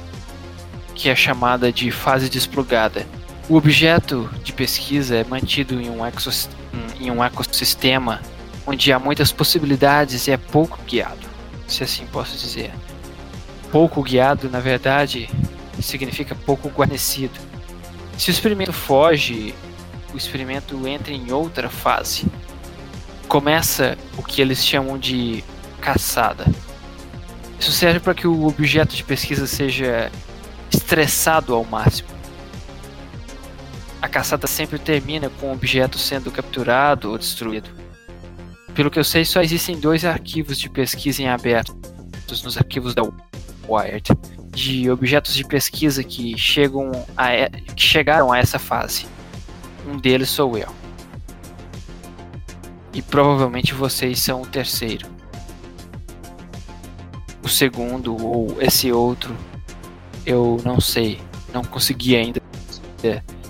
que 0.93 1.09
é 1.09 1.15
chamada 1.15 1.71
de 1.71 1.89
fase 1.89 2.29
desplugada. 2.29 3.07
O 3.47 3.55
objeto 3.55 4.29
de 4.43 4.51
pesquisa 4.51 5.15
é 5.15 5.23
mantido 5.23 5.81
em 5.81 5.89
um, 5.89 6.01
em 6.99 7.09
um 7.09 7.23
ecossistema 7.23 8.21
onde 8.67 8.91
há 8.91 8.99
muitas 8.99 9.31
possibilidades 9.31 10.27
e 10.27 10.31
é 10.31 10.37
pouco 10.37 10.77
guiado, 10.85 11.25
se 11.65 11.83
assim 11.83 12.05
posso 12.07 12.37
dizer. 12.37 12.71
Pouco 13.71 14.03
guiado, 14.03 14.49
na 14.49 14.59
verdade, 14.59 15.29
significa 15.81 16.35
pouco 16.35 16.67
guarnecido. 16.67 17.39
Se 18.17 18.29
o 18.29 18.31
experimento 18.31 18.73
foge, 18.73 19.55
o 20.13 20.17
experimento 20.17 20.85
entra 20.85 21.13
em 21.13 21.31
outra 21.31 21.69
fase. 21.69 22.25
Começa 23.29 23.97
o 24.17 24.23
que 24.23 24.41
eles 24.41 24.65
chamam 24.65 24.97
de 24.97 25.43
caçada. 25.79 26.45
Isso 27.57 27.71
serve 27.71 28.01
para 28.01 28.13
que 28.13 28.27
o 28.27 28.45
objeto 28.45 28.95
de 28.95 29.03
pesquisa 29.03 29.47
seja 29.47 30.11
estressado 30.71 31.53
ao 31.53 31.63
máximo. 31.63 32.09
A 34.01 34.09
caçada 34.09 34.47
sempre 34.47 34.79
termina 34.79 35.29
com 35.29 35.47
o 35.47 35.53
objeto 35.53 35.97
sendo 35.97 36.31
capturado 36.31 37.11
ou 37.11 37.17
destruído. 37.17 37.69
Pelo 38.73 38.89
que 38.89 38.99
eu 38.99 39.03
sei, 39.03 39.23
só 39.23 39.41
existem 39.41 39.79
dois 39.79 40.03
arquivos 40.03 40.59
de 40.59 40.69
pesquisa 40.69 41.21
em 41.21 41.29
aberto 41.29 41.77
nos 42.43 42.57
arquivos 42.57 42.93
da 42.93 43.01
Wired 43.67 44.11
de 44.51 44.89
objetos 44.89 45.33
de 45.33 45.43
pesquisa 45.43 46.03
que 46.03 46.37
chegam 46.37 46.91
a, 47.17 47.49
que 47.75 47.81
chegaram 47.81 48.31
a 48.31 48.37
essa 48.37 48.59
fase. 48.59 49.07
Um 49.87 49.97
deles 49.97 50.29
sou 50.29 50.57
eu. 50.57 50.78
E 52.93 53.01
provavelmente 53.01 53.73
vocês 53.73 54.19
são 54.19 54.41
o 54.41 54.45
terceiro. 54.45 55.07
O 57.43 57.47
segundo 57.47 58.15
ou 58.23 58.61
esse 58.61 58.91
outro, 58.91 59.35
eu 60.25 60.57
não 60.65 60.79
sei, 60.79 61.19
não 61.53 61.63
consegui 61.63 62.15
ainda 62.15 62.41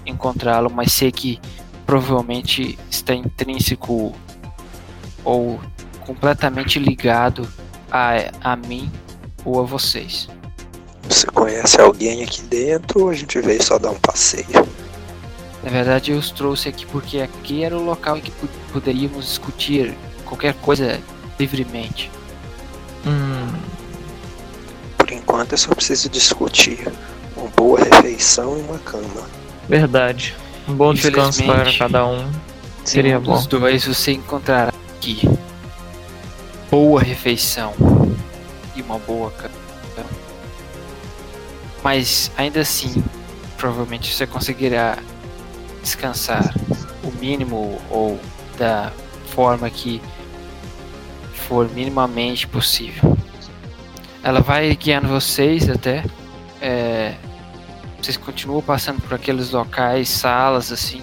encontrá-lo, 0.06 0.70
mas 0.70 0.92
sei 0.94 1.12
que 1.12 1.40
provavelmente 1.86 2.78
está 2.90 3.14
intrínseco 3.14 4.14
ou 5.24 5.60
completamente 6.06 6.80
ligado 6.80 7.48
a, 7.92 8.14
a 8.42 8.56
mim 8.56 8.92
ou 9.44 9.60
a 9.60 9.64
vocês. 9.64 10.28
Você 11.08 11.26
conhece 11.28 11.82
alguém 11.82 12.24
aqui 12.24 12.42
dentro 12.44 13.04
ou 13.04 13.10
a 13.10 13.14
gente 13.14 13.40
veio 13.42 13.62
só 13.64 13.80
dar 13.80 13.92
um 13.92 14.00
passeio? 14.00 14.46
Na 15.64 15.70
verdade, 15.70 16.12
eu 16.12 16.18
os 16.18 16.32
trouxe 16.32 16.70
aqui 16.70 16.86
porque 16.86 17.20
aqui 17.20 17.64
era 17.64 17.78
o 17.78 17.84
local 17.84 18.18
em 18.18 18.22
que 18.22 18.32
poderíamos 18.72 19.26
discutir 19.26 19.94
qualquer 20.26 20.54
coisa 20.56 21.00
livremente. 21.40 22.10
Hum. 23.06 23.48
Por 24.98 25.12
enquanto, 25.12 25.54
eu 25.54 25.58
só 25.58 25.74
preciso 25.74 26.10
discutir 26.10 26.92
uma 27.36 27.50
boa 27.50 27.80
refeição 27.80 28.58
e 28.58 28.62
uma 28.62 28.80
cama. 28.80 29.28
Verdade. 29.68 30.36
Um 30.68 30.74
bom 30.74 30.94
descanso 30.94 31.44
para 31.44 31.74
cada 31.78 32.06
um 32.06 32.32
seria 32.86 33.20
um 33.20 33.22
bom. 33.22 33.34
Os 33.34 33.48
dois 33.48 33.86
você 33.86 34.14
encontrará 34.14 34.72
aqui 34.98 35.28
boa 36.70 37.02
refeição 37.02 37.74
e 38.76 38.82
uma 38.82 39.00
boa 39.00 39.32
cama. 39.32 39.60
Mas 41.84 42.32
ainda 42.38 42.60
assim, 42.60 43.04
provavelmente 43.58 44.14
você 44.14 44.28
conseguirá 44.28 44.98
descansar 45.82 46.54
o 47.04 47.12
mínimo 47.20 47.80
ou 47.90 48.20
da 48.58 48.92
forma 49.28 49.70
que 49.70 50.02
for 51.34 51.70
minimamente 51.70 52.48
possível. 52.48 53.18
Ela 54.22 54.42
vai 54.42 54.76
guiando 54.76 55.08
vocês 55.08 55.70
até. 55.70 56.04
É, 56.62 57.16
vocês 58.02 58.18
continuam 58.18 58.62
passando 58.62 59.02
por 59.02 59.14
aqueles 59.14 59.52
locais, 59.52 60.10
salas 60.10 60.72
assim. 60.72 61.02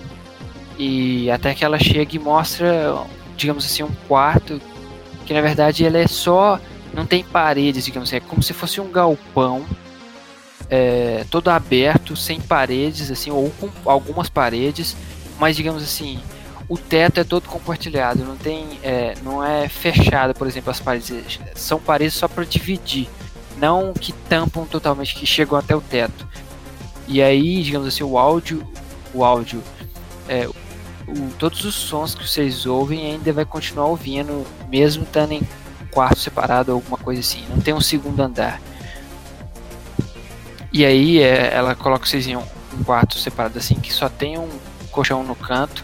E 0.79 1.31
até 1.31 1.55
que 1.55 1.65
ela 1.65 1.79
chega 1.79 2.15
e 2.15 2.19
mostra, 2.19 2.95
digamos 3.37 3.65
assim, 3.65 3.83
um 3.83 3.93
quarto 4.07 4.61
que 5.25 5.33
na 5.33 5.41
verdade 5.41 5.85
ele 5.85 5.99
é 5.99 6.07
só. 6.07 6.61
Não 6.95 7.05
tem 7.05 7.25
paredes, 7.25 7.85
digamos 7.85 8.09
assim, 8.09 8.17
é 8.17 8.21
como 8.21 8.43
se 8.43 8.53
fosse 8.53 8.81
um 8.81 8.91
galpão 8.91 9.65
é, 10.69 11.25
todo 11.31 11.49
aberto, 11.49 12.17
sem 12.17 12.41
paredes, 12.41 13.11
assim, 13.11 13.31
ou 13.31 13.51
com 13.51 13.71
algumas 13.85 14.29
paredes, 14.29 14.97
mas 15.39 15.57
digamos 15.57 15.83
assim, 15.83 16.19
o 16.69 16.77
teto 16.77 17.21
é 17.21 17.25
todo 17.25 17.49
compartilhado, 17.49 18.25
não 18.25 18.37
tem, 18.37 18.79
é, 18.83 19.15
não 19.23 19.45
é 19.45 19.69
fechado, 19.69 20.35
por 20.35 20.47
exemplo, 20.47 20.71
as 20.71 20.81
paredes 20.81 21.39
são 21.55 21.79
paredes 21.79 22.15
só 22.15 22.27
para 22.27 22.45
dividir, 22.45 23.09
não 23.59 23.93
que 23.93 24.13
tampam 24.13 24.65
totalmente, 24.65 25.15
que 25.15 25.27
chegam 25.27 25.59
até 25.59 25.75
o 25.75 25.81
teto. 25.81 26.27
E 27.07 27.23
aí, 27.23 27.63
digamos 27.63 27.87
assim, 27.87 28.03
o 28.03 28.19
áudio, 28.19 28.67
o 29.15 29.25
áudio, 29.25 29.63
é, 30.29 30.49
o, 31.07 31.31
todos 31.39 31.65
os 31.65 31.75
sons 31.75 32.15
que 32.15 32.27
vocês 32.29 32.67
ouvem 32.67 33.13
ainda 33.13 33.33
vai 33.33 33.45
continuar 33.45 33.87
ouvindo, 33.87 34.45
mesmo 34.69 35.05
estando 35.05 35.33
em 35.33 35.43
quarto 35.93 36.19
separado 36.19 36.73
ou 36.73 36.79
alguma 36.79 36.99
coisa 36.99 37.21
assim. 37.21 37.45
Não 37.49 37.61
tem 37.61 37.73
um 37.73 37.81
segundo 37.81 38.21
andar. 38.21 38.61
E 40.77 40.85
aí 40.85 41.23
é, 41.23 41.55
ela 41.55 41.75
coloca 41.75 42.05
vocês 42.05 42.27
em 42.27 42.37
um, 42.37 42.43
um, 42.79 42.85
quarto 42.85 43.19
separado 43.19 43.57
assim, 43.57 43.77
que 43.77 43.91
só 43.91 44.11
tem 44.11 44.37
um 44.37 44.47
colchão 44.91 45.25
no 45.25 45.35
canto 45.35 45.83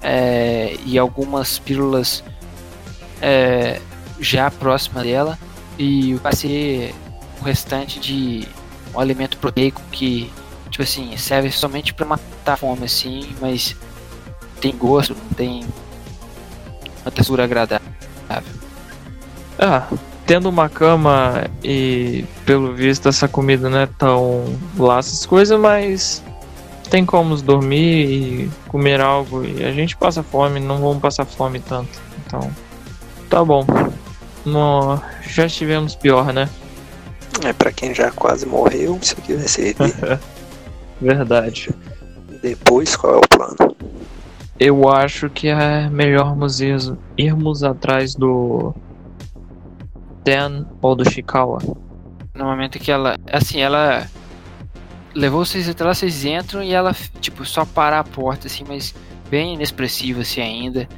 é, 0.00 0.76
e 0.84 0.98
algumas 0.98 1.60
pílulas 1.60 2.24
é, 3.20 3.80
já 4.18 4.50
próxima 4.50 5.04
dela 5.04 5.38
e 5.78 6.14
vai 6.14 6.34
ser 6.34 6.92
o 7.40 7.44
restante 7.44 8.00
de 8.00 8.48
um 8.92 8.98
alimento 8.98 9.36
proteico 9.36 9.80
que 9.92 10.28
tipo 10.68 10.82
assim 10.82 11.16
serve 11.16 11.52
somente 11.52 11.94
para 11.94 12.04
matar 12.04 12.54
a 12.54 12.56
fome 12.56 12.86
assim, 12.86 13.32
mas 13.40 13.76
tem 14.60 14.76
gosto, 14.76 15.14
tem 15.36 15.64
uma 17.04 17.10
textura 17.12 17.44
agradável. 17.44 17.86
Ah, 19.60 19.86
tendo 20.32 20.48
uma 20.48 20.66
cama 20.66 21.44
e 21.62 22.24
pelo 22.46 22.72
visto 22.72 23.06
essa 23.06 23.28
comida 23.28 23.68
não 23.68 23.80
é 23.80 23.86
tão 23.86 24.46
lá 24.78 24.98
essas 24.98 25.26
coisas, 25.26 25.60
mas 25.60 26.24
tem 26.88 27.04
como 27.04 27.36
dormir 27.36 28.06
e 28.06 28.50
comer 28.66 28.98
algo 28.98 29.44
e 29.44 29.62
a 29.62 29.70
gente 29.72 29.94
passa 29.94 30.22
fome, 30.22 30.58
não 30.58 30.78
vamos 30.78 31.02
passar 31.02 31.26
fome 31.26 31.60
tanto. 31.60 32.00
Então, 32.24 32.50
tá 33.28 33.44
bom. 33.44 33.66
No, 34.42 34.98
já 35.20 35.44
estivemos 35.44 35.94
pior, 35.94 36.32
né? 36.32 36.48
É, 37.44 37.52
pra 37.52 37.70
quem 37.70 37.94
já 37.94 38.10
quase 38.10 38.46
morreu, 38.46 38.98
isso 39.02 39.14
aqui 39.18 39.34
vai 39.34 39.46
ser. 39.46 39.76
Verdade. 40.98 41.68
Depois, 42.40 42.96
qual 42.96 43.16
é 43.16 43.18
o 43.18 43.28
plano? 43.28 43.76
Eu 44.58 44.88
acho 44.88 45.28
que 45.28 45.48
é 45.48 45.90
melhor 45.90 46.34
irmos 47.18 47.62
atrás 47.62 48.14
do 48.14 48.74
Dan 50.24 50.64
ou 50.80 50.94
do 50.94 51.08
Shikawa? 51.08 51.58
No 52.34 52.44
momento 52.44 52.78
que 52.78 52.90
ela. 52.90 53.16
Assim, 53.30 53.60
ela. 53.60 54.06
Levou 55.14 55.44
vocês 55.44 55.68
até 55.68 55.84
lá, 55.84 55.92
vocês 55.92 56.24
entram 56.24 56.62
e 56.62 56.72
ela, 56.72 56.96
tipo, 57.20 57.44
só 57.44 57.66
para 57.66 57.98
a 57.98 58.04
porta, 58.04 58.46
assim, 58.46 58.64
mas 58.66 58.94
bem 59.28 59.54
inexpressiva 59.54 60.22
assim 60.22 60.40
ainda. 60.40 60.88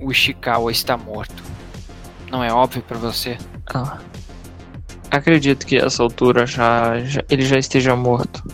O 0.00 0.12
Ishikawa 0.12 0.70
está 0.70 0.96
morto. 0.96 1.42
Não 2.30 2.44
é 2.44 2.52
óbvio 2.52 2.82
para 2.82 2.98
você? 2.98 3.36
Ah. 3.74 3.98
Acredito 5.10 5.66
que 5.66 5.76
a 5.76 5.86
essa 5.86 6.02
altura 6.02 6.46
já, 6.46 7.00
já, 7.00 7.22
ele 7.28 7.42
já 7.42 7.58
esteja 7.58 7.96
morto. 7.96 8.44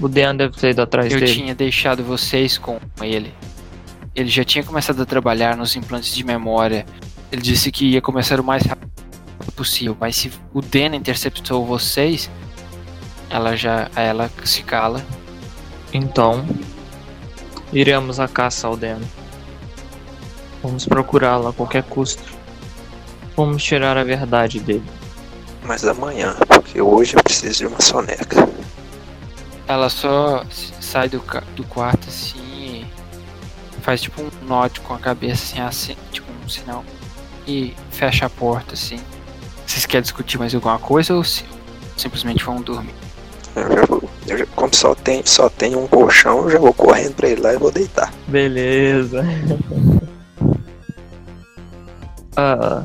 O 0.00 0.08
Dan 0.08 0.36
deve 0.36 0.56
ter 0.56 0.70
ido 0.70 0.82
atrás 0.82 1.12
Eu 1.12 1.18
dele. 1.18 1.32
Eu 1.32 1.36
tinha 1.36 1.54
deixado 1.54 2.04
vocês 2.04 2.58
com 2.58 2.78
ele. 3.00 3.32
Ele 4.14 4.28
já 4.28 4.44
tinha 4.44 4.62
começado 4.62 5.00
a 5.02 5.06
trabalhar 5.06 5.56
nos 5.56 5.74
implantes 5.74 6.14
de 6.14 6.24
memória. 6.24 6.84
Ele 7.32 7.42
disse 7.42 7.72
que 7.72 7.86
ia 7.86 8.00
começar 8.00 8.38
o 8.38 8.44
mais 8.44 8.64
rápido 8.64 8.92
possível. 9.54 9.96
Mas 9.98 10.16
se 10.16 10.32
o 10.52 10.60
Dena 10.60 10.96
interceptou 10.96 11.64
vocês, 11.64 12.30
ela 13.30 13.56
já 13.56 13.90
ela 13.96 14.30
se 14.44 14.62
cala. 14.62 15.04
Então, 15.92 16.44
iremos 17.72 18.20
à 18.20 18.28
caça 18.28 18.66
ao 18.66 18.76
Dena. 18.76 19.06
Vamos 20.62 20.86
procurá-la 20.86 21.50
a 21.50 21.52
qualquer 21.52 21.82
custo. 21.82 22.22
Vamos 23.36 23.62
tirar 23.62 23.96
a 23.96 24.04
verdade 24.04 24.60
dele. 24.60 24.84
Mas 25.64 25.84
amanhã, 25.84 26.36
porque 26.46 26.80
hoje 26.80 27.16
eu 27.16 27.22
preciso 27.22 27.58
de 27.58 27.66
uma 27.66 27.80
soneca. 27.80 28.48
Ela 29.66 29.88
só 29.88 30.44
sai 30.80 31.08
do, 31.08 31.22
do 31.56 31.64
quarto 31.64 32.08
assim 32.08 32.38
e 33.76 33.80
faz 33.80 34.02
tipo 34.02 34.22
um 34.22 34.30
note 34.46 34.80
com 34.80 34.94
a 34.94 34.98
cabeça 34.98 35.44
assim, 35.44 35.60
assim 35.60 35.96
tipo 36.12 36.26
um 36.44 36.48
sinal. 36.48 36.84
E 37.46 37.74
fecha 37.90 38.26
a 38.26 38.30
porta 38.30 38.74
assim. 38.74 39.00
Vocês 39.84 39.90
querem 39.90 40.02
discutir 40.02 40.38
mais 40.38 40.54
alguma 40.54 40.78
coisa 40.78 41.14
ou 41.14 41.22
se, 41.22 41.44
simplesmente 41.94 42.42
vão 42.42 42.62
dormir? 42.62 42.94
Eu 43.54 43.70
já 43.70 43.84
vou, 43.84 44.10
eu 44.26 44.38
já, 44.38 44.46
como 44.46 44.74
só 44.74 44.94
tem, 44.94 45.20
só 45.26 45.50
tem 45.50 45.76
um 45.76 45.86
colchão, 45.86 46.44
eu 46.44 46.50
já 46.50 46.58
vou 46.58 46.72
correndo 46.72 47.14
pra 47.14 47.28
ir 47.28 47.38
lá 47.38 47.52
e 47.52 47.58
vou 47.58 47.70
deitar. 47.70 48.10
Beleza. 48.26 49.22
ah, 52.34 52.84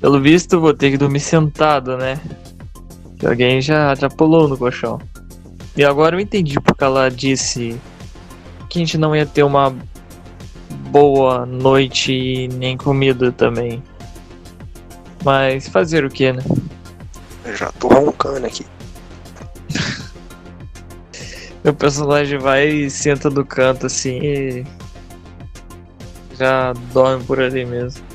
pelo 0.00 0.20
visto, 0.20 0.60
vou 0.60 0.74
ter 0.74 0.90
que 0.90 0.98
dormir 0.98 1.20
sentado, 1.20 1.96
né? 1.96 2.20
Que 3.16 3.24
alguém 3.24 3.60
já, 3.60 3.94
já 3.94 4.10
pulou 4.10 4.48
no 4.48 4.58
colchão. 4.58 5.00
E 5.76 5.84
agora 5.84 6.16
eu 6.16 6.20
entendi 6.20 6.58
porque 6.58 6.82
ela 6.82 7.08
disse 7.08 7.80
que 8.68 8.80
a 8.80 8.84
gente 8.84 8.98
não 8.98 9.14
ia 9.14 9.26
ter 9.26 9.44
uma 9.44 9.72
boa 10.90 11.46
noite 11.46 12.12
e 12.12 12.48
nem 12.48 12.76
comida 12.76 13.30
também. 13.30 13.80
Mas 15.24 15.68
fazer 15.68 16.04
o 16.04 16.10
que, 16.10 16.32
né? 16.32 16.42
Eu 17.44 17.56
já 17.56 17.70
tô 17.72 17.88
roncando 17.88 18.46
aqui. 18.46 18.66
Meu 21.62 21.74
personagem 21.74 22.38
vai 22.38 22.68
e 22.68 22.90
senta 22.90 23.30
no 23.30 23.44
canto 23.44 23.86
assim 23.86 24.18
e. 24.20 24.66
Já 26.38 26.72
dorme 26.92 27.24
por 27.24 27.40
ali 27.40 27.64
mesmo. 27.64 28.11